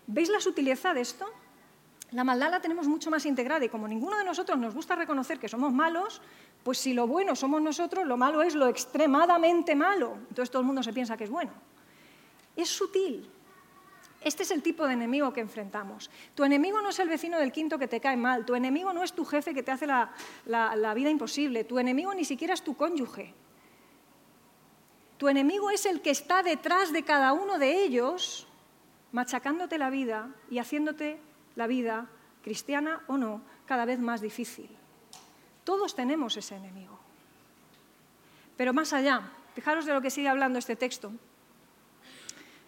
¿Veis 0.06 0.28
la 0.30 0.40
sutileza 0.40 0.92
de 0.94 1.02
esto? 1.02 1.26
La 2.12 2.24
maldad 2.24 2.50
la 2.50 2.60
tenemos 2.60 2.86
mucho 2.86 3.10
más 3.10 3.26
integrada 3.26 3.64
y 3.64 3.68
como 3.68 3.86
ninguno 3.86 4.16
de 4.16 4.24
nosotros 4.24 4.58
nos 4.58 4.74
gusta 4.74 4.94
reconocer 4.94 5.38
que 5.38 5.48
somos 5.48 5.72
malos, 5.72 6.22
pues 6.62 6.78
si 6.78 6.94
lo 6.94 7.06
bueno 7.06 7.36
somos 7.36 7.60
nosotros, 7.60 8.06
lo 8.06 8.16
malo 8.16 8.42
es 8.42 8.54
lo 8.54 8.66
extremadamente 8.66 9.76
malo. 9.76 10.16
Entonces 10.28 10.50
todo 10.50 10.60
el 10.60 10.66
mundo 10.66 10.82
se 10.82 10.92
piensa 10.92 11.16
que 11.18 11.24
es 11.24 11.30
bueno. 11.30 11.52
Es 12.56 12.70
sutil. 12.70 13.30
Este 14.22 14.42
es 14.42 14.50
el 14.50 14.62
tipo 14.62 14.86
de 14.86 14.94
enemigo 14.94 15.32
que 15.32 15.40
enfrentamos. 15.40 16.10
Tu 16.34 16.44
enemigo 16.44 16.80
no 16.80 16.88
es 16.88 16.98
el 16.98 17.08
vecino 17.08 17.38
del 17.38 17.52
quinto 17.52 17.78
que 17.78 17.86
te 17.86 18.00
cae 18.00 18.16
mal, 18.16 18.44
tu 18.44 18.54
enemigo 18.54 18.92
no 18.92 19.02
es 19.02 19.12
tu 19.12 19.24
jefe 19.24 19.54
que 19.54 19.62
te 19.62 19.70
hace 19.70 19.86
la, 19.86 20.10
la 20.46 20.94
vida 20.94 21.10
imposible, 21.10 21.64
tu 21.64 21.78
enemigo 21.78 22.14
ni 22.14 22.24
siquiera 22.24 22.54
es 22.54 22.62
tu 22.62 22.74
cónyuge. 22.74 23.34
Tu 25.18 25.28
enemigo 25.28 25.70
es 25.70 25.84
el 25.84 26.00
que 26.00 26.10
está 26.10 26.42
detrás 26.42 26.92
de 26.92 27.02
cada 27.02 27.32
uno 27.32 27.58
de 27.58 27.84
ellos, 27.84 28.46
machacándote 29.12 29.76
la 29.76 29.90
vida 29.90 30.30
y 30.50 30.58
haciéndote 30.58 31.20
la 31.58 31.66
vida, 31.66 32.06
cristiana 32.40 33.02
o 33.08 33.18
no, 33.18 33.42
cada 33.66 33.84
vez 33.84 33.98
más 33.98 34.20
difícil. 34.20 34.70
Todos 35.64 35.96
tenemos 35.96 36.36
ese 36.36 36.54
enemigo. 36.54 36.96
Pero 38.56 38.72
más 38.72 38.92
allá, 38.92 39.22
fijaros 39.56 39.84
de 39.84 39.92
lo 39.92 40.00
que 40.00 40.10
sigue 40.10 40.28
hablando 40.28 40.60
este 40.60 40.76
texto. 40.76 41.10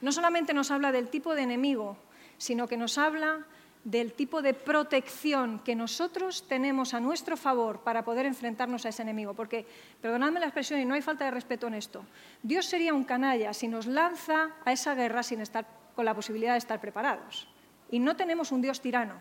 No 0.01 0.11
solamente 0.11 0.53
nos 0.53 0.73
habla 0.73 0.91
del 0.91 1.09
tipo 1.09 1.37
de 1.37 1.43
enemigo, 1.43 1.97
sino 2.37 2.67
que 2.67 2.77
nos 2.77 2.99
habla 2.99 3.47
del 3.85 4.13
tipo 4.13 4.43
de 4.43 4.55
protección 4.55 5.61
que 5.61 5.77
nosotros 5.77 6.49
tenemos 6.49 6.93
a 6.93 6.99
nuestro 6.99 7.37
favor 7.37 7.81
para 7.81 8.05
poder 8.05 8.27
enfrentarnos 8.27 8.85
a 8.87 8.89
ese 8.89 9.03
enemigo. 9.03 9.35
Porque, 9.35 9.67
perdonadme 10.03 10.41
la 10.41 10.47
expresión 10.47 10.81
y 10.81 10.85
no 10.85 10.95
hay 10.95 11.03
falta 11.03 11.25
de 11.27 11.31
respeto 11.31 11.69
en 11.69 11.75
esto, 11.75 12.05
Dios 12.43 12.67
sería 12.67 12.93
un 12.93 13.05
canalla 13.05 13.55
si 13.55 13.69
nos 13.69 13.87
lanza 13.87 14.51
a 14.65 14.73
esa 14.73 14.97
guerra 14.97 15.23
sin 15.23 15.41
estar 15.41 15.65
con 15.95 16.05
la 16.05 16.15
posibilidad 16.15 16.53
de 16.53 16.59
estar 16.59 16.81
preparados. 16.81 17.50
Y 17.91 17.99
no 17.99 18.17
tenemos 18.17 18.53
un 18.53 18.63
Dios 18.63 18.81
tirano, 18.81 19.15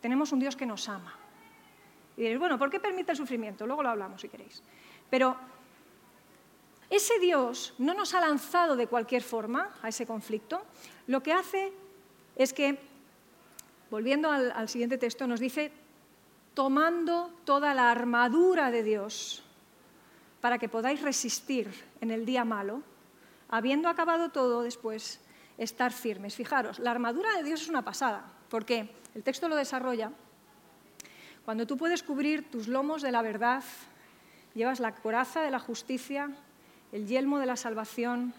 tenemos 0.00 0.32
un 0.32 0.40
Dios 0.40 0.56
que 0.56 0.66
nos 0.66 0.88
ama. 0.88 1.14
Y 2.16 2.22
diréis, 2.22 2.38
bueno, 2.38 2.58
¿por 2.58 2.70
qué 2.70 2.80
permite 2.80 3.12
el 3.12 3.16
sufrimiento? 3.16 3.66
Luego 3.66 3.82
lo 3.82 3.90
hablamos 3.90 4.20
si 4.20 4.28
queréis. 4.28 4.62
Pero 5.08 5.36
ese 6.90 7.18
Dios 7.18 7.74
no 7.78 7.94
nos 7.94 8.14
ha 8.14 8.20
lanzado 8.20 8.74
de 8.74 8.86
cualquier 8.86 9.22
forma 9.22 9.70
a 9.82 9.88
ese 9.88 10.06
conflicto. 10.06 10.62
Lo 11.06 11.22
que 11.22 11.32
hace 11.32 11.72
es 12.34 12.52
que, 12.52 12.78
volviendo 13.90 14.30
al, 14.30 14.50
al 14.52 14.68
siguiente 14.68 14.98
texto, 14.98 15.26
nos 15.26 15.38
dice, 15.38 15.70
tomando 16.54 17.30
toda 17.44 17.74
la 17.74 17.90
armadura 17.90 18.70
de 18.70 18.82
Dios 18.82 19.44
para 20.40 20.58
que 20.58 20.68
podáis 20.68 21.02
resistir 21.02 21.70
en 22.00 22.10
el 22.10 22.24
día 22.24 22.44
malo, 22.44 22.82
habiendo 23.48 23.88
acabado 23.88 24.30
todo 24.30 24.62
después, 24.62 25.20
estar 25.58 25.92
firmes. 25.92 26.34
Fijaros, 26.34 26.78
la 26.78 26.92
armadura 26.92 27.36
de 27.36 27.42
Dios 27.42 27.62
es 27.62 27.68
una 27.68 27.84
pasada, 27.84 28.24
porque 28.48 28.90
el 29.14 29.22
texto 29.22 29.48
lo 29.48 29.56
desarrolla. 29.56 30.12
Cuando 31.44 31.66
tú 31.66 31.76
puedes 31.76 32.02
cubrir 32.02 32.50
tus 32.50 32.68
lomos 32.68 33.02
de 33.02 33.12
la 33.12 33.22
verdad, 33.22 33.64
llevas 34.54 34.80
la 34.80 34.94
coraza 34.94 35.42
de 35.42 35.50
la 35.50 35.58
justicia, 35.58 36.30
el 36.92 37.06
yelmo 37.06 37.38
de 37.38 37.46
la 37.46 37.56
salvación, 37.56 38.32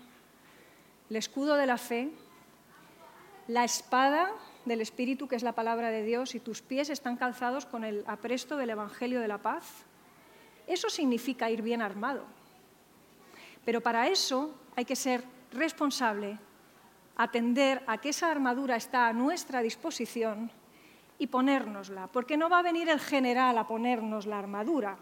el 1.10 1.16
escudo 1.18 1.56
de 1.56 1.66
la 1.66 1.78
fe, 1.78 2.12
la 3.48 3.64
espada 3.64 4.32
del 4.66 4.82
Espíritu, 4.82 5.28
que 5.28 5.36
es 5.36 5.44
la 5.44 5.54
palabra 5.54 5.90
de 5.90 6.04
Dios, 6.04 6.36
y 6.36 6.40
tus 6.40 6.62
pies 6.62 6.90
están 6.90 7.18
calzados 7.18 7.66
con 7.66 7.84
el 7.84 8.04
apresto 8.08 8.58
del 8.58 8.70
Evangelio 8.70 9.20
de 9.20 9.28
la 9.28 9.40
paz. 9.40 9.66
Eso 10.68 10.90
significa 10.90 11.50
ir 11.50 11.64
bien 11.64 11.82
armado. 11.82 12.24
Pero 13.66 13.82
para 13.82 14.08
eso 14.08 14.54
hay 14.76 14.86
que 14.86 14.96
ser 14.96 15.24
responsable 15.52 16.38
atender 17.20 17.84
a 17.86 17.98
que 17.98 18.16
esa 18.16 18.32
armadura 18.32 18.78
está 18.78 19.08
a 19.08 19.14
nuestra 19.14 19.62
disposición 19.62 20.50
y 21.18 21.28
ponérnosla, 21.28 22.08
porque 22.08 22.38
no 22.38 22.48
va 22.48 22.60
a 22.60 22.64
venir 22.64 22.88
el 22.88 23.02
general 23.02 23.58
a 23.58 23.68
ponernos 23.68 24.26
la 24.26 24.40
armadura. 24.40 24.98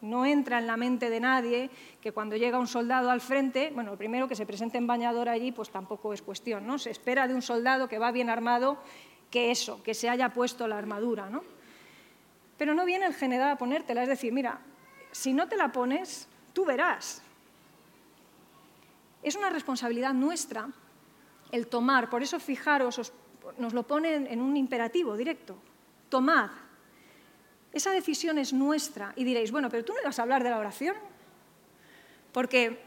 No 0.00 0.24
entra 0.24 0.58
en 0.58 0.66
la 0.66 0.78
mente 0.78 1.10
de 1.10 1.20
nadie 1.20 1.70
que 2.00 2.12
cuando 2.12 2.36
llega 2.36 2.58
un 2.58 2.66
soldado 2.66 3.10
al 3.10 3.20
frente, 3.20 3.70
bueno, 3.74 3.90
lo 3.90 3.98
primero 3.98 4.28
que 4.28 4.34
se 4.34 4.46
presente 4.46 4.78
en 4.78 4.86
bañador 4.86 5.28
allí, 5.28 5.52
pues 5.52 5.68
tampoco 5.68 6.14
es 6.14 6.22
cuestión, 6.22 6.66
¿no? 6.66 6.78
Se 6.78 6.90
espera 6.90 7.28
de 7.28 7.34
un 7.34 7.42
soldado 7.42 7.86
que 7.86 7.98
va 7.98 8.12
bien 8.12 8.30
armado 8.30 8.78
que 9.30 9.50
eso, 9.50 9.82
que 9.82 9.92
se 9.92 10.08
haya 10.08 10.30
puesto 10.30 10.66
la 10.66 10.78
armadura, 10.78 11.28
¿no? 11.28 11.44
Pero 12.56 12.74
no 12.74 12.86
viene 12.86 13.04
el 13.04 13.14
general 13.14 13.50
a 13.50 13.58
ponértela, 13.58 14.02
es 14.02 14.08
decir, 14.08 14.32
mira, 14.32 14.58
si 15.12 15.34
no 15.34 15.48
te 15.48 15.58
la 15.58 15.70
pones, 15.70 16.28
tú 16.54 16.64
verás. 16.64 17.20
Es 19.22 19.36
una 19.36 19.50
responsabilidad 19.50 20.14
nuestra 20.14 20.70
el 21.52 21.66
tomar. 21.68 22.10
Por 22.10 22.22
eso, 22.22 22.38
fijaros, 22.40 23.12
nos 23.58 23.72
lo 23.72 23.82
ponen 23.84 24.26
en 24.26 24.40
un 24.40 24.56
imperativo 24.56 25.16
directo. 25.16 25.56
Tomad. 26.08 26.50
Esa 27.72 27.90
decisión 27.90 28.38
es 28.38 28.52
nuestra. 28.52 29.12
Y 29.16 29.24
diréis, 29.24 29.52
bueno, 29.52 29.68
pero 29.68 29.84
tú 29.84 29.92
no 29.92 30.00
vas 30.04 30.18
a 30.18 30.22
hablar 30.22 30.42
de 30.42 30.50
la 30.50 30.58
oración. 30.58 30.96
Porque 32.32 32.82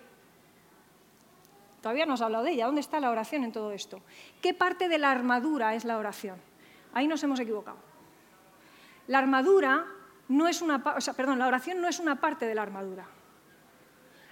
todavía 1.81 2.05
no 2.05 2.13
has 2.13 2.21
hablado 2.21 2.43
de 2.43 2.51
ella. 2.51 2.65
¿Dónde 2.65 2.81
está 2.81 2.99
la 2.99 3.11
oración 3.11 3.43
en 3.43 3.51
todo 3.51 3.71
esto? 3.71 4.01
¿Qué 4.41 4.53
parte 4.53 4.89
de 4.89 4.97
la 4.97 5.11
armadura 5.11 5.75
es 5.75 5.85
la 5.85 5.97
oración? 5.97 6.37
Ahí 6.93 7.07
nos 7.07 7.23
hemos 7.23 7.39
equivocado. 7.39 7.77
La 9.07 9.19
armadura 9.19 9.85
no 10.27 10.47
es 10.47 10.61
una, 10.61 10.83
perdón, 10.83 11.39
la 11.39 11.47
oración 11.47 11.81
no 11.81 11.87
es 11.87 11.99
una 11.99 12.19
parte 12.21 12.45
de 12.45 12.55
la 12.55 12.61
armadura. 12.61 13.07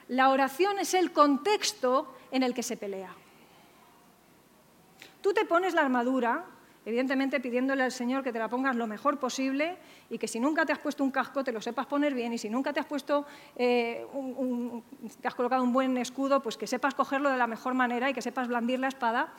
La 0.09 0.29
oración 0.29 0.79
es 0.79 0.93
el 0.93 1.11
contexto 1.11 2.15
en 2.31 2.43
el 2.43 2.53
que 2.53 2.63
se 2.63 2.77
pelea. 2.77 3.13
Tú 5.21 5.33
te 5.33 5.45
pones 5.45 5.73
la 5.73 5.81
armadura, 5.81 6.45
evidentemente 6.85 7.39
pidiéndole 7.39 7.83
al 7.83 7.91
Señor 7.91 8.23
que 8.23 8.31
te 8.31 8.39
la 8.39 8.47
pongas 8.47 8.75
lo 8.75 8.87
mejor 8.87 9.19
posible 9.19 9.77
y 10.09 10.17
que 10.17 10.27
si 10.27 10.39
nunca 10.39 10.65
te 10.65 10.71
has 10.71 10.79
puesto 10.79 11.03
un 11.03 11.11
casco 11.11 11.43
te 11.43 11.51
lo 11.51 11.61
sepas 11.61 11.85
poner 11.85 12.13
bien 12.13 12.33
y 12.33 12.37
si 12.37 12.49
nunca 12.49 12.71
te 12.71 12.79
has 12.79 12.85
puesto, 12.85 13.25
eh, 13.55 14.05
te 15.21 15.27
has 15.27 15.35
colocado 15.35 15.63
un 15.63 15.73
buen 15.73 15.97
escudo, 15.97 16.41
pues 16.41 16.55
que 16.55 16.67
sepas 16.67 16.95
cogerlo 16.95 17.29
de 17.29 17.37
la 17.37 17.47
mejor 17.47 17.73
manera 17.73 18.09
y 18.09 18.13
que 18.13 18.21
sepas 18.21 18.47
blandir 18.47 18.79
la 18.79 18.87
espada. 18.87 19.33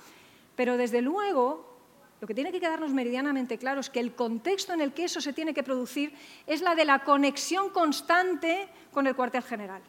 Pero 0.57 0.77
desde 0.77 1.01
luego, 1.01 1.79
lo 2.21 2.27
que 2.27 2.35
tiene 2.35 2.51
que 2.51 2.61
quedarnos 2.61 2.93
meridianamente 2.93 3.59
claro 3.59 3.81
es 3.81 3.91
que 3.91 4.01
el 4.01 4.15
contexto 4.15 4.73
en 4.73 4.81
el 4.81 4.93
que 4.93 5.05
eso 5.05 5.21
se 5.21 5.33
tiene 5.33 5.55
que 5.55 5.63
producir 5.63 6.13
es 6.47 6.63
la 6.63 6.75
de 6.75 6.85
la 6.85 7.05
conexión 7.05 7.71
constante 7.71 8.69
con 8.93 9.07
el 9.07 9.15
cuartel 9.15 9.43
general. 9.43 9.83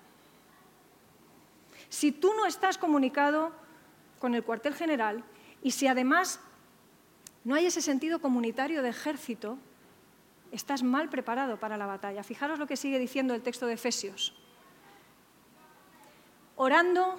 Si 1.90 2.12
tú 2.12 2.32
no 2.36 2.46
estás 2.46 2.78
comunicado 2.78 3.52
con 4.20 4.36
el 4.36 4.44
cuartel 4.44 4.76
general, 4.76 5.24
y 5.62 5.72
si 5.72 5.88
además 5.88 6.40
no 7.44 7.56
hay 7.56 7.66
ese 7.66 7.82
sentido 7.82 8.20
comunitario 8.20 8.82
de 8.82 8.90
ejército, 8.90 9.58
estás 10.52 10.84
mal 10.84 11.10
preparado 11.10 11.58
para 11.58 11.78
la 11.78 11.86
batalla. 11.86 12.24
Fijaros 12.24 12.60
lo 12.60 12.68
que 12.68 12.78
sigue 12.78 13.00
diciendo 13.00 13.34
el 13.34 13.42
texto 13.42 13.66
de 13.66 13.74
Efesios. 13.74 14.34
Orando, 16.56 17.16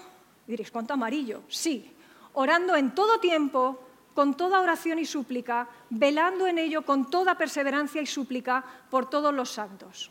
diréis, 0.47 0.71
¿cuánto 0.71 0.95
amarillo? 0.95 1.43
Sí, 1.49 1.95
orando 2.35 2.77
en 2.77 2.95
todo 2.95 3.21
tiempo, 3.21 3.81
con 4.15 4.37
toda 4.37 4.61
oración 4.61 4.99
y 4.99 5.07
súplica, 5.07 5.69
velando 5.89 6.47
en 6.47 6.59
ello 6.59 6.83
con 6.83 7.11
toda 7.11 7.37
perseverancia 7.37 8.03
y 8.03 8.07
súplica 8.07 8.65
por 8.91 9.09
todos 9.09 9.33
los 9.33 9.51
santos. 9.51 10.11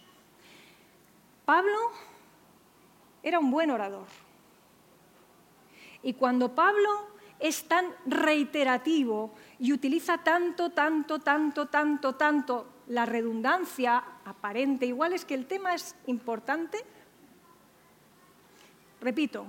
Pablo 1.45 1.77
era 3.21 3.39
un 3.39 3.51
buen 3.51 3.71
orador. 3.71 4.07
Y 6.01 6.13
cuando 6.13 6.55
Pablo 6.55 7.09
es 7.39 7.63
tan 7.63 7.85
reiterativo 8.05 9.33
y 9.59 9.71
utiliza 9.71 10.17
tanto, 10.17 10.71
tanto, 10.71 11.19
tanto, 11.19 11.67
tanto, 11.67 12.15
tanto 12.15 12.67
la 12.87 13.05
redundancia 13.05 14.03
aparente, 14.25 14.85
igual 14.85 15.13
es 15.13 15.23
que 15.23 15.35
el 15.35 15.45
tema 15.45 15.73
es 15.73 15.95
importante. 16.07 16.83
Repito, 18.99 19.47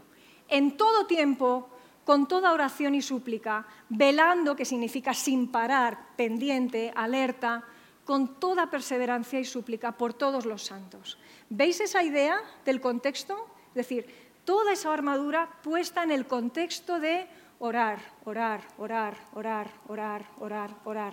en 0.49 0.77
todo 0.77 1.07
tiempo, 1.07 1.69
con 2.05 2.29
toda 2.29 2.53
oración 2.53 2.95
y 2.95 3.03
súplica, 3.03 3.67
velando, 3.89 4.55
que 4.55 4.65
significa 4.65 5.15
sin 5.15 5.51
parar, 5.51 6.15
pendiente, 6.17 6.93
alerta, 6.95 7.65
con 8.05 8.41
toda 8.41 8.71
perseverancia 8.71 9.39
y 9.39 9.45
súplica 9.45 9.93
por 9.93 10.15
todos 10.15 10.45
los 10.45 10.65
santos. 10.65 11.19
¿Veis 11.49 11.81
esa 11.81 12.03
idea 12.03 12.43
del 12.65 12.81
contexto? 12.81 13.47
Es 13.69 13.75
decir, 13.75 14.07
toda 14.45 14.73
esa 14.73 14.93
armadura 14.93 15.49
puesta 15.63 16.03
en 16.03 16.11
el 16.11 16.27
contexto 16.27 16.99
de 16.99 17.29
orar, 17.61 18.01
orar, 18.25 18.63
orar, 18.79 19.15
orar, 19.35 19.71
orar, 19.87 20.25
orar, 20.41 20.71
orar. 20.85 21.13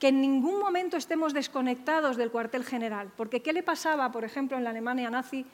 Que 0.00 0.08
en 0.08 0.20
ningún 0.20 0.58
momento 0.58 0.96
estemos 0.96 1.34
desconectados 1.34 2.16
del 2.16 2.30
cuartel 2.30 2.64
general, 2.64 3.12
porque 3.16 3.42
¿qué 3.42 3.52
le 3.52 3.62
pasaba, 3.62 4.10
por 4.10 4.24
ejemplo, 4.24 4.56
en 4.56 4.64
la 4.64 4.70
Alemania 4.70 5.10
nazi 5.10 5.44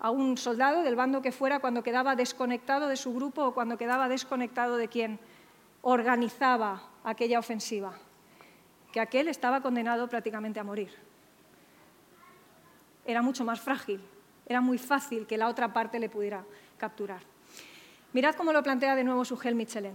a 0.00 0.10
un 0.10 0.36
soldado 0.36 0.82
del 0.82 0.96
bando 0.96 1.22
que 1.22 1.30
fuera 1.30 1.60
cuando 1.60 1.82
quedaba 1.82 2.16
desconectado 2.16 2.88
de 2.88 2.96
su 2.96 3.14
grupo 3.14 3.44
o 3.44 3.54
cuando 3.54 3.78
quedaba 3.78 4.08
desconectado 4.08 4.76
de 4.76 4.88
quien 4.88 5.20
organizaba 5.82 6.82
aquella 7.04 7.38
ofensiva? 7.38 7.92
Que 8.92 9.00
aquel 9.00 9.28
estaba 9.28 9.60
condenado 9.60 10.08
prácticamente 10.08 10.58
a 10.58 10.64
morir. 10.64 10.90
Era 13.04 13.22
mucho 13.22 13.44
más 13.44 13.60
frágil, 13.60 14.00
era 14.46 14.60
muy 14.60 14.78
fácil 14.78 15.28
que 15.28 15.38
la 15.38 15.46
otra 15.46 15.72
parte 15.72 16.00
le 16.00 16.08
pudiera 16.08 16.44
capturar. 16.76 17.29
Mirad 18.12 18.34
cómo 18.34 18.52
lo 18.52 18.62
plantea 18.62 18.96
de 18.96 19.04
nuevo 19.04 19.24
Sugel 19.24 19.54
Michelin. 19.54 19.94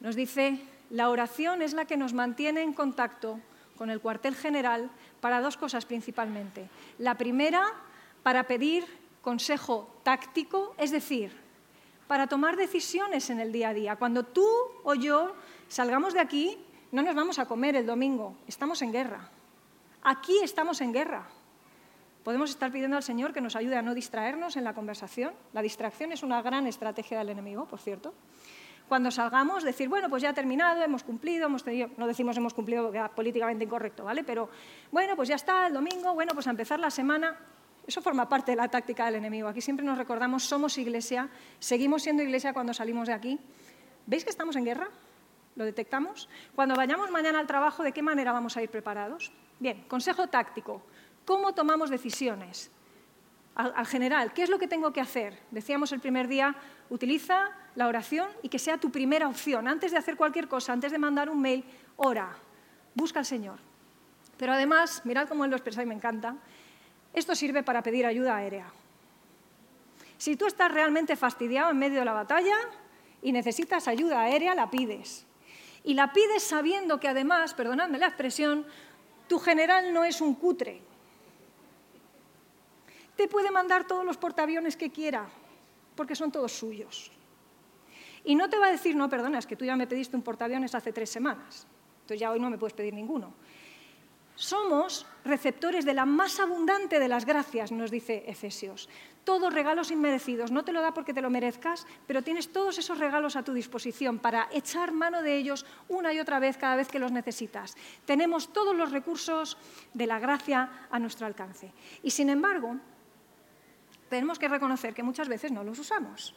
Nos 0.00 0.16
dice, 0.16 0.60
La 0.90 1.10
oración 1.10 1.62
es 1.62 1.72
la 1.72 1.84
que 1.84 1.96
nos 1.96 2.12
mantiene 2.12 2.62
en 2.62 2.72
contacto 2.72 3.40
con 3.76 3.90
el 3.90 4.00
cuartel 4.00 4.34
general 4.34 4.90
para 5.20 5.40
dos 5.40 5.56
cosas 5.56 5.84
principalmente. 5.84 6.68
La 6.98 7.16
primera, 7.16 7.64
para 8.22 8.44
pedir 8.44 8.84
consejo 9.22 9.88
táctico, 10.02 10.74
es 10.76 10.90
decir, 10.90 11.32
para 12.06 12.26
tomar 12.26 12.56
decisiones 12.56 13.30
en 13.30 13.40
el 13.40 13.52
día 13.52 13.70
a 13.70 13.74
día. 13.74 13.96
Cuando 13.96 14.24
tú 14.24 14.46
o 14.84 14.94
yo 14.94 15.34
salgamos 15.68 16.14
de 16.14 16.20
aquí, 16.20 16.58
no 16.92 17.02
nos 17.02 17.14
vamos 17.14 17.38
a 17.38 17.46
comer 17.46 17.76
el 17.76 17.86
domingo, 17.86 18.36
estamos 18.46 18.82
en 18.82 18.92
guerra. 18.92 19.30
Aquí 20.02 20.38
estamos 20.42 20.80
en 20.80 20.92
guerra. 20.92 21.26
Podemos 22.24 22.48
estar 22.48 22.72
pidiendo 22.72 22.96
al 22.96 23.02
Señor 23.02 23.34
que 23.34 23.42
nos 23.42 23.54
ayude 23.54 23.76
a 23.76 23.82
no 23.82 23.92
distraernos 23.92 24.56
en 24.56 24.64
la 24.64 24.72
conversación. 24.72 25.34
La 25.52 25.60
distracción 25.60 26.10
es 26.10 26.22
una 26.22 26.40
gran 26.40 26.66
estrategia 26.66 27.18
del 27.18 27.28
enemigo, 27.28 27.66
por 27.68 27.78
cierto. 27.78 28.14
Cuando 28.88 29.10
salgamos, 29.10 29.62
decir, 29.62 29.90
bueno, 29.90 30.08
pues 30.08 30.22
ya 30.22 30.30
ha 30.30 30.34
terminado, 30.34 30.82
hemos 30.82 31.04
cumplido, 31.04 31.46
hemos 31.46 31.62
tenido, 31.62 31.90
no 31.98 32.06
decimos 32.06 32.34
hemos 32.38 32.54
cumplido 32.54 32.84
porque 32.84 33.02
políticamente 33.14 33.64
incorrecto, 33.64 34.04
¿vale? 34.04 34.24
Pero 34.24 34.48
bueno, 34.90 35.16
pues 35.16 35.28
ya 35.28 35.34
está, 35.34 35.66
el 35.66 35.74
domingo, 35.74 36.14
bueno, 36.14 36.32
pues 36.32 36.46
a 36.46 36.50
empezar 36.50 36.80
la 36.80 36.90
semana. 36.90 37.36
Eso 37.86 38.00
forma 38.00 38.26
parte 38.26 38.52
de 38.52 38.56
la 38.56 38.68
táctica 38.68 39.04
del 39.04 39.16
enemigo. 39.16 39.48
Aquí 39.48 39.60
siempre 39.60 39.84
nos 39.84 39.98
recordamos, 39.98 40.44
somos 40.44 40.78
iglesia, 40.78 41.28
seguimos 41.58 42.02
siendo 42.02 42.22
iglesia 42.22 42.54
cuando 42.54 42.72
salimos 42.72 43.08
de 43.08 43.14
aquí. 43.14 43.38
¿Veis 44.06 44.24
que 44.24 44.30
estamos 44.30 44.56
en 44.56 44.64
guerra? 44.64 44.88
¿Lo 45.56 45.64
detectamos? 45.64 46.30
Cuando 46.54 46.74
vayamos 46.74 47.10
mañana 47.10 47.38
al 47.38 47.46
trabajo, 47.46 47.82
¿de 47.82 47.92
qué 47.92 48.00
manera 48.00 48.32
vamos 48.32 48.56
a 48.56 48.62
ir 48.62 48.70
preparados? 48.70 49.30
Bien, 49.60 49.84
consejo 49.88 50.26
táctico. 50.28 50.82
¿Cómo 51.24 51.54
tomamos 51.54 51.90
decisiones? 51.90 52.70
Al, 53.54 53.86
general, 53.86 54.32
¿qué 54.32 54.42
es 54.42 54.50
lo 54.50 54.58
que 54.58 54.66
tengo 54.66 54.92
que 54.92 55.00
hacer? 55.00 55.38
Decíamos 55.52 55.92
el 55.92 56.00
primer 56.00 56.26
día, 56.26 56.56
utiliza 56.90 57.50
la 57.76 57.86
oración 57.86 58.28
y 58.42 58.48
que 58.48 58.58
sea 58.58 58.78
tu 58.78 58.90
primera 58.90 59.28
opción. 59.28 59.68
Antes 59.68 59.92
de 59.92 59.98
hacer 59.98 60.16
cualquier 60.16 60.48
cosa, 60.48 60.72
antes 60.72 60.90
de 60.90 60.98
mandar 60.98 61.30
un 61.30 61.40
mail, 61.40 61.64
ora, 61.96 62.36
busca 62.94 63.20
al 63.20 63.24
Señor. 63.24 63.58
Pero 64.36 64.52
además, 64.52 65.02
mirad 65.04 65.28
cómo 65.28 65.44
él 65.44 65.50
lo 65.50 65.56
expresa 65.56 65.82
y 65.82 65.86
me 65.86 65.94
encanta, 65.94 66.34
esto 67.12 67.36
sirve 67.36 67.62
para 67.62 67.82
pedir 67.82 68.06
ayuda 68.06 68.36
aérea. 68.36 68.66
Si 70.18 70.36
tú 70.36 70.46
estás 70.46 70.72
realmente 70.72 71.14
fastidiado 71.14 71.70
en 71.70 71.78
medio 71.78 72.00
de 72.00 72.04
la 72.04 72.12
batalla 72.12 72.56
y 73.22 73.30
necesitas 73.30 73.86
ayuda 73.86 74.22
aérea, 74.22 74.56
la 74.56 74.68
pides. 74.68 75.26
Y 75.84 75.94
la 75.94 76.12
pides 76.12 76.42
sabiendo 76.42 76.98
que 76.98 77.08
además, 77.08 77.54
perdonadme 77.54 77.98
la 77.98 78.06
expresión, 78.06 78.66
tu 79.28 79.38
general 79.38 79.92
no 79.92 80.04
es 80.04 80.20
un 80.20 80.34
cutre. 80.34 80.82
Te 83.16 83.28
puede 83.28 83.50
mandar 83.50 83.86
todos 83.86 84.04
los 84.04 84.16
portaaviones 84.16 84.76
que 84.76 84.90
quiera, 84.90 85.26
porque 85.94 86.16
son 86.16 86.32
todos 86.32 86.52
suyos. 86.52 87.10
Y 88.24 88.34
no 88.34 88.48
te 88.48 88.58
va 88.58 88.66
a 88.66 88.72
decir, 88.72 88.96
no, 88.96 89.08
perdona, 89.08 89.38
es 89.38 89.46
que 89.46 89.56
tú 89.56 89.64
ya 89.64 89.76
me 89.76 89.86
pediste 89.86 90.16
un 90.16 90.22
portaaviones 90.22 90.74
hace 90.74 90.92
tres 90.92 91.10
semanas, 91.10 91.66
entonces 91.96 92.20
ya 92.20 92.30
hoy 92.30 92.40
no 92.40 92.50
me 92.50 92.58
puedes 92.58 92.74
pedir 92.74 92.94
ninguno. 92.94 93.34
Somos 94.36 95.06
receptores 95.24 95.84
de 95.84 95.94
la 95.94 96.06
más 96.06 96.40
abundante 96.40 96.98
de 96.98 97.06
las 97.06 97.24
gracias, 97.24 97.70
nos 97.70 97.92
dice 97.92 98.24
Efesios. 98.26 98.88
Todos 99.22 99.54
regalos 99.54 99.92
inmerecidos. 99.92 100.50
No 100.50 100.64
te 100.64 100.72
lo 100.72 100.82
da 100.82 100.92
porque 100.92 101.14
te 101.14 101.22
lo 101.22 101.30
merezcas, 101.30 101.86
pero 102.08 102.22
tienes 102.22 102.52
todos 102.52 102.76
esos 102.78 102.98
regalos 102.98 103.36
a 103.36 103.44
tu 103.44 103.54
disposición 103.54 104.18
para 104.18 104.48
echar 104.52 104.92
mano 104.92 105.22
de 105.22 105.36
ellos 105.36 105.64
una 105.88 106.12
y 106.12 106.18
otra 106.18 106.40
vez 106.40 106.56
cada 106.56 106.74
vez 106.74 106.88
que 106.88 106.98
los 106.98 107.12
necesitas. 107.12 107.76
Tenemos 108.06 108.52
todos 108.52 108.74
los 108.74 108.90
recursos 108.90 109.56
de 109.94 110.06
la 110.06 110.18
gracia 110.18 110.88
a 110.90 110.98
nuestro 110.98 111.26
alcance. 111.26 111.72
Y 112.02 112.10
sin 112.10 112.28
embargo, 112.28 112.76
tenemos 114.08 114.38
que 114.38 114.48
reconocer 114.48 114.94
que 114.94 115.02
muchas 115.02 115.28
veces 115.28 115.52
no 115.52 115.64
los 115.64 115.78
usamos. 115.78 116.34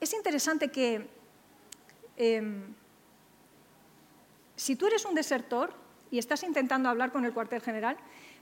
Es 0.00 0.12
interesante 0.14 0.68
que 0.68 1.08
em, 2.16 2.74
si 4.56 4.76
tú 4.76 4.86
eres 4.86 5.04
un 5.04 5.14
desertor 5.14 5.74
y 6.10 6.18
estás 6.18 6.42
intentando 6.42 6.88
hablar 6.88 7.12
con 7.12 7.24
el 7.24 7.32
cuartel 7.32 7.60
general, 7.60 7.96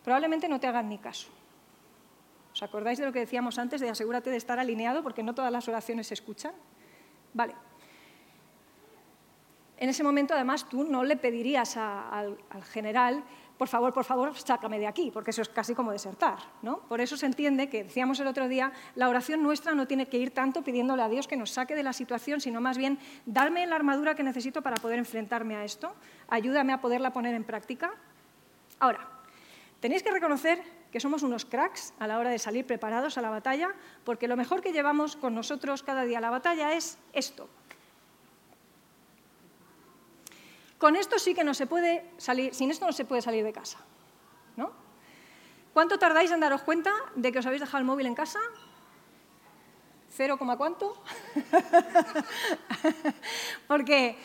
probablemente 0.04 0.48
no 0.48 0.60
te 0.60 0.66
hagan 0.66 0.88
ni 0.88 0.98
caso. 0.98 1.28
¿Os 2.52 2.62
acordáis 2.62 2.98
de 2.98 3.06
lo 3.06 3.12
que 3.12 3.20
decíamos 3.20 3.58
antes 3.58 3.80
de 3.80 3.88
asegúrate 3.88 4.30
de 4.30 4.36
estar 4.36 4.58
alineado 4.58 5.02
porque 5.02 5.22
no 5.22 5.34
todas 5.34 5.52
las 5.52 5.68
oraciones 5.68 6.08
se 6.08 6.14
escuchan? 6.14 6.52
Vale. 7.34 7.54
En 9.76 9.88
ese 9.88 10.02
momento, 10.02 10.34
además, 10.34 10.68
tú 10.68 10.82
no 10.82 11.04
le 11.04 11.16
pedirías 11.16 11.76
al, 11.76 12.36
general, 12.72 13.22
por 13.58 13.66
favor, 13.66 13.92
por 13.92 14.04
favor, 14.04 14.38
sácame 14.38 14.78
de 14.78 14.86
aquí, 14.86 15.10
porque 15.10 15.32
eso 15.32 15.42
es 15.42 15.48
casi 15.48 15.74
como 15.74 15.90
desertar. 15.90 16.38
¿no? 16.62 16.78
Por 16.78 17.00
eso 17.00 17.16
se 17.16 17.26
entiende 17.26 17.68
que, 17.68 17.82
decíamos 17.82 18.20
el 18.20 18.28
otro 18.28 18.46
día, 18.46 18.72
la 18.94 19.08
oración 19.08 19.42
nuestra 19.42 19.74
no 19.74 19.88
tiene 19.88 20.06
que 20.06 20.16
ir 20.16 20.30
tanto 20.30 20.62
pidiéndole 20.62 21.02
a 21.02 21.08
Dios 21.08 21.26
que 21.26 21.36
nos 21.36 21.50
saque 21.50 21.74
de 21.74 21.82
la 21.82 21.92
situación, 21.92 22.40
sino 22.40 22.60
más 22.60 22.78
bien, 22.78 22.98
darme 23.26 23.66
la 23.66 23.74
armadura 23.74 24.14
que 24.14 24.22
necesito 24.22 24.62
para 24.62 24.76
poder 24.76 25.00
enfrentarme 25.00 25.56
a 25.56 25.64
esto, 25.64 25.92
ayúdame 26.28 26.72
a 26.72 26.80
poderla 26.80 27.12
poner 27.12 27.34
en 27.34 27.42
práctica. 27.42 27.90
Ahora, 28.78 29.08
tenéis 29.80 30.04
que 30.04 30.12
reconocer 30.12 30.62
que 30.92 31.00
somos 31.00 31.24
unos 31.24 31.44
cracks 31.44 31.92
a 31.98 32.06
la 32.06 32.18
hora 32.18 32.30
de 32.30 32.38
salir 32.38 32.64
preparados 32.64 33.18
a 33.18 33.22
la 33.22 33.30
batalla, 33.30 33.74
porque 34.04 34.28
lo 34.28 34.36
mejor 34.36 34.62
que 34.62 34.72
llevamos 34.72 35.16
con 35.16 35.34
nosotros 35.34 35.82
cada 35.82 36.04
día 36.04 36.18
a 36.18 36.20
la 36.20 36.30
batalla 36.30 36.74
es 36.74 36.96
esto, 37.12 37.48
Con 40.78 40.94
esto 40.94 41.18
sí 41.18 41.34
que 41.34 41.44
no 41.44 41.54
se 41.54 41.66
puede 41.66 42.08
salir, 42.18 42.54
sin 42.54 42.70
esto 42.70 42.86
no 42.86 42.92
se 42.92 43.04
puede 43.04 43.20
salir 43.20 43.44
de 43.44 43.52
casa. 43.52 43.78
¿no? 44.56 44.72
¿Cuánto 45.72 45.98
tardáis 45.98 46.30
en 46.30 46.40
daros 46.40 46.62
cuenta 46.62 46.92
de 47.14 47.32
que 47.32 47.40
os 47.40 47.46
habéis 47.46 47.60
dejado 47.60 47.78
el 47.78 47.84
móvil 47.84 48.06
en 48.06 48.14
casa? 48.14 48.38
¿Cero 50.10 50.38
coma 50.38 50.56
cuánto? 50.56 51.00
Porque 53.68 54.16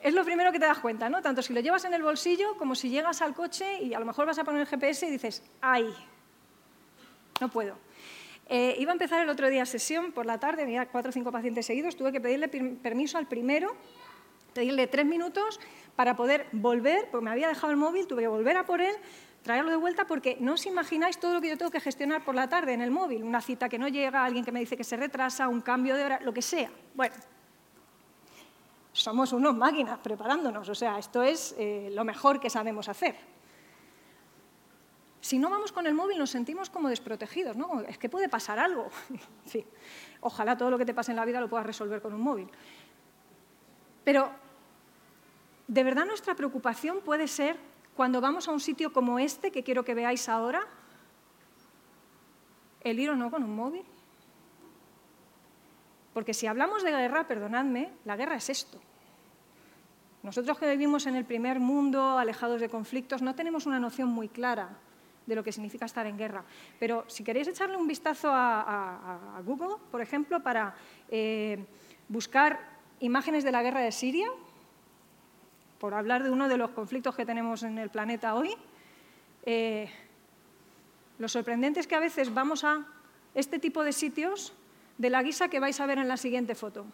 es 0.00 0.14
lo 0.14 0.24
primero 0.24 0.52
que 0.52 0.58
te 0.58 0.66
das 0.66 0.78
cuenta, 0.78 1.08
¿no? 1.08 1.22
Tanto 1.22 1.42
si 1.42 1.52
lo 1.52 1.60
llevas 1.60 1.84
en 1.84 1.94
el 1.94 2.02
bolsillo 2.02 2.56
como 2.56 2.74
si 2.74 2.88
llegas 2.88 3.20
al 3.20 3.34
coche 3.34 3.82
y 3.82 3.94
a 3.94 4.00
lo 4.00 4.06
mejor 4.06 4.26
vas 4.26 4.38
a 4.38 4.44
poner 4.44 4.62
el 4.62 4.66
GPS 4.66 5.06
y 5.06 5.10
dices, 5.10 5.42
¡ay! 5.60 5.92
No 7.40 7.48
puedo. 7.48 7.76
Eh, 8.48 8.76
iba 8.78 8.92
a 8.92 8.94
empezar 8.94 9.20
el 9.20 9.28
otro 9.28 9.50
día 9.50 9.66
sesión 9.66 10.12
por 10.12 10.24
la 10.24 10.40
tarde, 10.40 10.62
había 10.62 10.88
cuatro 10.88 11.10
o 11.10 11.12
cinco 11.12 11.30
pacientes 11.30 11.66
seguidos, 11.66 11.96
tuve 11.96 12.12
que 12.12 12.20
pedirle 12.20 12.48
permiso 12.48 13.18
al 13.18 13.26
primero 13.26 13.76
pedirle 14.58 14.88
tres 14.88 15.06
minutos 15.06 15.60
para 15.94 16.16
poder 16.16 16.48
volver, 16.50 17.08
porque 17.12 17.24
me 17.24 17.30
había 17.30 17.46
dejado 17.46 17.70
el 17.70 17.76
móvil, 17.76 18.08
tuve 18.08 18.22
que 18.22 18.28
volver 18.28 18.56
a 18.56 18.66
por 18.66 18.80
él, 18.80 18.96
traerlo 19.44 19.70
de 19.70 19.76
vuelta, 19.76 20.04
porque 20.04 20.36
no 20.40 20.54
os 20.54 20.66
imagináis 20.66 21.20
todo 21.20 21.34
lo 21.34 21.40
que 21.40 21.48
yo 21.48 21.56
tengo 21.56 21.70
que 21.70 21.78
gestionar 21.78 22.24
por 22.24 22.34
la 22.34 22.48
tarde 22.48 22.72
en 22.72 22.80
el 22.80 22.90
móvil, 22.90 23.22
una 23.22 23.40
cita 23.40 23.68
que 23.68 23.78
no 23.78 23.86
llega, 23.86 24.24
alguien 24.24 24.44
que 24.44 24.50
me 24.50 24.58
dice 24.58 24.76
que 24.76 24.82
se 24.82 24.96
retrasa, 24.96 25.46
un 25.46 25.60
cambio 25.60 25.94
de 25.94 26.04
hora, 26.04 26.18
lo 26.24 26.34
que 26.34 26.42
sea. 26.42 26.72
Bueno, 26.92 27.14
somos 28.92 29.32
unos 29.32 29.54
máquinas 29.54 30.00
preparándonos, 30.00 30.68
o 30.68 30.74
sea, 30.74 30.98
esto 30.98 31.22
es 31.22 31.54
eh, 31.56 31.92
lo 31.94 32.02
mejor 32.02 32.40
que 32.40 32.50
sabemos 32.50 32.88
hacer. 32.88 33.14
Si 35.20 35.38
no 35.38 35.50
vamos 35.50 35.70
con 35.70 35.86
el 35.86 35.94
móvil 35.94 36.18
nos 36.18 36.30
sentimos 36.30 36.68
como 36.68 36.88
desprotegidos, 36.88 37.56
¿no? 37.56 37.82
Es 37.82 37.96
que 37.96 38.08
puede 38.08 38.28
pasar 38.28 38.58
algo. 38.58 38.88
ojalá 40.20 40.56
todo 40.56 40.70
lo 40.70 40.78
que 40.78 40.84
te 40.84 40.94
pase 40.94 41.12
en 41.12 41.16
la 41.16 41.24
vida 41.24 41.40
lo 41.40 41.48
puedas 41.48 41.66
resolver 41.66 42.02
con 42.02 42.12
un 42.12 42.22
móvil. 42.22 42.50
Pero, 44.08 44.32
¿de 45.68 45.84
verdad 45.84 46.06
nuestra 46.06 46.34
preocupación 46.34 47.00
puede 47.04 47.28
ser 47.28 47.56
cuando 47.94 48.20
vamos 48.20 48.48
a 48.48 48.52
un 48.52 48.60
sitio 48.60 48.92
como 48.92 49.18
este, 49.18 49.52
que 49.52 49.62
quiero 49.62 49.84
que 49.84 49.94
veáis 49.94 50.28
ahora, 50.28 50.66
el 52.80 52.98
ir 52.98 53.10
o 53.10 53.16
no 53.16 53.30
con 53.30 53.44
un 53.44 53.54
móvil? 53.54 53.84
Porque 56.14 56.34
si 56.34 56.46
hablamos 56.46 56.82
de 56.82 56.90
guerra, 56.90 57.28
perdonadme, 57.28 57.92
la 58.04 58.16
guerra 58.16 58.36
es 58.36 58.48
esto. 58.50 58.80
Nosotros 60.22 60.58
que 60.58 60.68
vivimos 60.68 61.06
en 61.06 61.14
el 61.14 61.24
primer 61.24 61.60
mundo, 61.60 62.18
alejados 62.18 62.60
de 62.60 62.68
conflictos, 62.68 63.22
no 63.22 63.34
tenemos 63.34 63.66
una 63.66 63.78
noción 63.78 64.08
muy 64.08 64.28
clara 64.28 64.70
de 65.26 65.36
lo 65.36 65.44
que 65.44 65.52
significa 65.52 65.84
estar 65.84 66.06
en 66.06 66.16
guerra. 66.16 66.44
Pero 66.80 67.04
si 67.06 67.22
queréis 67.22 67.46
echarle 67.46 67.76
un 67.76 67.86
vistazo 67.86 68.30
a, 68.32 69.40
Google, 69.44 69.76
por 69.90 70.00
ejemplo, 70.00 70.42
para 70.42 70.74
eh, 71.08 71.64
buscar 72.08 72.58
imágenes 73.00 73.44
de 73.44 73.52
la 73.52 73.62
guerra 73.62 73.80
de 73.80 73.92
Siria, 73.92 74.28
por 75.78 75.94
hablar 75.94 76.22
de 76.24 76.30
uno 76.30 76.48
de 76.48 76.56
los 76.56 76.70
conflictos 76.70 77.14
que 77.14 77.26
tenemos 77.26 77.62
en 77.62 77.78
el 77.78 77.90
planeta 77.90 78.34
hoy. 78.34 78.54
Eh, 79.44 79.90
lo 81.18 81.28
sorprendente 81.28 81.80
es 81.80 81.86
que 81.86 81.94
a 81.94 82.00
veces 82.00 82.32
vamos 82.32 82.64
a 82.64 82.86
este 83.34 83.58
tipo 83.58 83.82
de 83.84 83.92
sitios 83.92 84.52
de 84.98 85.10
la 85.10 85.22
guisa 85.22 85.48
que 85.48 85.60
vais 85.60 85.78
a 85.80 85.86
ver 85.86 85.98
en 85.98 86.08
la 86.08 86.16
siguiente 86.16 86.54
foto. 86.54 86.86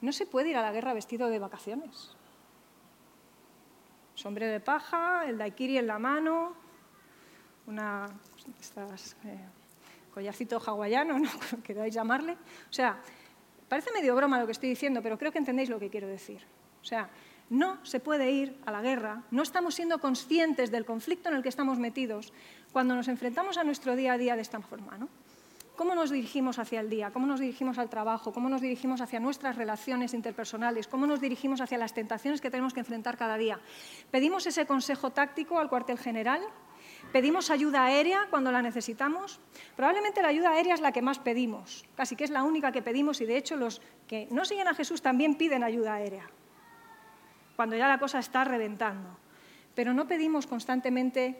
No 0.00 0.12
se 0.12 0.26
puede 0.26 0.50
ir 0.50 0.56
a 0.56 0.62
la 0.62 0.72
guerra 0.72 0.92
vestido 0.92 1.28
de 1.28 1.38
vacaciones. 1.38 2.14
Sombrero 4.14 4.52
de 4.52 4.60
paja, 4.60 5.26
el 5.26 5.38
daiquiri 5.38 5.78
en 5.78 5.86
la 5.86 5.98
mano, 5.98 6.52
una 7.66 8.06
estas, 8.60 9.16
eh, 9.24 9.48
collarcito 10.14 10.62
hawaiano, 10.64 11.18
¿no? 11.18 11.28
queráis 11.64 11.92
llamarle. 11.92 12.32
O 12.32 12.72
sea, 12.72 12.96
parece 13.68 13.90
medio 13.92 14.14
broma 14.14 14.38
lo 14.38 14.46
que 14.46 14.52
estoy 14.52 14.68
diciendo, 14.68 15.02
pero 15.02 15.18
creo 15.18 15.32
que 15.32 15.38
entendéis 15.38 15.68
lo 15.68 15.80
que 15.80 15.90
quiero 15.90 16.06
decir. 16.06 16.40
O 16.80 16.84
sea, 16.84 17.10
no 17.50 17.84
se 17.84 18.00
puede 18.00 18.30
ir 18.30 18.56
a 18.64 18.70
la 18.70 18.80
guerra, 18.80 19.24
no 19.30 19.42
estamos 19.42 19.74
siendo 19.74 19.98
conscientes 19.98 20.70
del 20.70 20.84
conflicto 20.84 21.28
en 21.28 21.36
el 21.36 21.42
que 21.42 21.48
estamos 21.48 21.78
metidos 21.78 22.32
cuando 22.72 22.94
nos 22.94 23.08
enfrentamos 23.08 23.58
a 23.58 23.64
nuestro 23.64 23.96
día 23.96 24.14
a 24.14 24.18
día 24.18 24.36
de 24.36 24.42
esta 24.42 24.60
forma, 24.60 24.96
¿no? 24.96 25.08
¿Cómo 25.76 25.96
nos 25.96 26.10
dirigimos 26.10 26.60
hacia 26.60 26.78
el 26.78 26.88
día? 26.88 27.10
¿Cómo 27.10 27.26
nos 27.26 27.40
dirigimos 27.40 27.78
al 27.78 27.90
trabajo? 27.90 28.32
¿Cómo 28.32 28.48
nos 28.48 28.60
dirigimos 28.60 29.00
hacia 29.00 29.18
nuestras 29.18 29.56
relaciones 29.56 30.14
interpersonales? 30.14 30.86
¿Cómo 30.86 31.04
nos 31.04 31.20
dirigimos 31.20 31.60
hacia 31.60 31.78
las 31.78 31.92
tentaciones 31.92 32.40
que 32.40 32.48
tenemos 32.48 32.72
que 32.72 32.78
enfrentar 32.78 33.16
cada 33.16 33.36
día? 33.36 33.58
¿Pedimos 34.12 34.46
ese 34.46 34.66
consejo 34.66 35.10
táctico 35.10 35.58
al 35.58 35.68
cuartel 35.68 35.98
general? 35.98 36.42
¿Pedimos 37.14 37.48
ayuda 37.50 37.84
aérea 37.84 38.26
cuando 38.28 38.50
la 38.50 38.60
necesitamos? 38.60 39.38
Probablemente 39.76 40.20
la 40.20 40.30
ayuda 40.30 40.50
aérea 40.50 40.74
es 40.74 40.80
la 40.80 40.90
que 40.90 41.00
más 41.00 41.20
pedimos, 41.20 41.84
casi 41.94 42.16
que 42.16 42.24
es 42.24 42.30
la 42.30 42.42
única 42.42 42.72
que 42.72 42.82
pedimos 42.82 43.20
y 43.20 43.24
de 43.24 43.36
hecho 43.36 43.54
los 43.54 43.80
que 44.08 44.26
no 44.32 44.44
siguen 44.44 44.66
a 44.66 44.74
Jesús 44.74 45.00
también 45.00 45.36
piden 45.36 45.62
ayuda 45.62 45.94
aérea, 45.94 46.28
cuando 47.54 47.76
ya 47.76 47.86
la 47.86 48.00
cosa 48.00 48.18
está 48.18 48.42
reventando. 48.42 49.16
Pero 49.76 49.94
no 49.94 50.08
pedimos 50.08 50.48
constantemente 50.48 51.38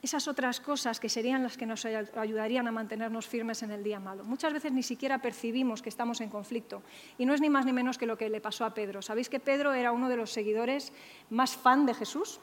esas 0.00 0.26
otras 0.26 0.58
cosas 0.60 1.00
que 1.00 1.10
serían 1.10 1.42
las 1.42 1.58
que 1.58 1.66
nos 1.66 1.84
ayudarían 1.84 2.66
a 2.66 2.72
mantenernos 2.72 3.26
firmes 3.26 3.62
en 3.62 3.72
el 3.72 3.84
día 3.84 4.00
malo. 4.00 4.24
Muchas 4.24 4.54
veces 4.54 4.72
ni 4.72 4.82
siquiera 4.82 5.18
percibimos 5.18 5.82
que 5.82 5.90
estamos 5.90 6.22
en 6.22 6.30
conflicto 6.30 6.82
y 7.18 7.26
no 7.26 7.34
es 7.34 7.42
ni 7.42 7.50
más 7.50 7.66
ni 7.66 7.74
menos 7.74 7.98
que 7.98 8.06
lo 8.06 8.16
que 8.16 8.30
le 8.30 8.40
pasó 8.40 8.64
a 8.64 8.72
Pedro. 8.72 9.02
¿Sabéis 9.02 9.28
que 9.28 9.38
Pedro 9.38 9.74
era 9.74 9.92
uno 9.92 10.08
de 10.08 10.16
los 10.16 10.32
seguidores 10.32 10.94
más 11.28 11.58
fan 11.58 11.84
de 11.84 11.92
Jesús? 11.92 12.40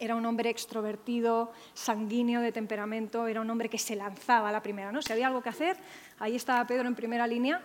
Era 0.00 0.16
un 0.16 0.26
hombre 0.26 0.50
extrovertido, 0.50 1.52
sanguíneo 1.74 2.40
de 2.40 2.50
temperamento, 2.50 3.28
era 3.28 3.40
un 3.40 3.50
hombre 3.50 3.68
que 3.68 3.78
se 3.78 3.94
lanzaba 3.94 4.48
a 4.48 4.52
la 4.52 4.62
primera, 4.62 4.90
¿no? 4.90 5.02
Si 5.02 5.12
había 5.12 5.28
algo 5.28 5.42
que 5.42 5.50
hacer, 5.50 5.76
ahí 6.18 6.34
estaba 6.34 6.66
Pedro 6.66 6.88
en 6.88 6.96
primera 6.96 7.28
línea. 7.28 7.60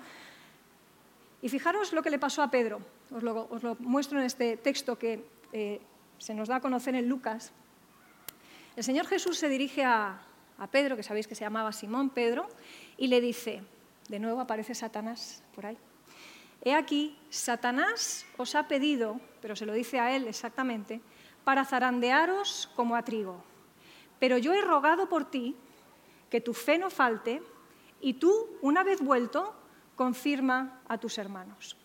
Y 1.42 1.50
fijaros 1.50 1.94
lo 1.94 2.04
que 2.04 2.12
le 2.12 2.20
pasó 2.20 2.44
a 2.44 2.52
Pedro. 2.52 2.82
Os 3.12 3.24
lo, 3.24 3.78
muestro 3.80 4.20
en 4.20 4.26
este 4.26 4.58
texto 4.58 5.00
que 5.00 5.26
eh, 5.54 5.80
se 6.18 6.34
nos 6.34 6.48
da 6.48 6.58
a 6.58 6.62
conocer 6.62 6.94
en 6.96 7.08
Lucas, 7.08 7.52
el 8.76 8.84
Señor 8.84 9.08
Jesús 9.08 9.38
se 9.38 9.48
dirige 9.48 9.86
a, 9.86 10.20
Pedro, 10.72 10.96
que 10.96 11.04
sabéis 11.04 11.28
que 11.28 11.36
se 11.36 11.46
llamaba 11.46 11.72
Simón 11.72 12.10
Pedro, 12.10 12.48
y 12.98 13.08
le 13.08 13.22
dice, 13.22 13.62
de 14.10 14.20
nuevo 14.20 14.42
aparece 14.42 14.76
Satanás 14.76 15.44
por 15.54 15.66
ahí, 15.66 15.78
he 16.62 16.74
aquí, 16.74 17.18
Satanás 17.30 18.26
os 18.38 18.56
ha 18.56 18.68
pedido, 18.68 19.20
pero 19.42 19.56
se 19.56 19.66
lo 19.66 19.74
dice 19.74 20.00
a 20.00 20.16
él 20.16 20.28
exactamente, 20.28 21.02
para 21.46 21.64
zarandearos 21.64 22.70
como 22.76 22.98
a 22.98 23.04
trigo. 23.04 23.42
Pero 24.20 24.38
yo 24.38 24.54
he 24.54 24.62
rogado 24.62 25.08
por 25.08 25.30
ti 25.30 25.56
que 26.30 26.42
tu 26.42 26.54
fe 26.54 26.78
no 26.78 26.90
falte 26.90 27.42
y 28.02 28.16
tú, 28.16 28.58
una 28.62 28.84
vez 28.84 29.00
vuelto, 29.00 29.56
confirma 29.96 30.82
a 30.90 30.98
tus 30.98 31.18
hermanos. 31.18 31.78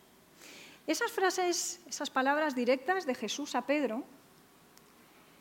Esas 0.86 1.12
frases, 1.12 1.80
esas 1.86 2.10
palabras 2.10 2.56
directas 2.56 3.06
de 3.06 3.14
Jesús 3.14 3.54
a 3.54 3.62
Pedro, 3.62 4.02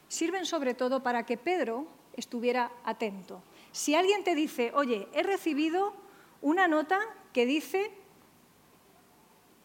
sirven 0.07 0.45
sobre 0.45 0.75
todo 0.75 1.01
para 1.01 1.25
que 1.25 1.37
Pedro 1.37 1.87
estuviera 2.13 2.71
atento. 2.83 3.41
Si 3.71 3.95
alguien 3.95 4.23
te 4.23 4.35
dice, 4.35 4.71
oye, 4.75 5.07
he 5.13 5.23
recibido 5.23 5.93
una 6.41 6.67
nota 6.67 6.99
que 7.33 7.45
dice 7.45 7.91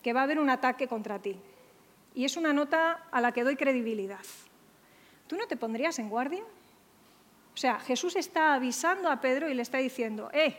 que 0.03 0.13
va 0.13 0.21
a 0.21 0.25
haber 0.25 0.39
un 0.39 0.51
ataque 0.51 0.87
contra 0.87 1.19
ti, 1.19 1.37
y 2.15 2.25
es 2.25 2.37
una 2.37 2.53
nota 2.53 3.09
a 3.11 3.21
la 3.21 3.33
que 3.33 3.43
doy 3.43 3.57
credibilidad, 3.57 4.25
¿tú 5.27 5.37
no 5.37 5.47
te 5.47 5.57
pondrías 5.57 5.99
en 5.99 6.09
guardia? 6.09 6.43
O 7.55 7.57
sea, 7.57 7.79
Jesús 7.79 8.17
está 8.17 8.55
avisando 8.55 9.11
a 9.11 9.21
Pedro 9.21 9.49
y 9.49 9.55
le 9.55 9.63
está 9.63 9.79
diciendo, 9.79 10.29
eh, 10.33 10.57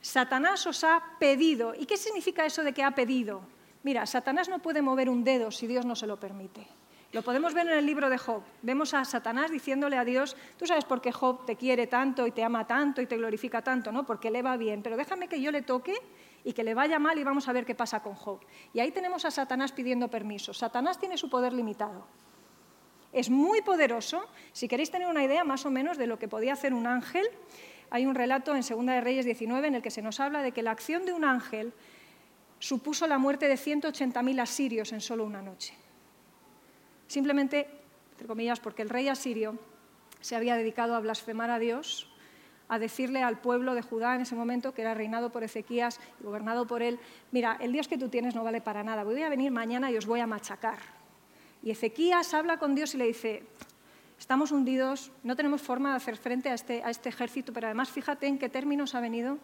Satanás 0.00 0.66
os 0.66 0.84
ha 0.84 1.02
pedido. 1.18 1.74
¿Y 1.74 1.86
qué 1.86 1.96
significa 1.96 2.44
eso 2.44 2.62
de 2.62 2.72
que 2.72 2.82
ha 2.82 2.90
pedido? 2.92 3.42
Mira, 3.82 4.06
Satanás 4.06 4.48
no 4.48 4.60
puede 4.60 4.82
mover 4.82 5.08
un 5.08 5.24
dedo 5.24 5.50
si 5.50 5.66
Dios 5.66 5.84
no 5.84 5.94
se 5.94 6.06
lo 6.06 6.18
permite. 6.18 6.66
Lo 7.12 7.22
podemos 7.22 7.54
ver 7.54 7.68
en 7.68 7.78
el 7.78 7.86
libro 7.86 8.10
de 8.10 8.18
Job. 8.18 8.42
Vemos 8.62 8.92
a 8.92 9.04
Satanás 9.04 9.50
diciéndole 9.50 9.96
a 9.96 10.04
Dios, 10.04 10.36
tú 10.58 10.66
sabes 10.66 10.84
por 10.84 11.00
qué 11.00 11.12
Job 11.12 11.46
te 11.46 11.54
quiere 11.54 11.86
tanto 11.86 12.26
y 12.26 12.32
te 12.32 12.42
ama 12.42 12.66
tanto 12.66 13.00
y 13.00 13.06
te 13.06 13.16
glorifica 13.16 13.62
tanto, 13.62 13.92
¿no? 13.92 14.04
Porque 14.04 14.30
le 14.30 14.42
va 14.42 14.56
bien, 14.56 14.82
pero 14.82 14.96
déjame 14.96 15.28
que 15.28 15.40
yo 15.40 15.52
le 15.52 15.62
toque 15.62 15.94
y 16.42 16.52
que 16.54 16.64
le 16.64 16.74
vaya 16.74 16.98
mal 16.98 17.18
y 17.18 17.22
vamos 17.24 17.46
a 17.46 17.52
ver 17.52 17.64
qué 17.64 17.74
pasa 17.74 18.02
con 18.02 18.14
Job. 18.14 18.40
Y 18.72 18.80
ahí 18.80 18.90
tenemos 18.90 19.24
a 19.24 19.30
Satanás 19.30 19.70
pidiendo 19.70 20.08
permiso. 20.08 20.52
Satanás 20.52 20.98
tiene 20.98 21.16
su 21.16 21.30
poder 21.30 21.52
limitado. 21.52 22.04
Es 23.14 23.30
muy 23.30 23.62
poderoso. 23.62 24.28
Si 24.52 24.66
queréis 24.66 24.90
tener 24.90 25.08
una 25.08 25.24
idea 25.24 25.44
más 25.44 25.64
o 25.64 25.70
menos 25.70 25.96
de 25.96 26.08
lo 26.08 26.18
que 26.18 26.28
podía 26.28 26.52
hacer 26.52 26.74
un 26.74 26.86
ángel, 26.86 27.24
hay 27.90 28.06
un 28.06 28.16
relato 28.16 28.56
en 28.56 28.64
Segunda 28.64 28.92
de 28.94 29.00
Reyes 29.00 29.24
19 29.24 29.68
en 29.68 29.76
el 29.76 29.82
que 29.82 29.92
se 29.92 30.02
nos 30.02 30.18
habla 30.18 30.42
de 30.42 30.50
que 30.50 30.62
la 30.62 30.72
acción 30.72 31.06
de 31.06 31.12
un 31.12 31.24
ángel 31.24 31.72
supuso 32.58 33.06
la 33.06 33.18
muerte 33.18 33.46
de 33.46 33.54
180.000 33.54 34.40
asirios 34.40 34.92
en 34.92 35.00
solo 35.00 35.24
una 35.24 35.42
noche. 35.42 35.74
Simplemente, 37.06 37.68
entre 38.12 38.26
comillas, 38.26 38.58
porque 38.58 38.82
el 38.82 38.90
rey 38.90 39.06
asirio 39.08 39.58
se 40.20 40.34
había 40.34 40.56
dedicado 40.56 40.96
a 40.96 41.00
blasfemar 41.00 41.50
a 41.50 41.60
Dios, 41.60 42.10
a 42.66 42.80
decirle 42.80 43.22
al 43.22 43.38
pueblo 43.40 43.74
de 43.74 43.82
Judá 43.82 44.16
en 44.16 44.22
ese 44.22 44.34
momento, 44.34 44.74
que 44.74 44.82
era 44.82 44.94
reinado 44.94 45.30
por 45.30 45.44
Ezequías 45.44 46.00
y 46.20 46.24
gobernado 46.24 46.66
por 46.66 46.82
él, 46.82 46.98
mira, 47.30 47.58
el 47.60 47.72
Dios 47.72 47.86
que 47.86 47.98
tú 47.98 48.08
tienes 48.08 48.34
no 48.34 48.42
vale 48.42 48.60
para 48.60 48.82
nada, 48.82 49.04
voy 49.04 49.22
a 49.22 49.28
venir 49.28 49.52
mañana 49.52 49.90
y 49.92 49.96
os 49.96 50.06
voy 50.06 50.18
a 50.18 50.26
machacar. 50.26 50.78
Y 51.64 51.70
Ezequías 51.70 52.34
habla 52.34 52.58
con 52.58 52.74
Dios 52.74 52.94
y 52.94 52.98
le 52.98 53.06
dice, 53.06 53.42
estamos 54.18 54.52
hundidos, 54.52 55.10
no 55.22 55.34
tenemos 55.34 55.62
forma 55.62 55.90
de 55.90 55.96
hacer 55.96 56.18
frente 56.18 56.50
a 56.50 56.54
este, 56.54 56.82
a 56.84 56.90
este 56.90 57.08
ejército, 57.08 57.54
pero 57.54 57.68
además 57.68 57.90
fíjate 57.90 58.26
en 58.26 58.38
qué 58.38 58.50
términos 58.50 58.94
ha 58.94 59.00
venido 59.00 59.38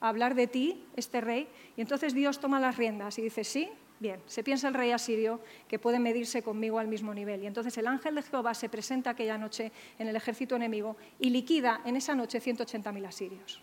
a 0.00 0.08
hablar 0.08 0.34
de 0.34 0.48
ti, 0.48 0.84
este 0.96 1.20
rey, 1.20 1.48
y 1.76 1.80
entonces 1.80 2.12
Dios 2.12 2.40
toma 2.40 2.58
las 2.58 2.76
riendas 2.76 3.18
y 3.18 3.22
dice, 3.22 3.44
sí, 3.44 3.70
Bien, 4.00 4.18
se 4.24 4.42
piensa 4.42 4.66
el 4.66 4.72
rey 4.72 4.92
asirio 4.92 5.40
que 5.68 5.78
puede 5.78 5.98
medirse 5.98 6.42
conmigo 6.42 6.78
al 6.78 6.88
mismo 6.88 7.12
nivel. 7.12 7.42
Y 7.42 7.46
entonces 7.46 7.76
el 7.76 7.86
ángel 7.86 8.14
de 8.14 8.22
Jehová 8.22 8.54
se 8.54 8.70
presenta 8.70 9.10
aquella 9.10 9.36
noche 9.36 9.72
en 9.98 10.08
el 10.08 10.16
ejército 10.16 10.56
enemigo 10.56 10.96
y 11.18 11.28
liquida 11.28 11.82
en 11.84 11.96
esa 11.96 12.14
noche 12.14 12.40
180.000 12.40 13.06
asirios. 13.06 13.60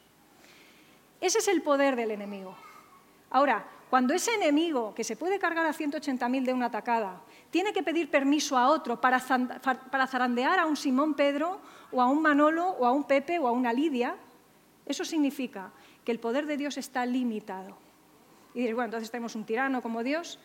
Ese 1.20 1.40
es 1.40 1.48
el 1.48 1.64
poder 1.64 1.96
del 1.96 2.12
enemigo. 2.12 2.56
Ahora, 3.32 3.66
cuando 3.90 4.14
ese 4.14 4.32
enemigo, 4.36 4.94
que 4.94 5.04
se 5.04 5.16
puede 5.16 5.40
cargar 5.40 5.66
a 5.66 5.74
180.000 5.74 6.46
de 6.46 6.54
una 6.54 6.68
atacada, 6.68 7.20
tiene 7.52 7.74
que 7.74 7.84
pedir 7.84 8.10
permiso 8.10 8.58
a 8.58 8.70
otro 8.70 9.00
para, 9.00 9.20
zarandear 9.20 10.60
a 10.60 10.66
un 10.66 10.76
Simón 10.76 11.14
Pedro 11.14 11.62
o 11.92 12.02
a 12.02 12.08
un 12.08 12.22
Manolo 12.22 12.70
o 12.70 12.86
a 12.86 12.92
un 12.92 13.06
Pepe 13.06 13.40
o 13.40 13.48
a 13.48 13.52
una 13.52 13.74
Lidia, 13.74 14.16
eso 14.86 15.06
significa 15.06 15.72
que 16.04 16.12
el 16.12 16.20
poder 16.20 16.46
de 16.46 16.58
Dios 16.58 16.78
está 16.78 17.06
limitado 17.06 17.78
y 18.58 18.62
diréis, 18.62 18.76
bueno, 18.76 18.86
entonces 18.86 19.12
tenemos 19.12 19.36
un 19.36 19.46
tirano 19.46 19.84
como 19.84 20.04
Dios. 20.04 20.40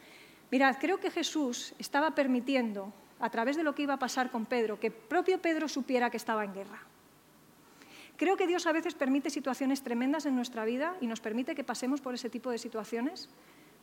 Mirad, 0.51 0.77
creo 0.79 1.01
que 1.01 1.11
Jesús 1.11 1.73
estaba 1.79 2.15
permitiendo, 2.15 2.93
a 3.19 3.31
través 3.31 3.57
de 3.57 3.63
lo 3.63 3.75
que 3.75 3.85
iba 3.85 3.95
a 3.95 3.99
pasar 3.99 4.31
con 4.31 4.45
Pedro, 4.45 4.79
que 4.79 4.91
propio 4.91 5.41
Pedro 5.41 5.67
supiera 5.67 6.11
que 6.11 6.19
estaba 6.19 6.45
en 6.45 6.53
guerra. 6.53 6.83
Creo 8.19 8.37
que 8.37 8.47
Dios 8.47 8.67
a 8.67 8.73
veces 8.73 8.95
permite 8.95 9.31
situaciones 9.31 9.83
tremendas 9.83 10.27
en 10.27 10.37
nuestra 10.37 10.67
vida 10.67 10.95
y 11.01 11.07
nos 11.07 11.21
permite 11.21 11.55
que 11.55 11.65
pasemos 11.65 12.03
por 12.03 12.13
ese 12.13 12.29
tipo 12.29 12.51
de 12.51 12.59
situaciones, 12.59 13.31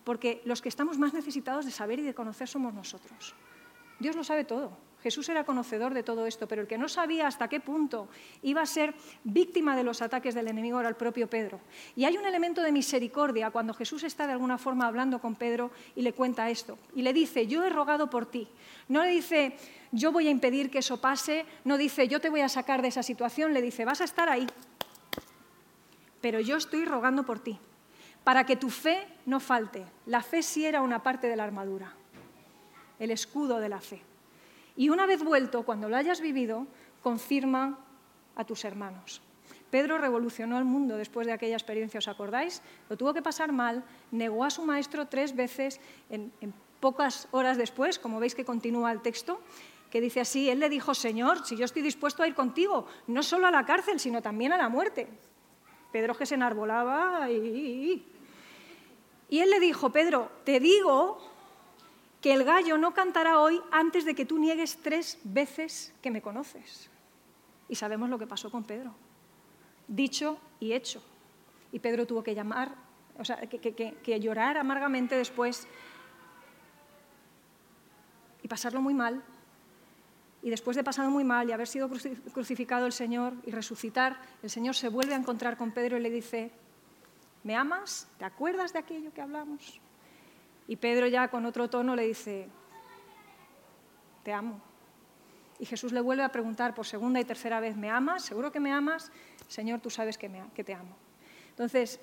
porque 0.03 0.41
los 0.45 0.61
que 0.61 0.69
estamos 0.69 0.97
más 0.97 1.13
necesitados 1.13 1.65
de 1.65 1.71
saber 1.71 1.99
y 1.99 2.03
de 2.03 2.13
conocer 2.13 2.47
somos 2.47 2.73
nosotros. 2.73 3.35
Dios 3.99 4.15
lo 4.15 4.23
sabe 4.23 4.43
todo. 4.45 4.77
Jesús 5.01 5.29
era 5.29 5.45
conocedor 5.45 5.93
de 5.93 6.03
todo 6.03 6.25
esto, 6.25 6.47
pero 6.47 6.61
el 6.61 6.67
que 6.67 6.77
no 6.77 6.89
sabía 6.89 7.27
hasta 7.27 7.47
qué 7.47 7.61
punto 7.61 8.09
iba 8.41 8.61
a 8.61 8.65
ser 8.65 8.93
víctima 9.23 9.75
de 9.75 9.83
los 9.83 10.01
ataques 10.01 10.35
del 10.35 10.49
enemigo 10.49 10.79
era 10.79 10.89
el 10.89 10.95
propio 10.95 11.29
Pedro. 11.29 11.61
Y 11.95 12.03
hay 12.03 12.17
un 12.17 12.25
elemento 12.25 12.61
de 12.61 12.73
misericordia 12.73 13.49
cuando 13.49 13.73
Jesús 13.73 14.03
está 14.03 14.27
de 14.27 14.33
alguna 14.33 14.57
forma 14.57 14.87
hablando 14.87 15.19
con 15.19 15.35
Pedro 15.35 15.71
y 15.95 16.01
le 16.01 16.11
cuenta 16.11 16.49
esto. 16.49 16.77
Y 16.95 17.01
le 17.01 17.13
dice, 17.13 17.47
yo 17.47 17.63
he 17.63 17.69
rogado 17.69 18.09
por 18.09 18.25
ti. 18.25 18.49
No 18.89 19.03
le 19.03 19.11
dice, 19.11 19.55
yo 19.93 20.11
voy 20.11 20.27
a 20.27 20.31
impedir 20.31 20.69
que 20.69 20.79
eso 20.79 20.99
pase, 20.99 21.45
no 21.63 21.77
dice, 21.77 22.09
yo 22.09 22.19
te 22.19 22.29
voy 22.29 22.41
a 22.41 22.49
sacar 22.49 22.81
de 22.81 22.89
esa 22.89 23.03
situación, 23.03 23.53
le 23.53 23.61
dice, 23.61 23.85
vas 23.85 24.01
a 24.01 24.05
estar 24.05 24.27
ahí. 24.27 24.47
Pero 26.19 26.41
yo 26.41 26.57
estoy 26.57 26.83
rogando 26.83 27.25
por 27.25 27.39
ti, 27.39 27.57
para 28.23 28.45
que 28.45 28.55
tu 28.55 28.69
fe 28.69 29.07
no 29.25 29.39
falte. 29.39 29.85
La 30.05 30.21
fe 30.21 30.43
sí 30.43 30.65
era 30.65 30.81
una 30.81 31.01
parte 31.01 31.27
de 31.27 31.35
la 31.35 31.43
armadura, 31.43 31.93
el 32.99 33.11
escudo 33.11 33.59
de 33.59 33.69
la 33.69 33.81
fe. 33.81 34.01
Y 34.75 34.89
una 34.89 35.05
vez 35.05 35.23
vuelto, 35.23 35.63
cuando 35.63 35.89
lo 35.89 35.97
hayas 35.97 36.21
vivido, 36.21 36.67
confirma 37.01 37.79
a 38.35 38.45
tus 38.45 38.63
hermanos. 38.63 39.21
Pedro 39.69 39.97
revolucionó 39.97 40.57
el 40.57 40.65
mundo 40.65 40.97
después 40.97 41.27
de 41.27 41.33
aquella 41.33 41.55
experiencia, 41.55 41.99
¿os 41.99 42.07
acordáis? 42.07 42.61
Lo 42.89 42.97
tuvo 42.97 43.13
que 43.13 43.21
pasar 43.21 43.51
mal, 43.51 43.83
negó 44.11 44.43
a 44.43 44.49
su 44.49 44.63
maestro 44.63 45.07
tres 45.07 45.35
veces 45.35 45.79
en, 46.09 46.31
pocas 46.79 47.27
horas 47.31 47.57
después, 47.57 47.99
como 47.99 48.19
veis 48.19 48.35
que 48.35 48.45
continúa 48.45 48.91
el 48.91 49.01
texto, 49.01 49.41
que 49.91 50.01
dice 50.01 50.21
así, 50.21 50.49
él 50.49 50.59
le 50.59 50.69
dijo, 50.69 50.93
Señor, 50.93 51.45
si 51.45 51.57
yo 51.57 51.65
estoy 51.65 51.81
dispuesto 51.81 52.23
a 52.23 52.27
ir 52.27 52.35
contigo, 52.35 52.87
no 53.07 53.21
solo 53.21 53.47
a 53.47 53.51
la 53.51 53.65
cárcel, 53.65 53.99
sino 53.99 54.21
también 54.21 54.53
a 54.53 54.57
la 54.57 54.69
muerte. 54.69 55.07
Pedro 55.91 56.15
que 56.15 56.25
se 56.25 56.35
enarbolaba 56.35 57.29
y... 57.31 58.05
Y 59.29 59.39
él 59.39 59.51
le 59.51 59.59
dijo, 59.59 59.91
Pedro, 59.91 60.31
te 60.43 60.59
digo 60.59 61.19
que 62.21 62.33
el 62.33 62.43
gallo 62.43 62.77
no 62.77 62.93
cantará 62.93 63.39
hoy 63.39 63.61
antes 63.71 64.03
de 64.03 64.15
que 64.15 64.25
tú 64.25 64.39
niegues 64.39 64.77
tres 64.81 65.19
veces 65.23 65.93
que 66.01 66.11
me 66.11 66.21
conoces. 66.21 66.89
Y 67.67 67.75
sabemos 67.75 68.09
lo 68.09 68.17
que 68.17 68.27
pasó 68.27 68.49
con 68.49 68.63
Pedro. 68.63 68.93
Dicho 69.87 70.39
y 70.59 70.73
hecho. 70.73 71.01
Y 71.71 71.79
Pedro 71.79 72.07
tuvo 72.07 72.23
que 72.23 72.33
llamar, 72.33 72.73
o 73.17 73.23
sea, 73.23 73.37
que, 73.37 74.19
llorar 74.19 74.57
amargamente 74.57 75.15
después 75.15 75.67
y 78.41 78.47
pasarlo 78.47 78.81
muy 78.81 78.95
mal. 78.95 79.23
Y 80.41 80.49
después 80.49 80.77
de 80.77 80.83
pasado 80.83 81.09
muy 81.09 81.23
mal 81.23 81.49
y 81.49 81.51
haber 81.51 81.67
sido 81.67 81.89
crucificado 82.33 82.85
el 82.85 82.93
Señor 82.93 83.33
y 83.45 83.51
resucitar, 83.51 84.19
el 84.41 84.49
Señor 84.49 84.75
se 84.75 84.89
vuelve 84.89 85.13
a 85.13 85.17
encontrar 85.17 85.57
con 85.57 85.71
Pedro 85.71 85.97
y 85.97 86.01
le 86.01 86.09
dice, 86.09 86.51
¿me 87.43 87.55
amas? 87.55 88.07
¿Te 88.17 88.25
acuerdas 88.25 88.71
de 88.71 88.79
aquello 88.79 89.13
que 89.13 89.21
hablamos? 89.21 89.81
Y 90.67 90.77
Pedro 90.77 91.07
ya 91.07 91.27
con 91.27 91.45
otro 91.45 91.69
tono 91.69 91.95
le 91.95 92.07
dice, 92.07 92.47
te 94.23 94.31
amo. 94.31 94.61
Y 95.59 95.65
Jesús 95.65 95.91
le 95.91 95.99
vuelve 95.99 96.23
a 96.23 96.31
preguntar 96.31 96.73
por 96.73 96.85
segunda 96.85 97.19
y 97.19 97.25
tercera 97.25 97.59
vez, 97.59 97.75
¿me 97.75 97.89
amas? 97.89 98.23
¿Seguro 98.23 98.51
que 98.51 98.61
me 98.61 98.71
amas? 98.71 99.11
Señor, 99.49 99.81
tú 99.81 99.89
sabes 99.89 100.17
que, 100.17 100.31
que 100.53 100.63
te 100.63 100.73
amo. 100.73 100.95
Entonces, 101.49 101.99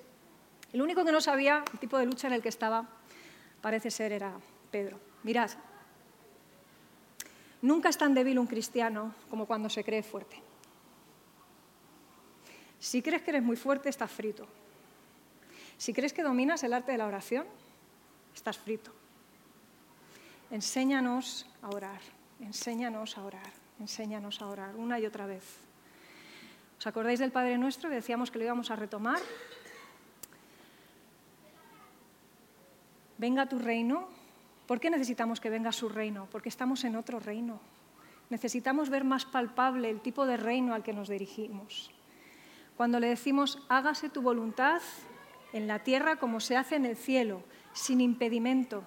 el 0.74 0.82
único 0.82 1.06
que 1.06 1.12
no 1.12 1.22
sabía 1.22 1.64
el 1.72 1.78
tipo 1.78 1.96
de 1.96 2.04
lucha 2.04 2.26
en 2.26 2.34
el 2.34 2.42
que 2.42 2.50
estaba, 2.50 2.86
parece 3.62 3.90
ser, 3.90 4.12
era 4.12 4.34
Pedro. 4.70 5.00
Mirad, 5.22 5.50
nunca 7.62 7.88
es 7.88 7.98
tan 7.98 8.14
débil 8.14 8.38
un 8.38 8.46
cristiano 8.46 9.14
como 9.30 9.46
cuando 9.46 9.68
se 9.68 9.84
cree 9.84 10.02
fuerte. 10.02 10.42
Si 12.78 13.02
crees 13.02 13.22
que 13.22 13.30
eres 13.30 13.42
muy 13.42 13.56
fuerte, 13.56 13.88
estás 13.88 14.10
frito. 14.10 14.46
Si 15.76 15.92
crees 15.92 16.12
que 16.12 16.22
dominas 16.22 16.62
el 16.62 16.72
arte 16.72 16.92
de 16.92 16.98
la 16.98 17.06
oración, 17.06 17.46
estás 18.34 18.58
frito. 18.58 18.92
Enséñanos 20.50 21.46
a 21.62 21.68
orar, 21.70 22.00
enséñanos 22.40 23.18
a 23.18 23.24
orar, 23.24 23.52
enséñanos 23.80 24.40
a 24.40 24.46
orar 24.46 24.76
una 24.76 25.00
y 25.00 25.06
otra 25.06 25.26
vez. 25.26 25.44
¿Os 26.78 26.86
acordáis 26.86 27.18
del 27.18 27.32
Padre 27.32 27.58
Nuestro? 27.58 27.90
Decíamos 27.90 28.30
que 28.30 28.38
lo 28.38 28.44
íbamos 28.44 28.70
a 28.70 28.76
retomar. 28.76 29.20
Venga 33.18 33.48
tu 33.48 33.58
reino. 33.58 34.08
¿Por 34.66 34.80
qué 34.80 34.90
necesitamos 34.90 35.40
que 35.40 35.50
venga 35.50 35.72
su 35.72 35.88
reino? 35.88 36.28
Porque 36.30 36.48
estamos 36.48 36.84
en 36.84 36.96
otro 36.96 37.20
reino. 37.20 37.60
Necesitamos 38.30 38.90
ver 38.90 39.04
más 39.04 39.24
palpable 39.24 39.88
el 39.88 40.00
tipo 40.00 40.26
de 40.26 40.36
reino 40.36 40.74
al 40.74 40.82
que 40.82 40.92
nos 40.92 41.08
dirigimos. 41.08 41.92
Cuando 42.76 42.98
le 42.98 43.08
decimos, 43.08 43.64
hágase 43.68 44.08
tu 44.08 44.22
voluntad 44.22 44.82
en 45.52 45.68
la 45.68 45.84
tierra 45.84 46.16
como 46.16 46.40
se 46.40 46.56
hace 46.56 46.76
en 46.76 46.84
el 46.84 46.96
cielo, 46.96 47.42
sin 47.72 48.00
impedimento, 48.00 48.82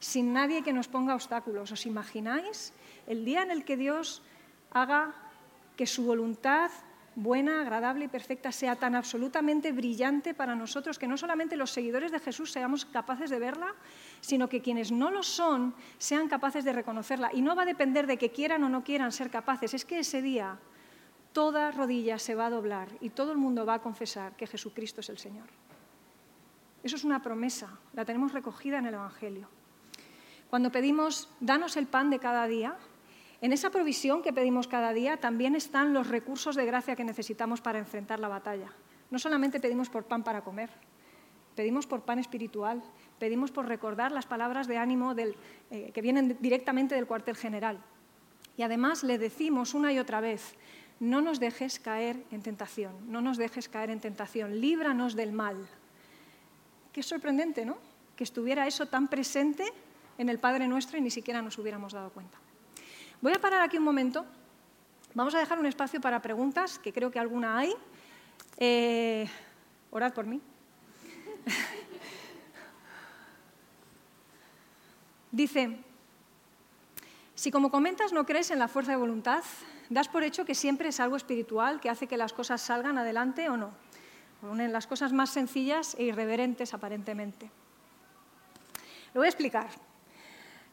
sin 0.00 0.32
nadie 0.32 0.62
que 0.62 0.72
nos 0.72 0.88
ponga 0.88 1.14
obstáculos. 1.14 1.70
¿Os 1.70 1.86
imagináis 1.86 2.72
el 3.06 3.24
día 3.24 3.42
en 3.42 3.52
el 3.52 3.64
que 3.64 3.76
Dios 3.76 4.22
haga 4.72 5.14
que 5.76 5.86
su 5.86 6.04
voluntad 6.04 6.70
buena, 7.14 7.60
agradable 7.60 8.06
y 8.06 8.08
perfecta 8.08 8.52
sea 8.52 8.76
tan 8.76 8.94
absolutamente 8.94 9.72
brillante 9.72 10.34
para 10.34 10.54
nosotros 10.54 10.98
que 10.98 11.06
no 11.06 11.16
solamente 11.16 11.56
los 11.56 11.70
seguidores 11.70 12.12
de 12.12 12.20
Jesús 12.20 12.52
seamos 12.52 12.84
capaces 12.84 13.30
de 13.30 13.38
verla, 13.38 13.74
sino 14.20 14.48
que 14.48 14.62
quienes 14.62 14.90
no 14.92 15.10
lo 15.10 15.22
son 15.22 15.74
sean 15.98 16.28
capaces 16.28 16.64
de 16.64 16.72
reconocerla. 16.72 17.30
Y 17.32 17.42
no 17.42 17.54
va 17.54 17.62
a 17.62 17.66
depender 17.66 18.06
de 18.06 18.16
que 18.16 18.30
quieran 18.30 18.64
o 18.64 18.68
no 18.68 18.84
quieran 18.84 19.12
ser 19.12 19.30
capaces, 19.30 19.74
es 19.74 19.84
que 19.84 19.98
ese 19.98 20.22
día 20.22 20.58
toda 21.32 21.70
rodilla 21.70 22.18
se 22.18 22.34
va 22.34 22.46
a 22.46 22.50
doblar 22.50 22.88
y 23.00 23.10
todo 23.10 23.32
el 23.32 23.38
mundo 23.38 23.66
va 23.66 23.74
a 23.74 23.82
confesar 23.82 24.36
que 24.36 24.46
Jesucristo 24.46 25.00
es 25.00 25.08
el 25.08 25.18
Señor. 25.18 25.46
Eso 26.82 26.96
es 26.96 27.04
una 27.04 27.22
promesa, 27.22 27.78
la 27.92 28.04
tenemos 28.04 28.32
recogida 28.32 28.78
en 28.78 28.86
el 28.86 28.94
Evangelio. 28.94 29.48
Cuando 30.50 30.72
pedimos, 30.72 31.30
danos 31.40 31.76
el 31.76 31.86
pan 31.86 32.10
de 32.10 32.18
cada 32.18 32.46
día, 32.46 32.76
en 33.42 33.52
esa 33.52 33.70
provisión 33.70 34.22
que 34.22 34.32
pedimos 34.32 34.68
cada 34.68 34.92
día 34.92 35.16
también 35.16 35.56
están 35.56 35.92
los 35.92 36.06
recursos 36.06 36.54
de 36.54 36.64
gracia 36.64 36.94
que 36.94 37.02
necesitamos 37.02 37.60
para 37.60 37.80
enfrentar 37.80 38.20
la 38.20 38.28
batalla. 38.28 38.70
No 39.10 39.18
solamente 39.18 39.58
pedimos 39.58 39.90
por 39.90 40.04
pan 40.04 40.22
para 40.22 40.42
comer, 40.42 40.70
pedimos 41.56 41.88
por 41.88 42.02
pan 42.02 42.20
espiritual, 42.20 42.84
pedimos 43.18 43.50
por 43.50 43.66
recordar 43.66 44.12
las 44.12 44.26
palabras 44.26 44.68
de 44.68 44.78
ánimo 44.78 45.12
eh, 45.18 45.90
que 45.92 46.00
vienen 46.00 46.38
directamente 46.40 46.94
del 46.94 47.08
cuartel 47.08 47.34
general. 47.34 47.82
Y 48.56 48.62
además 48.62 49.02
le 49.02 49.18
decimos 49.18 49.74
una 49.74 49.92
y 49.92 49.98
otra 49.98 50.20
vez, 50.20 50.54
no 51.00 51.20
nos 51.20 51.40
dejes 51.40 51.80
caer 51.80 52.22
en 52.30 52.42
tentación, 52.42 52.94
no 53.10 53.20
nos 53.20 53.38
dejes 53.38 53.68
caer 53.68 53.90
en 53.90 53.98
tentación, 53.98 54.60
líbranos 54.60 55.16
del 55.16 55.32
mal. 55.32 55.56
Qué 56.92 57.02
sorprendente, 57.02 57.66
¿no? 57.66 57.76
Que 58.14 58.22
estuviera 58.22 58.68
eso 58.68 58.86
tan 58.86 59.08
presente 59.08 59.64
en 60.16 60.28
el 60.28 60.38
Padre 60.38 60.68
Nuestro 60.68 60.96
y 60.96 61.00
ni 61.00 61.10
siquiera 61.10 61.42
nos 61.42 61.58
hubiéramos 61.58 61.92
dado 61.92 62.10
cuenta. 62.10 62.41
Voy 63.22 63.32
a 63.32 63.40
parar 63.40 63.62
aquí 63.62 63.78
un 63.78 63.84
momento. 63.84 64.26
Vamos 65.14 65.32
a 65.36 65.38
dejar 65.38 65.60
un 65.60 65.66
espacio 65.66 66.00
para 66.00 66.20
preguntas, 66.20 66.80
que 66.80 66.92
creo 66.92 67.12
que 67.12 67.20
alguna 67.20 67.56
hay. 67.56 67.72
Eh, 68.56 69.30
orad 69.92 70.12
por 70.12 70.26
mí. 70.26 70.40
Dice, 75.30 75.78
si 77.36 77.52
como 77.52 77.70
comentas 77.70 78.12
no 78.12 78.26
crees 78.26 78.50
en 78.50 78.58
la 78.58 78.66
fuerza 78.66 78.90
de 78.90 78.96
voluntad, 78.96 79.44
das 79.88 80.08
por 80.08 80.24
hecho 80.24 80.44
que 80.44 80.56
siempre 80.56 80.88
es 80.88 80.98
algo 80.98 81.14
espiritual 81.14 81.80
que 81.80 81.90
hace 81.90 82.08
que 82.08 82.16
las 82.16 82.32
cosas 82.32 82.60
salgan 82.60 82.98
adelante 82.98 83.48
o 83.48 83.56
no. 83.56 83.70
En 84.42 84.72
las 84.72 84.88
cosas 84.88 85.12
más 85.12 85.30
sencillas 85.30 85.94
e 85.94 86.02
irreverentes 86.02 86.74
aparentemente. 86.74 87.48
Lo 89.14 89.20
voy 89.20 89.26
a 89.26 89.30
explicar. 89.30 89.68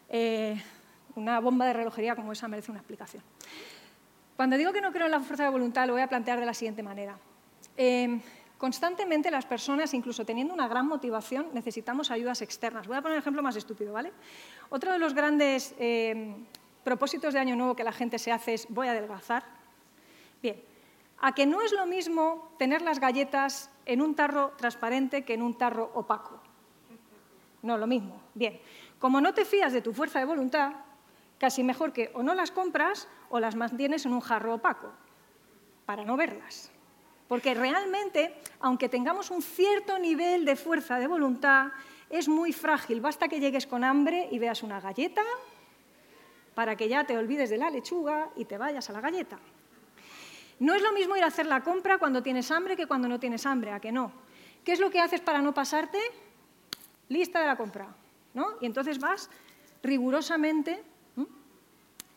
Eh, 0.10 0.60
una 1.16 1.40
bomba 1.40 1.66
de 1.66 1.74
relojería 1.74 2.16
como 2.16 2.32
esa 2.32 2.48
merece 2.48 2.72
una 2.72 2.80
explicación. 2.80 3.24
Cuando 4.36 4.58
digo 4.58 4.72
que 4.72 4.82
no 4.82 4.92
creo 4.92 5.06
en 5.06 5.12
la 5.12 5.20
fuerza 5.20 5.44
de 5.44 5.50
voluntad, 5.50 5.86
lo 5.86 5.94
voy 5.94 6.02
a 6.02 6.08
plantear 6.08 6.40
de 6.40 6.46
la 6.46 6.54
siguiente 6.54 6.82
manera. 6.82 7.18
Em, 7.76 8.22
constantemente 8.58 9.30
las 9.32 9.46
personas, 9.46 9.94
incluso 9.94 10.26
teniendo 10.26 10.54
una 10.54 10.68
gran 10.68 10.88
motivación, 10.88 11.48
necesitamos 11.54 12.10
ayudas 12.10 12.42
externas. 12.42 12.88
Voy 12.88 12.98
a 12.98 13.02
poner 13.02 13.18
un 13.18 13.22
ejemplo 13.22 13.42
más 13.42 13.56
estúpido, 13.56 13.94
¿vale? 13.94 14.14
Otro 14.70 14.92
de 14.92 15.00
los 15.00 15.14
grandes 15.14 15.76
em, 15.78 16.46
propósitos 16.84 17.34
de 17.34 17.40
Año 17.40 17.56
Nuevo 17.56 17.76
que 17.76 17.84
la 17.84 17.92
gente 17.92 18.18
se 18.18 18.32
hace 18.32 18.54
es 18.54 18.68
voy 18.70 18.88
a 18.88 18.92
adelgazar. 18.92 19.44
Bien, 20.42 20.64
a 21.22 21.34
que 21.34 21.46
no 21.46 21.62
es 21.62 21.74
lo 21.74 21.86
mismo 21.86 22.54
tener 22.58 22.82
las 22.82 23.00
galletas 23.00 23.70
en 23.86 24.02
un 24.02 24.16
tarro 24.16 24.54
transparente 24.58 25.26
que 25.26 25.34
en 25.34 25.42
un 25.42 25.58
tarro 25.58 25.92
opaco. 25.94 26.42
No, 27.62 27.78
lo 27.78 27.88
mismo. 27.88 28.22
Bien, 28.34 28.60
como 29.00 29.20
no 29.20 29.34
te 29.34 29.44
fías 29.44 29.74
de 29.74 29.82
tu 29.82 29.94
fuerza 29.94 30.20
de 30.20 30.26
voluntad, 30.26 30.72
casi 31.40 31.64
mejor 31.64 31.94
que 31.94 32.12
o 32.14 32.22
no 32.22 32.36
las 32.36 32.52
compras 32.52 33.08
o 33.30 33.40
las 33.40 33.56
mantienes 33.56 34.06
en 34.06 34.14
un 34.14 34.20
jarro 34.20 34.56
opaco, 34.56 34.92
para 35.86 36.06
no 36.06 36.18
verlas. 36.18 36.72
Porque 37.28 37.54
realmente, 37.54 38.36
aunque 38.60 38.90
tengamos 38.90 39.32
un 39.32 39.42
cierto 39.42 39.98
nivel 39.98 40.46
de 40.46 40.56
fuerza 40.56 41.00
de 41.00 41.08
voluntad, 41.08 41.72
es 42.10 42.28
muy 42.28 42.54
frágil. 42.54 43.02
Basta 43.02 43.28
que 43.28 43.40
llegues 43.40 43.68
con 43.68 43.84
hambre 43.84 44.28
y 44.32 44.40
veas 44.40 44.64
una 44.64 44.82
galleta 44.82 45.22
para 46.56 46.76
que 46.76 46.90
ya 46.90 47.06
te 47.06 47.18
olvides 47.18 47.50
de 47.50 47.58
la 47.58 47.70
lechuga 47.70 48.30
y 48.36 48.46
te 48.46 48.58
vayas 48.58 48.90
a 48.90 48.94
la 48.94 49.02
galleta. 49.02 49.40
No 50.60 50.74
es 50.74 50.82
lo 50.82 50.92
mismo 50.92 51.16
ir 51.16 51.24
a 51.24 51.28
hacer 51.28 51.46
la 51.46 51.62
compra 51.62 52.00
cuando 52.00 52.22
tienes 52.22 52.52
hambre 52.52 52.76
que 52.76 52.88
cuando 52.88 53.08
no 53.08 53.20
tienes 53.20 53.46
hambre, 53.46 53.72
¿a 53.72 53.80
que 53.80 53.92
no? 53.92 54.12
¿Qué 54.66 54.74
es 54.74 54.80
lo 54.80 54.90
que 54.90 55.00
haces 55.00 55.22
para 55.22 55.42
no 55.42 55.54
pasarte? 55.54 56.00
Lista 57.08 57.40
de 57.40 57.48
la 57.48 57.56
compra, 57.56 57.88
¿no? 58.34 58.56
Y 58.60 58.66
entonces 58.66 59.00
vas 59.00 59.30
rigurosamente 59.82 60.84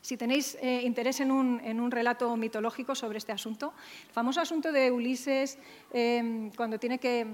si 0.03 0.17
tenéis 0.17 0.59
eh, 0.61 0.83
interés 0.83 1.21
en 1.21 1.31
un, 1.31 1.91
relato 1.91 2.37
mitológico 2.37 2.95
sobre 2.95 3.19
este 3.19 3.33
asunto, 3.33 3.73
el 4.09 4.13
famoso 4.13 4.41
asunto 4.41 4.73
de 4.73 4.91
Ulises, 4.91 5.59
eh, 5.93 6.51
cuando 6.57 6.79
tiene 6.79 6.99
que 6.99 7.25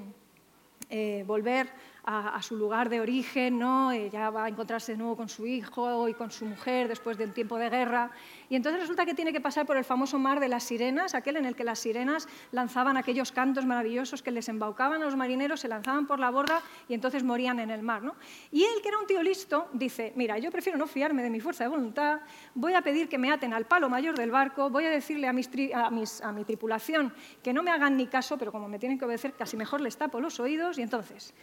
eh, 0.91 1.25
volver 1.27 1.69
a, 2.05 2.41
su 2.43 2.57
lugar 2.57 2.89
de 2.89 3.01
origen, 3.01 3.59
¿no? 3.59 3.95
ya 3.95 4.31
va 4.31 4.45
a 4.45 4.49
encontrarse 4.49 4.93
de 4.93 4.99
nuevo 4.99 5.17
con 5.17 5.29
su 5.29 5.47
hijo 5.47 6.09
y 6.09 6.15
con 6.15 6.31
su 6.31 6.47
mujer 6.47 6.89
después 6.89 7.19
de 7.19 7.25
un 7.25 7.33
tiempo 7.33 7.59
de 7.59 7.69
guerra. 7.69 8.11
Y 8.49 8.57
entonces 8.57 8.81
resulta 8.81 9.05
que 9.05 9.15
tiene 9.15 9.33
que 9.33 9.41
pasar 9.41 9.67
por 9.67 9.77
el 9.77 9.85
famoso 9.85 10.19
mar 10.19 10.41
de 10.41 10.49
las 10.49 10.65
sirenas, 10.65 11.15
aquel 11.15 11.37
en 11.37 11.45
el 11.45 11.55
que 11.55 11.65
las 11.65 11.79
sirenas 11.79 12.27
lanzaban 12.53 12.97
aquellos 12.97 13.31
cantos 13.31 13.67
maravillosos 13.67 14.23
que 14.23 14.31
les 14.31 14.49
embaucaban 14.49 15.03
a 15.03 15.05
los 15.05 15.17
marineros, 15.17 15.61
se 15.61 15.69
lanzaban 15.69 16.07
por 16.07 16.19
la 16.19 16.31
borda 16.31 16.63
y 16.89 16.95
entonces 16.95 17.23
morían 17.25 17.61
en 17.61 17.71
el 17.71 17.83
mar. 17.83 18.03
¿no? 18.03 18.15
Y 18.51 18.63
él, 18.63 18.81
que 18.83 18.89
era 18.89 18.99
un 18.99 19.07
tío 19.07 19.23
listo, 19.23 19.69
dice, 19.75 20.13
mira, 20.17 20.39
yo 20.39 20.51
prefiero 20.51 20.79
no 20.79 20.87
fiarme 20.87 21.23
de 21.23 21.31
mi 21.31 21.41
fuerza 21.41 21.65
de 21.65 21.69
voluntad, 21.69 22.21
voy 22.55 22.73
a 22.73 22.81
pedir 22.81 23.09
que 23.09 23.19
me 23.19 23.31
aten 23.31 23.53
al 23.53 23.67
palo 23.67 23.91
mayor 23.91 24.17
del 24.17 24.31
barco, 24.31 24.71
voy 24.71 24.87
a 24.87 24.91
decirle 24.91 25.27
a, 25.27 25.31
a 25.31 26.33
mi 26.33 26.45
tripulación 26.45 27.13
que 27.43 27.53
no 27.53 27.63
me 27.63 27.71
hagan 27.71 27.97
ni 27.97 28.07
caso, 28.07 28.39
pero 28.39 28.51
como 28.51 28.69
me 28.69 28.79
tienen 28.79 28.99
que 28.99 29.05
obedecer, 29.05 29.35
casi 29.35 29.57
mejor 29.57 29.81
les 29.83 29.97
tapo 29.97 30.21
los 30.21 30.41
oídos 30.41 30.79
y 30.79 30.83
entonces 30.83 31.35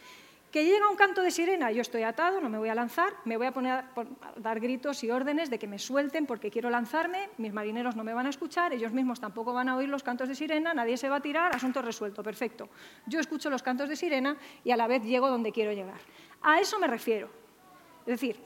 que 0.56 0.64
llega 0.64 0.88
un 0.88 0.96
canto 0.96 1.20
de 1.20 1.30
sirena, 1.30 1.70
yo 1.70 1.82
estoy 1.82 2.02
atado, 2.02 2.40
no 2.40 2.48
me 2.48 2.56
voy 2.56 2.70
a 2.70 2.74
lanzar, 2.74 3.12
me 3.26 3.36
voy 3.36 3.46
a 3.46 3.52
poner 3.52 3.72
a 3.72 3.84
dar 4.38 4.58
gritos 4.58 5.04
y 5.04 5.10
órdenes 5.10 5.50
de 5.50 5.58
que 5.58 5.66
me 5.66 5.78
suelten 5.78 6.24
porque 6.24 6.50
quiero 6.50 6.70
lanzarme, 6.70 7.28
mis 7.36 7.52
marineros 7.52 7.94
no 7.94 8.02
me 8.02 8.14
van 8.14 8.24
a 8.24 8.30
escuchar, 8.30 8.72
ellos 8.72 8.90
mismos 8.90 9.20
tampoco 9.20 9.52
van 9.52 9.68
a 9.68 9.76
oír 9.76 9.90
los 9.90 10.02
cantos 10.02 10.30
de 10.30 10.34
sirena, 10.34 10.72
nadie 10.72 10.96
se 10.96 11.10
va 11.10 11.16
a 11.16 11.20
tirar, 11.20 11.54
asunto 11.54 11.82
resuelto, 11.82 12.22
perfecto. 12.22 12.70
Yo 13.04 13.20
escucho 13.20 13.50
los 13.50 13.62
cantos 13.62 13.90
de 13.90 13.96
sirena 13.96 14.38
y 14.64 14.70
a 14.70 14.78
la 14.78 14.86
vez 14.86 15.02
llego 15.02 15.28
donde 15.28 15.52
quiero 15.52 15.74
llegar. 15.74 16.00
A 16.40 16.58
eso 16.58 16.78
me 16.78 16.86
refiero. 16.86 17.28
Es 18.06 18.18
decir, 18.18 18.40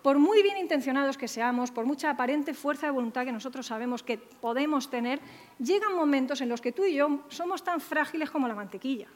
por 0.00 0.18
muy 0.18 0.42
bien 0.42 0.56
intencionados 0.56 1.18
que 1.18 1.28
seamos, 1.28 1.70
por 1.70 1.84
mucha 1.84 2.08
aparente 2.08 2.54
fuerza 2.54 2.86
de 2.86 2.92
voluntad 2.92 3.26
que 3.26 3.32
nosotros 3.32 3.66
sabemos 3.66 4.02
que 4.02 4.16
podemos 4.16 4.88
tener, 4.88 5.20
llegan 5.58 5.94
momentos 5.94 6.40
en 6.40 6.48
los 6.48 6.62
que 6.62 6.72
tú 6.72 6.86
y 6.86 6.94
yo 6.94 7.20
somos 7.28 7.62
tan 7.62 7.82
frágiles 7.82 8.30
como 8.30 8.48
la 8.48 8.54
mantequilla. 8.54 9.08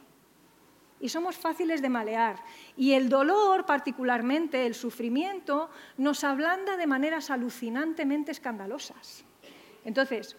Y 1.01 1.09
somos 1.09 1.37
fáciles 1.37 1.83
de 1.83 1.89
malear. 1.89 2.43
Y 2.77 2.93
el 2.93 3.09
dolor, 3.09 3.67
particularmente 3.67 4.67
el 4.67 4.75
sufrimiento, 4.75 5.71
nos 5.97 6.25
ablanda 6.25 6.77
de 6.77 6.87
maneras 6.87 7.31
alucinantemente 7.31 8.33
escandalosas. 8.33 9.25
Entonces, 9.85 10.37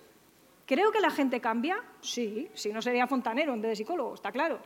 ¿creo 0.66 0.92
que 0.92 1.02
la 1.02 1.12
gente 1.12 1.40
cambia? 1.40 1.78
Sí, 2.02 2.50
si 2.54 2.74
no 2.74 2.82
sería 2.82 3.08
fontanero 3.08 3.54
en 3.54 3.62
vez 3.62 3.70
de 3.72 3.76
psicólogo, 3.76 4.16
está 4.16 4.32
claro. 4.32 4.60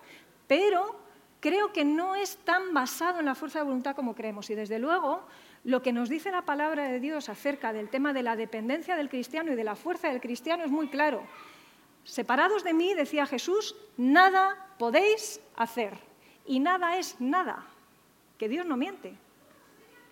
Pero 0.48 1.00
creo 1.40 1.72
que 1.74 1.86
no 1.86 2.16
es 2.16 2.38
tan 2.38 2.74
basado 2.74 3.20
en 3.20 3.26
la 3.26 3.36
fuerza 3.36 3.60
de 3.60 3.66
voluntad 3.66 3.96
como 3.96 4.16
creemos. 4.16 4.50
Y 4.50 4.56
desde 4.56 4.80
luego, 4.80 5.26
lo 5.64 5.82
que 5.82 5.94
nos 5.94 6.10
dice 6.10 6.32
la 6.32 6.44
palabra 6.44 6.88
de 6.88 7.00
Dios 7.00 7.30
acerca 7.30 7.74
del 7.74 7.90
tema 7.90 8.14
de 8.14 8.24
la 8.24 8.36
dependencia 8.36 8.96
del 8.96 9.10
cristiano 9.10 9.52
y 9.52 9.56
de 9.56 9.64
la 9.64 9.76
fuerza 9.76 10.10
del 10.10 10.22
cristiano 10.22 10.64
es 10.64 10.72
muy 10.72 10.88
claro. 10.88 11.24
Separados 12.10 12.64
de 12.64 12.74
mí, 12.74 12.96
decía 12.96 13.28
Jesús, 13.28 13.76
nada 13.96 14.74
podéis 14.80 15.40
hacer. 15.56 15.94
Y 16.44 16.60
nada 16.60 16.98
es 16.98 17.22
nada, 17.22 17.68
que 18.40 18.50
Dios 18.50 18.66
no 18.66 18.78
miente. 18.78 19.16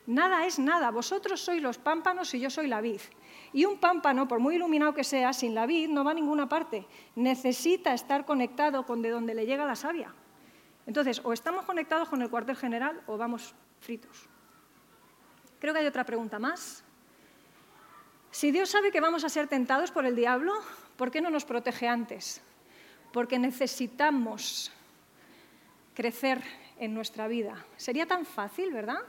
Nada 0.05 0.45
es 0.45 0.59
nada. 0.59 0.91
Vosotros 0.91 1.41
sois 1.41 1.59
los 1.59 1.79
pámpanos 1.79 2.31
y 2.35 2.39
yo 2.39 2.51
soy 2.51 2.67
la 2.67 2.81
vid. 2.81 3.01
Y 3.51 3.65
un 3.65 3.79
pámpano, 3.79 4.27
por 4.27 4.39
muy 4.39 4.57
iluminado 4.57 4.93
que 4.93 5.03
sea, 5.03 5.33
sin 5.33 5.55
la 5.55 5.65
vid 5.65 5.89
no 5.89 6.03
va 6.03 6.11
a 6.11 6.13
ninguna 6.13 6.47
parte. 6.47 6.85
Necesita 7.15 7.95
estar 7.95 8.25
conectado 8.25 8.85
con 8.85 9.01
de 9.01 9.09
donde 9.09 9.33
le 9.33 9.47
llega 9.47 9.65
la 9.65 9.75
savia. 9.75 10.13
Entonces, 10.85 11.19
o 11.23 11.33
estamos 11.33 11.65
conectados 11.65 12.09
con 12.09 12.21
el 12.21 12.29
cuartel 12.29 12.57
general 12.57 13.01
o 13.07 13.17
vamos 13.17 13.55
fritos. 13.79 14.29
Creo 15.59 15.73
que 15.73 15.79
hay 15.79 15.87
otra 15.87 16.05
pregunta 16.05 16.37
más. 16.37 16.83
Si 18.29 18.51
Dios 18.51 18.69
sabe 18.69 18.91
que 18.91 19.01
vamos 19.01 19.23
a 19.23 19.29
ser 19.29 19.47
tentados 19.47 19.89
por 19.89 20.05
el 20.05 20.15
diablo, 20.15 20.53
¿por 20.97 21.11
qué 21.11 21.21
no 21.21 21.29
nos 21.29 21.45
protege 21.45 21.87
antes? 21.87 22.41
Porque 23.13 23.39
necesitamos 23.39 24.71
crecer 25.93 26.43
en 26.79 26.93
nuestra 26.93 27.27
vida. 27.27 27.65
Sería 27.77 28.05
tan 28.05 28.25
fácil, 28.25 28.73
¿verdad? 28.73 28.99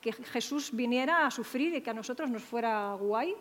Que 0.00 0.12
Jesús 0.12 0.70
viniera 0.72 1.26
a 1.26 1.30
sufrir 1.30 1.74
y 1.74 1.80
que 1.80 1.90
a 1.90 1.94
nosotros 1.94 2.30
nos 2.30 2.42
fuera 2.42 2.94
guay. 2.94 3.34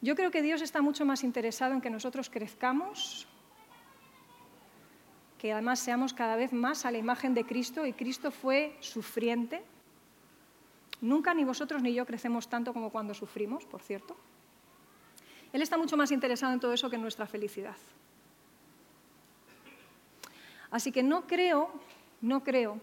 Yo 0.00 0.14
creo 0.14 0.30
que 0.30 0.42
Dios 0.42 0.60
está 0.60 0.82
mucho 0.82 1.04
más 1.04 1.24
interesado 1.24 1.72
en 1.72 1.80
que 1.80 1.90
nosotros 1.90 2.28
crezcamos, 2.28 3.26
que 5.38 5.52
además 5.52 5.78
seamos 5.78 6.12
cada 6.12 6.36
vez 6.36 6.52
más 6.52 6.84
a 6.84 6.90
la 6.90 6.98
imagen 6.98 7.34
de 7.34 7.44
Cristo 7.44 7.86
y 7.86 7.92
Cristo 7.92 8.30
fue 8.30 8.76
sufriente. 8.80 9.62
Nunca 11.00 11.34
ni 11.34 11.44
vosotros 11.44 11.82
ni 11.82 11.92
yo 11.94 12.06
crecemos 12.06 12.48
tanto 12.48 12.72
como 12.72 12.90
cuando 12.90 13.14
sufrimos, 13.14 13.64
por 13.64 13.82
cierto. 13.82 14.16
Él 15.54 15.62
está 15.62 15.78
mucho 15.78 15.96
más 15.96 16.10
interesado 16.10 16.52
en 16.52 16.58
todo 16.58 16.72
eso 16.72 16.90
que 16.90 16.96
en 16.96 17.02
nuestra 17.02 17.26
felicidad. 17.26 17.76
Así 20.72 20.90
que 20.90 21.04
no 21.04 21.28
creo, 21.28 21.70
no 22.20 22.42
creo 22.42 22.80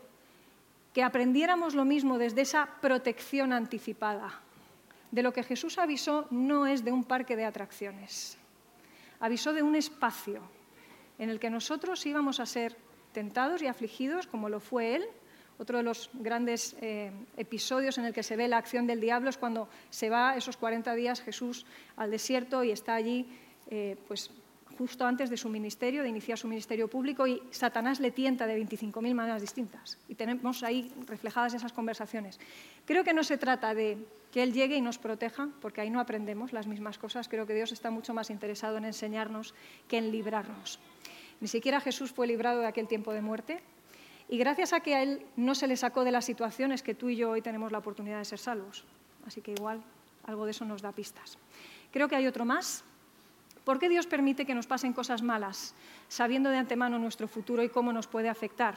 que 0.93 1.03
aprendiéramos 1.03 1.75
lo 1.75 1.83
mismo 1.83 2.17
desde 2.17 2.39
esa 2.39 2.69
protección 2.79 3.51
anticipada. 3.51 4.39
De 5.11 5.21
lo 5.21 5.33
que 5.33 5.43
Jesús 5.43 5.77
avisó 5.79 6.27
no 6.31 6.65
es 6.65 6.85
de 6.85 6.93
un 6.93 7.03
parque 7.03 7.35
de 7.35 7.43
atracciones. 7.43 8.37
Avisó 9.19 9.51
de 9.51 9.63
un 9.63 9.75
espacio 9.75 10.41
en 11.19 11.29
el 11.29 11.41
que 11.41 11.49
nosotros 11.49 12.05
íbamos 12.05 12.39
a 12.39 12.45
ser 12.45 12.77
tentados 13.11 13.61
y 13.61 13.67
afligidos 13.67 14.27
como 14.27 14.47
lo 14.47 14.61
fue 14.61 14.95
Él 14.95 15.05
otro 15.61 15.77
de 15.77 15.83
los 15.83 16.09
grandes 16.13 16.75
eh, 16.81 17.11
episodios 17.37 17.99
en 17.99 18.05
el 18.05 18.13
que 18.13 18.23
se 18.23 18.35
ve 18.35 18.47
la 18.47 18.57
acción 18.57 18.87
del 18.87 18.99
diablo 18.99 19.29
es 19.29 19.37
cuando 19.37 19.69
se 19.91 20.09
va 20.09 20.35
esos 20.35 20.57
40 20.57 20.95
días 20.95 21.21
Jesús 21.21 21.67
al 21.97 22.09
desierto 22.09 22.63
y 22.63 22.71
está 22.71 22.95
allí 22.95 23.27
eh, 23.69 23.95
pues, 24.07 24.31
justo 24.75 25.05
antes 25.05 25.29
de 25.29 25.37
su 25.37 25.49
ministerio, 25.49 26.01
de 26.01 26.09
iniciar 26.09 26.39
su 26.39 26.47
ministerio 26.47 26.87
público, 26.87 27.27
y 27.27 27.43
Satanás 27.51 27.99
le 27.99 28.09
tienta 28.09 28.47
de 28.47 28.59
25.000 28.59 29.13
maneras 29.13 29.41
distintas. 29.41 29.99
Y 30.09 30.15
tenemos 30.15 30.63
ahí 30.63 30.91
reflejadas 31.05 31.53
esas 31.53 31.71
conversaciones. 31.71 32.39
Creo 32.85 33.03
que 33.03 33.13
no 33.13 33.23
se 33.23 33.37
trata 33.37 33.75
de 33.75 33.99
que 34.31 34.41
Él 34.41 34.53
llegue 34.53 34.75
y 34.77 34.81
nos 34.81 34.97
proteja, 34.97 35.49
porque 35.61 35.81
ahí 35.81 35.91
no 35.91 35.99
aprendemos 35.99 36.51
las 36.51 36.65
mismas 36.65 36.97
cosas. 36.97 37.27
Creo 37.27 37.45
que 37.45 37.53
Dios 37.53 37.71
está 37.71 37.91
mucho 37.91 38.15
más 38.15 38.31
interesado 38.31 38.77
en 38.77 38.85
enseñarnos 38.85 39.53
que 39.87 39.99
en 39.99 40.11
librarnos. 40.11 40.79
Ni 41.39 41.47
siquiera 41.47 41.79
Jesús 41.79 42.11
fue 42.11 42.25
librado 42.25 42.61
de 42.61 42.67
aquel 42.67 42.87
tiempo 42.87 43.13
de 43.13 43.21
muerte, 43.21 43.61
y 44.31 44.37
gracias 44.37 44.71
a 44.71 44.79
que 44.79 44.95
a 44.95 45.03
él 45.03 45.25
no 45.35 45.53
se 45.55 45.67
le 45.67 45.75
sacó 45.75 46.05
de 46.05 46.11
las 46.11 46.23
situaciones 46.23 46.81
que 46.81 46.95
tú 46.95 47.09
y 47.09 47.17
yo 47.17 47.31
hoy 47.31 47.41
tenemos 47.41 47.73
la 47.73 47.79
oportunidad 47.79 48.17
de 48.17 48.23
ser 48.23 48.39
salvos. 48.39 48.85
Así 49.27 49.41
que 49.41 49.51
igual 49.51 49.83
algo 50.23 50.45
de 50.45 50.51
eso 50.51 50.63
nos 50.63 50.81
da 50.81 50.93
pistas. 50.93 51.37
Creo 51.91 52.07
que 52.07 52.15
hay 52.15 52.25
otro 52.25 52.45
más. 52.45 52.85
¿Por 53.65 53.77
qué 53.77 53.89
Dios 53.89 54.07
permite 54.07 54.45
que 54.45 54.55
nos 54.55 54.67
pasen 54.67 54.93
cosas 54.93 55.21
malas, 55.21 55.75
sabiendo 56.07 56.49
de 56.49 56.55
antemano 56.55 56.97
nuestro 56.97 57.27
futuro 57.27 57.61
y 57.61 57.67
cómo 57.67 57.91
nos 57.91 58.07
puede 58.07 58.29
afectar 58.29 58.75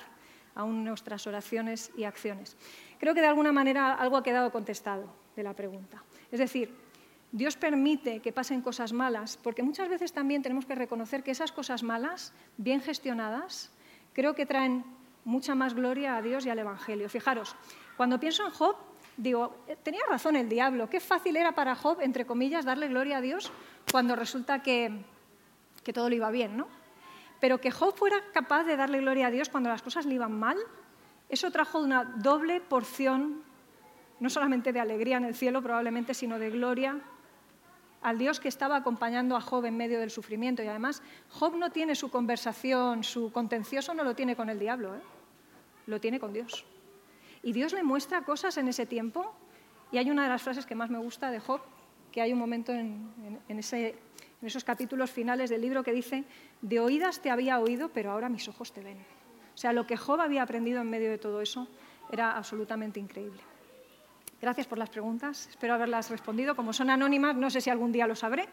aún 0.57 0.84
nuestras 0.84 1.24
oraciones 1.28 1.92
y 1.96 2.02
acciones? 2.02 2.57
Creo 2.98 3.14
que 3.14 3.20
de 3.20 3.28
alguna 3.28 3.52
manera 3.52 3.94
algo 3.94 4.16
ha 4.16 4.24
quedado 4.24 4.50
contestado 4.50 5.07
de 5.36 5.44
la 5.44 5.55
pregunta. 5.55 6.02
Es 6.32 6.40
decir, 6.40 6.74
Dios 7.30 7.57
permite 7.57 8.18
que 8.18 8.32
pasen 8.32 8.61
cosas 8.61 8.92
malas 8.92 9.36
porque 9.36 9.62
muchas 9.62 9.88
veces 9.88 10.12
también 10.12 10.42
tenemos 10.42 10.66
que 10.66 10.74
reconocer 10.74 11.22
que 11.22 11.30
esas 11.30 11.52
cosas 11.52 11.84
malas, 11.84 12.32
bien 12.57 12.80
gestionadas, 12.80 13.70
creo 14.14 14.34
que 14.34 14.46
traen 14.46 14.84
mucha 15.25 15.55
más 15.55 15.75
gloria 15.75 16.16
a 16.16 16.22
Dios 16.22 16.47
y 16.47 16.51
al 16.51 16.59
Evangelio. 16.59 17.09
Fijaros, 17.09 17.57
cuando 17.97 18.20
pienso 18.20 18.45
en 18.45 18.51
Job, 18.51 18.77
digo, 19.16 19.57
eh, 19.66 19.77
tenía 19.83 20.03
razón 20.09 20.37
el 20.37 20.49
diablo, 20.49 20.89
qué 20.89 21.01
fácil 21.01 21.37
era 21.37 21.53
para 21.53 21.75
Job, 21.75 22.01
entre 22.01 22.27
comillas, 22.27 22.64
darle 22.64 22.89
gloria 22.89 23.18
a 23.18 23.20
Dios 23.20 23.53
cuando 23.91 24.16
resulta 24.16 24.62
que, 24.62 25.05
que 25.83 25.93
todo 25.93 26.09
le 26.09 26.16
iba 26.16 26.31
bien, 26.31 26.57
¿no? 26.57 26.68
Pero 27.41 27.61
que 27.61 27.70
Job 27.70 27.95
fuera 27.97 28.16
capaz 28.33 28.64
de 28.64 28.77
darle 28.77 29.01
gloria 29.01 29.29
a 29.29 29.31
Dios 29.31 29.49
cuando 29.49 29.68
las 29.68 29.83
cosas 29.83 30.07
le 30.07 30.14
iban 30.14 30.39
mal, 30.39 30.57
eso 31.29 31.51
trajo 31.51 31.79
una 31.79 32.05
doble 32.05 32.61
porción, 32.61 33.43
no 34.20 34.31
solamente 34.31 34.72
de 34.72 34.81
alegría 34.81 35.16
en 35.16 35.25
el 35.25 35.35
cielo 35.35 35.62
probablemente, 35.62 36.14
sino 36.14 36.39
de 36.39 36.51
gloria 36.51 37.01
al 38.03 38.18
Dios 38.18 38.39
que 38.39 38.49
estaba 38.49 38.77
acompañando 38.77 39.35
a 39.35 39.41
Job 39.41 39.64
en 39.64 39.77
medio 39.77 39.99
del 39.99 40.11
sufrimiento. 40.11 40.62
Y 40.62 40.68
además, 40.68 41.03
Job 41.31 41.57
no 41.57 41.70
tiene 41.70 41.95
su 41.95 42.11
conversación, 42.11 43.03
su 43.03 43.33
contencioso 43.33 43.95
no 43.95 44.05
lo 44.05 44.14
tiene 44.14 44.37
con 44.37 44.51
el 44.51 44.59
diablo, 44.59 44.95
¿eh? 44.95 45.01
Lo 45.87 46.01
tiene 46.01 46.20
con 46.20 46.32
Dios. 46.32 46.64
Y 47.43 47.53
Dios 47.53 47.72
le 47.72 47.82
muestra 47.82 48.22
cosas 48.22 48.57
en 48.57 48.68
ese 48.68 48.87
tiempo. 48.87 49.35
Y 49.93 49.99
hay 49.99 50.11
una 50.11 50.24
de 50.24 50.28
las 50.28 50.43
frases 50.43 50.66
que 50.66 50.74
más 50.74 50.91
me 50.91 50.99
gusta 50.99 51.30
de 51.30 51.41
Job, 51.41 51.61
que 52.11 52.20
hay 52.20 52.32
un 52.32 52.39
momento 52.39 52.72
en, 52.72 53.12
en 53.49 53.59
esos 53.59 54.64
capítulos 54.64 55.11
finales 55.11 55.51
del 55.51 55.61
libro 55.61 55.82
que 55.82 55.93
dice, 55.93 56.24
de 56.62 56.80
oídas 56.80 57.20
te 57.20 57.30
había 57.30 57.59
oído, 57.61 57.91
pero 57.91 58.11
ahora 58.11 58.28
mis 58.28 58.49
ojos 58.49 58.72
te 58.72 58.82
ven. 58.82 58.99
O 59.55 59.57
sea, 59.57 59.72
lo 59.72 59.87
que 59.87 59.97
Job 59.97 60.20
había 60.20 60.43
aprendido 60.43 60.80
en 60.80 60.91
medio 60.91 61.11
de 61.11 61.18
todo 61.18 61.41
eso 61.41 61.68
era 62.11 62.37
absolutamente 62.37 62.99
increíble. 62.99 63.41
Gracias 64.45 64.66
por 64.66 64.76
las 64.76 64.91
preguntas. 64.91 65.49
Espero 65.49 65.72
haberlas 65.72 66.11
respondido. 66.11 66.55
Como 66.55 66.74
son 66.74 66.91
anónimas, 66.91 67.35
no 67.35 67.49
sé 67.49 67.62
si 67.62 67.70
algún 67.70 67.93
día 67.93 68.07
lo 68.07 68.14
sabré, 68.14 68.47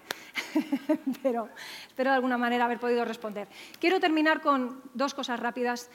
pero 1.21 1.49
espero 1.87 2.11
de 2.11 2.15
alguna 2.15 2.37
manera 2.37 2.63
haber 2.63 2.79
podido 2.79 3.03
responder. 3.03 3.49
Quiero 3.77 3.99
terminar 3.99 4.41
con 4.41 4.81
dos 4.93 5.13
cosas 5.13 5.39
rápidas. 5.39 5.89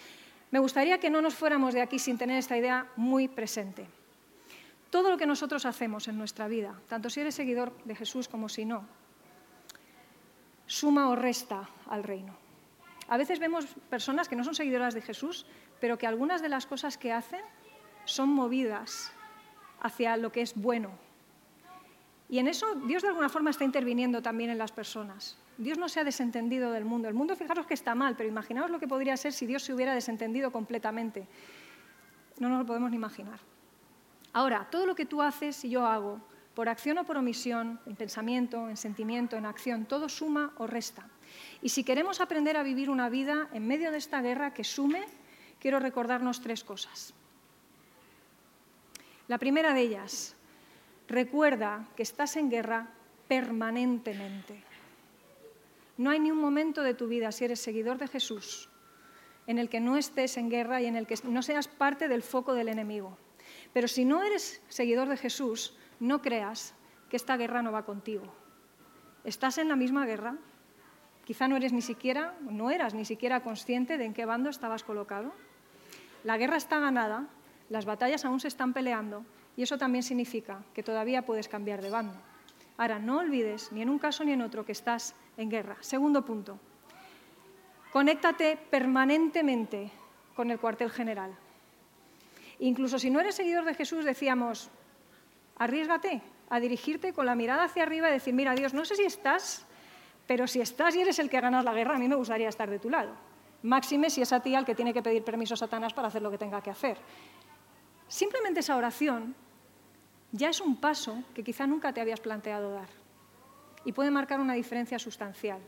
Me 0.51 0.59
gustaría 0.59 0.99
que 0.99 1.11
no 1.11 1.21
nos 1.21 1.35
fuéramos 1.35 1.75
de 1.75 1.83
aquí 1.83 1.99
sin 1.99 2.19
tener 2.19 2.39
esta 2.39 2.57
idea 2.57 2.87
muy 2.97 3.29
presente. 3.29 3.87
Todo 4.91 5.11
lo 5.11 5.19
que 5.19 5.27
nosotros 5.27 5.67
hacemos 5.67 6.09
en 6.09 6.17
nuestra 6.17 6.47
vida, 6.47 6.79
tanto 6.89 7.11
si 7.11 7.21
eres 7.21 7.35
seguidor 7.35 7.77
de 7.85 7.97
Jesús 7.97 8.29
como 8.29 8.49
si 8.49 8.65
no, 8.65 8.85
suma 10.67 11.09
o 11.09 11.17
resta 11.17 11.69
al 11.89 12.05
reino. 12.05 12.35
A 13.09 13.17
veces 13.17 13.39
vemos 13.39 13.67
personas 13.91 14.29
que 14.29 14.37
no 14.37 14.45
son 14.45 14.55
seguidoras 14.55 14.95
de 14.95 15.03
Jesús, 15.03 15.47
pero 15.81 15.99
que 15.99 16.07
algunas 16.07 16.43
de 16.43 16.49
las 16.49 16.67
cosas 16.67 16.99
que 16.99 17.13
hacen 17.13 17.43
son 18.05 18.29
movidas 18.29 19.13
hacia 19.81 20.17
lo 20.17 20.33
que 20.33 20.43
es 20.43 20.55
bueno. 20.55 20.91
Y 22.29 22.39
en 22.39 22.49
eso 22.49 22.75
Dios 22.87 23.03
de 23.03 23.09
alguna 23.09 23.29
forma 23.29 23.51
está 23.51 23.65
interviniendo 23.65 24.23
también 24.23 24.51
en 24.51 24.59
las 24.59 24.73
personas. 24.73 25.37
Dios 25.59 25.79
no 25.79 25.89
se 25.89 26.01
ha 26.01 26.05
desentendido 26.05 26.73
del 26.73 26.85
mundo. 26.85 27.09
El 27.09 27.15
mundo, 27.15 27.35
fijaros 27.35 27.67
que 27.67 27.75
está 27.75 27.95
mal, 27.95 28.15
pero 28.17 28.29
imaginaos 28.29 28.71
lo 28.71 28.79
que 28.79 28.89
podría 28.89 29.17
ser 29.17 29.33
si 29.33 29.47
Dios 29.47 29.63
se 29.63 29.73
hubiera 29.73 29.95
desentendido 29.95 30.53
completamente. 30.53 31.27
No 32.39 32.49
nos 32.49 32.61
lo 32.61 32.67
podemos 32.67 32.91
ni 32.91 32.97
imaginar. 32.97 33.41
Ahora, 34.33 34.69
todo 34.71 34.85
lo 34.85 34.95
que 34.95 35.07
tú 35.07 35.23
haces 35.23 35.65
y 35.65 35.71
yo 35.71 35.87
hago, 35.87 36.21
por 36.55 36.69
acción 36.69 36.99
o 36.99 37.05
por 37.05 37.17
omisión, 37.17 37.81
en 37.87 37.97
pensamiento, 37.97 38.69
en 38.69 38.77
sentimiento, 38.77 39.37
en 39.37 39.47
acción, 39.47 39.87
todo 39.87 40.09
suma 40.09 40.53
o 40.59 40.67
resta. 40.67 41.09
Y 41.63 41.71
si 41.71 41.85
queremos 41.85 42.21
aprender 42.21 42.57
a 42.57 42.63
vivir 42.63 42.91
una 42.91 43.09
vida 43.09 43.49
en 43.53 43.67
medio 43.67 43.91
de 43.91 43.99
esta 43.99 44.21
guerra 44.21 44.53
que 44.53 44.65
sume, 44.65 45.05
quiero 45.59 45.81
recordarnos 45.81 46.41
tres 46.41 46.65
cosas. 46.65 47.15
La 49.29 49.39
primera 49.39 49.73
de 49.73 49.81
ellas, 49.81 50.37
recuerda 51.09 51.89
que 51.97 52.03
estás 52.03 52.37
en 52.37 52.51
guerra 52.51 52.89
permanentemente. 53.29 54.66
No 55.97 56.11
hay 56.11 56.21
ni 56.21 56.31
un 56.31 56.41
momento 56.41 56.83
de 56.83 56.95
tu 56.95 57.09
vida, 57.09 57.33
si 57.33 57.45
eres 57.45 57.61
seguidor 57.61 57.99
de 57.99 58.09
Jesús, 58.09 58.69
en 59.47 59.59
el 59.59 59.69
que 59.69 59.81
no 59.81 59.97
estés 59.97 60.37
en 60.37 60.51
guerra 60.51 60.81
y 60.81 60.87
en 60.87 60.97
el 60.97 61.07
que 61.07 61.19
no 61.25 61.43
seas 61.43 61.69
parte 61.69 62.09
del 62.09 62.23
foco 62.23 62.55
del 62.55 62.69
enemigo. 62.69 63.17
Pero 63.73 63.89
si 63.89 64.05
no 64.05 64.23
eres 64.23 64.63
seguidor 64.69 65.09
de 65.09 65.17
Jesús, 65.17 65.77
no 66.01 66.21
creas 66.21 66.75
que 67.09 67.17
esta 67.17 67.37
guerra 67.37 67.63
no 67.63 67.73
va 67.73 67.85
contigo. 67.85 68.33
Estás 69.25 69.59
en 69.59 69.69
la 69.69 69.77
misma 69.77 70.07
guerra 70.07 70.37
Quizá 71.27 71.49
no 71.49 71.57
eres 71.57 71.73
ni 71.73 71.83
siquiera, 71.83 72.39
no 72.41 72.71
eras 72.71 72.95
ni 72.95 73.05
siquiera 73.05 73.43
consciente 73.43 73.99
de 73.99 74.05
en 74.05 74.15
qué 74.15 74.25
bando 74.25 74.49
estabas 74.49 74.85
colocado. 74.85 75.33
La 76.23 76.39
guerra 76.39 76.57
está 76.57 76.79
ganada, 76.79 77.27
las 77.69 77.85
batallas 77.85 78.25
aún 78.25 78.39
se 78.39 78.47
están 78.47 78.73
peleando 78.73 79.27
y 79.57 79.65
eso 79.65 79.77
también 79.77 80.05
significa 80.05 80.63
que 80.73 80.85
todavía 80.85 81.27
puedes 81.27 81.49
cambiar 81.49 81.83
de 81.83 81.91
bando. 81.91 82.15
Ahora, 82.79 82.99
no 82.99 83.19
olvides 83.19 83.73
ni 83.73 83.83
en 83.83 83.91
un 83.91 83.99
caso 83.99 84.25
ni 84.25 84.33
en 84.33 84.43
otro 84.43 84.65
que 84.65 84.73
estás 84.73 85.15
en 85.37 85.49
guerra. 85.49 85.77
Segundo 85.81 86.25
punto, 86.25 86.59
conéctate 87.93 88.57
permanentemente 88.57 89.91
con 90.35 90.51
el 90.51 90.59
cuartel 90.59 90.91
general. 90.91 91.35
Incluso 92.59 92.99
si 92.99 93.11
no 93.11 93.21
eres 93.21 93.35
seguidor 93.35 93.65
de 93.65 93.75
Jesús, 93.75 94.05
decíamos, 94.05 94.71
arriesgate 95.57 96.23
a 96.49 96.61
dirigirte 96.61 97.13
con 97.13 97.27
la 97.27 97.35
mirada 97.35 97.65
hacia 97.65 97.83
arriba 97.83 98.09
y 98.09 98.13
decir, 98.13 98.35
mira 98.35 98.55
Dios, 98.55 98.75
no 98.75 98.85
sé 98.85 98.97
si 98.97 99.05
estás, 99.05 99.67
pero 100.27 100.47
si 100.47 100.61
estás 100.61 100.95
y 100.97 101.01
eres 101.01 101.19
el 101.19 101.31
que 101.31 101.41
ganas 101.41 101.65
la 101.65 101.75
guerra, 101.75 101.97
a 101.97 101.99
mí 101.99 102.09
me 102.09 102.15
gustaría 102.15 102.49
estar 102.49 102.69
de 102.69 102.79
tu 102.79 102.91
lado. 102.91 103.13
Máxime 103.63 104.11
si 104.11 104.23
es 104.23 104.33
a 104.33 104.41
ti 104.41 104.55
al 104.55 104.65
que 104.65 104.75
tiene 104.75 104.93
que 104.93 105.03
pedir 105.03 105.25
permiso 105.25 105.57
Satanás 105.57 105.93
para 105.93 106.09
hacer 106.09 106.23
lo 106.23 106.31
que 106.31 106.39
tenga 106.39 106.61
que 106.61 106.71
hacer. 106.71 106.99
Simplemente 108.09 108.61
esa 108.61 108.77
oración 108.77 109.35
ya 110.37 110.51
es 110.51 110.61
un 110.61 110.77
paso 110.77 111.23
que 111.35 111.43
quizá 111.43 111.67
nunca 111.67 111.93
te 111.93 112.01
habías 112.01 112.21
planteado 112.21 112.73
dar 112.73 112.89
y 113.85 113.93
puede 113.93 114.11
marcar 114.11 114.41
una 114.41 114.55
diferencia 114.55 114.99
sustancial. 114.99 115.61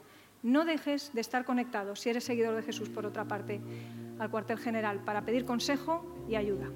No 0.43 0.64
dejes 0.64 1.12
de 1.14 1.21
estar 1.21 1.45
conectado, 1.45 1.97
si 1.97 2.11
eres 2.11 2.25
seguidor 2.25 2.55
de 2.55 2.62
Jesús, 2.62 2.89
por 2.89 3.07
otra 3.07 3.25
parte, 3.27 3.61
al 4.19 4.31
cuartel 4.31 4.59
general 4.59 5.03
para 5.05 5.23
pedir 5.23 5.45
consejo 5.45 6.25
y 6.29 6.37
ayuda. 6.37 6.66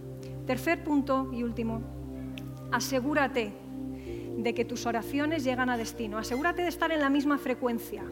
Tercer 0.46 0.82
punto 0.82 1.30
y 1.32 1.42
último, 1.42 1.80
asegúrate 2.72 3.52
de 4.36 4.54
que 4.54 4.64
tus 4.64 4.86
oraciones 4.86 5.44
llegan 5.44 5.70
a 5.70 5.76
destino. 5.76 6.18
Asegúrate 6.18 6.62
de 6.62 6.68
estar 6.68 6.90
en 6.90 7.00
la 7.00 7.10
misma 7.10 7.38
frecuencia. 7.38 8.02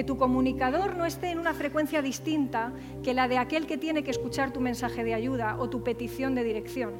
Que 0.00 0.04
tu 0.04 0.16
comunicador 0.16 0.96
no 0.96 1.04
esté 1.04 1.30
en 1.30 1.38
una 1.38 1.52
frecuencia 1.52 2.00
distinta 2.00 2.72
que 3.02 3.12
la 3.12 3.28
de 3.28 3.36
aquel 3.36 3.66
que 3.66 3.76
tiene 3.76 4.02
que 4.02 4.10
escuchar 4.10 4.50
tu 4.50 4.58
mensaje 4.58 5.04
de 5.04 5.12
ayuda 5.12 5.58
o 5.58 5.68
tu 5.68 5.84
petición 5.84 6.34
de 6.34 6.42
dirección. 6.42 6.94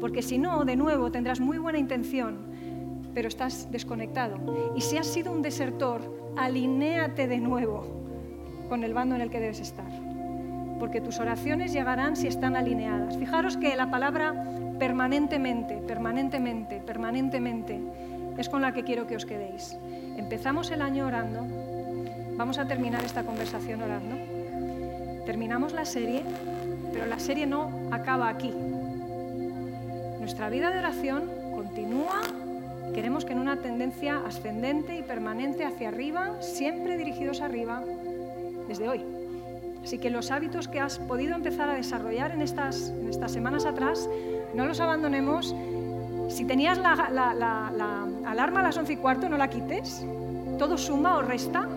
Porque 0.00 0.22
si 0.22 0.38
no, 0.38 0.64
de 0.64 0.74
nuevo, 0.74 1.12
tendrás 1.12 1.38
muy 1.38 1.58
buena 1.58 1.78
intención, 1.78 2.46
pero 3.12 3.28
estás 3.28 3.70
desconectado. 3.70 4.38
Y 4.74 4.80
si 4.80 4.96
has 4.96 5.06
sido 5.06 5.32
un 5.32 5.42
desertor, 5.42 6.32
alinéate 6.34 7.28
de 7.28 7.40
nuevo 7.40 7.84
con 8.70 8.84
el 8.84 8.94
bando 8.94 9.16
en 9.16 9.20
el 9.20 9.28
que 9.28 9.38
debes 9.38 9.60
estar. 9.60 9.92
Porque 10.78 11.02
tus 11.02 11.18
oraciones 11.18 11.74
llegarán 11.74 12.16
si 12.16 12.26
están 12.26 12.56
alineadas. 12.56 13.18
Fijaros 13.18 13.58
que 13.58 13.76
la 13.76 13.90
palabra 13.90 14.46
permanentemente, 14.78 15.76
permanentemente, 15.86 16.80
permanentemente, 16.80 17.78
es 18.38 18.48
con 18.48 18.62
la 18.62 18.72
que 18.72 18.82
quiero 18.82 19.06
que 19.06 19.16
os 19.16 19.26
quedéis. 19.26 19.76
Empezamos 20.16 20.70
el 20.70 20.80
año 20.80 21.06
orando, 21.06 21.46
vamos 22.40 22.56
a 22.56 22.64
terminar 22.64 23.04
esta 23.04 23.22
conversación 23.22 23.82
orando, 23.82 24.16
terminamos 25.26 25.74
la 25.74 25.84
serie, 25.84 26.22
pero 26.90 27.04
la 27.04 27.18
serie 27.18 27.46
no 27.46 27.70
acaba 27.90 28.30
aquí. 28.30 28.50
Nuestra 30.18 30.48
vida 30.48 30.70
de 30.70 30.78
oración 30.78 31.24
continúa, 31.54 32.22
queremos 32.94 33.26
que 33.26 33.34
en 33.34 33.40
una 33.40 33.58
tendencia 33.58 34.22
ascendente 34.26 34.96
y 34.96 35.02
permanente 35.02 35.66
hacia 35.66 35.88
arriba, 35.88 36.40
siempre 36.40 36.96
dirigidos 36.96 37.42
arriba, 37.42 37.82
desde 38.68 38.88
hoy. 38.88 39.04
Así 39.84 39.98
que 39.98 40.08
los 40.08 40.30
hábitos 40.30 40.66
que 40.66 40.80
has 40.80 40.98
podido 40.98 41.34
empezar 41.34 41.68
a 41.68 41.74
desarrollar 41.74 42.30
en 42.30 42.40
estas, 42.40 42.88
en 42.88 43.10
estas 43.10 43.32
semanas 43.32 43.66
atrás, 43.66 44.08
no 44.54 44.64
los 44.64 44.80
abandonemos. 44.80 45.54
Si 46.30 46.46
tenías 46.46 46.78
la, 46.78 46.92
alarma 48.24 48.60
a 48.60 48.62
las 48.62 48.78
once 48.78 48.94
y 48.94 48.96
cuarto, 48.96 49.28
no 49.28 49.36
la 49.36 49.50
quites. 49.50 50.06
Todo 50.58 50.78
suma 50.78 51.18
o 51.18 51.22
resta. 51.22 51.68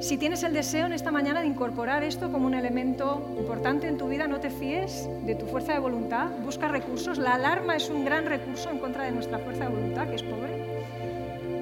Si 0.00 0.16
tienes 0.16 0.44
el 0.44 0.52
deseo 0.52 0.86
en 0.86 0.92
esta 0.92 1.10
mañana 1.10 1.40
de 1.40 1.48
incorporar 1.48 2.04
esto 2.04 2.30
como 2.30 2.46
un 2.46 2.54
elemento 2.54 3.34
importante 3.36 3.88
en 3.88 3.98
tu 3.98 4.08
vida, 4.08 4.28
no 4.28 4.38
te 4.38 4.48
fíes 4.48 5.08
de 5.26 5.34
tu 5.34 5.46
fuerza 5.46 5.72
de 5.72 5.80
voluntad, 5.80 6.28
busca 6.44 6.68
recursos. 6.68 7.18
La 7.18 7.34
alarma 7.34 7.74
es 7.74 7.90
un 7.90 8.04
gran 8.04 8.24
recurso 8.24 8.70
en 8.70 8.78
contra 8.78 9.02
de 9.02 9.10
nuestra 9.10 9.40
fuerza 9.40 9.64
de 9.64 9.70
voluntad, 9.70 10.08
que 10.08 10.14
es 10.14 10.22
pobre. 10.22 10.52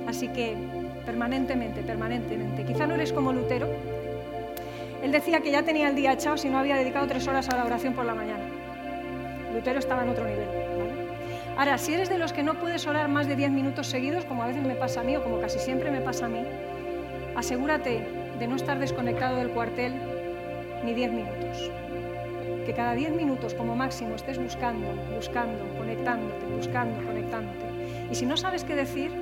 Así 0.07 0.29
que 0.29 0.55
permanentemente, 1.07 1.83
permanentemente. 1.83 2.67
Quizá 2.67 2.87
no 2.87 2.95
eres 2.95 3.11
como 3.11 3.33
Lutero. 3.33 3.69
Él 5.03 5.13
decía 5.13 5.41
que 5.41 5.51
ya 5.51 5.63
tenía 5.63 5.89
el 5.89 5.97
día 5.97 6.13
echado 6.13 6.37
si 6.37 6.51
no 6.51 6.59
había 6.59 6.77
dedicado 6.77 7.07
tres 7.07 7.27
horas 7.27 7.49
a 7.49 7.57
la 7.57 7.65
oración 7.65 7.95
por 7.95 8.05
la 8.05 8.15
mañana. 8.15 8.45
Lutero 9.55 9.79
estaba 9.79 10.03
en 10.03 10.11
otro 10.11 10.25
nivel. 10.27 10.49
Ahora, 11.57 11.79
si 11.79 11.95
eres 11.95 12.11
de 12.11 12.19
los 12.19 12.35
que 12.35 12.43
no 12.43 12.61
puedes 12.61 12.87
orar 12.87 13.09
más 13.09 13.27
de 13.27 13.35
10 13.35 13.51
minutos 13.51 13.87
seguidos, 13.87 14.27
como 14.27 14.43
a 14.43 14.47
veces 14.47 14.63
me 14.63 14.75
pasa 14.75 15.01
a 15.01 15.05
mí 15.05 15.17
o 15.17 15.23
como 15.23 15.41
casi 15.41 15.59
siempre 15.59 15.91
me 15.91 16.03
pasa 16.03 16.27
a 16.27 16.29
mí, 16.29 16.43
asegúrate 17.35 18.16
de 18.39 18.47
no 18.47 18.57
estar 18.57 18.79
desconectado 18.79 19.37
del 19.37 19.51
cuartel 19.51 19.95
ni 20.85 20.95
10 20.95 21.13
minutos. 21.13 21.71
Que 22.65 22.73
cada 22.75 22.95
10 22.95 23.13
minutos 23.13 23.55
como 23.55 23.77
máximo 23.77 24.17
estés 24.17 24.39
buscando, 24.39 24.87
buscando, 25.15 25.65
conectándote, 25.77 26.45
buscando, 26.47 27.05
conectándote. 27.07 27.67
Y 28.11 28.15
si 28.15 28.27
no 28.27 28.37
sabes 28.37 28.65
qué 28.65 28.75
decir, 28.75 29.13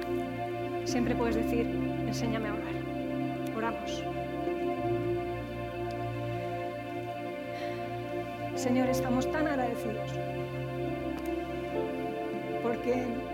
siempre 0.84 1.14
puedes 1.14 1.36
decir, 1.36 1.66
enséñame 2.06 2.48
a 2.48 2.54
orar. 2.54 2.74
Oramos. 3.56 4.04
Señor, 8.56 8.88
estamos 8.88 9.30
tan 9.30 9.46
agradecidos 9.46 10.10
porque... 12.64 13.33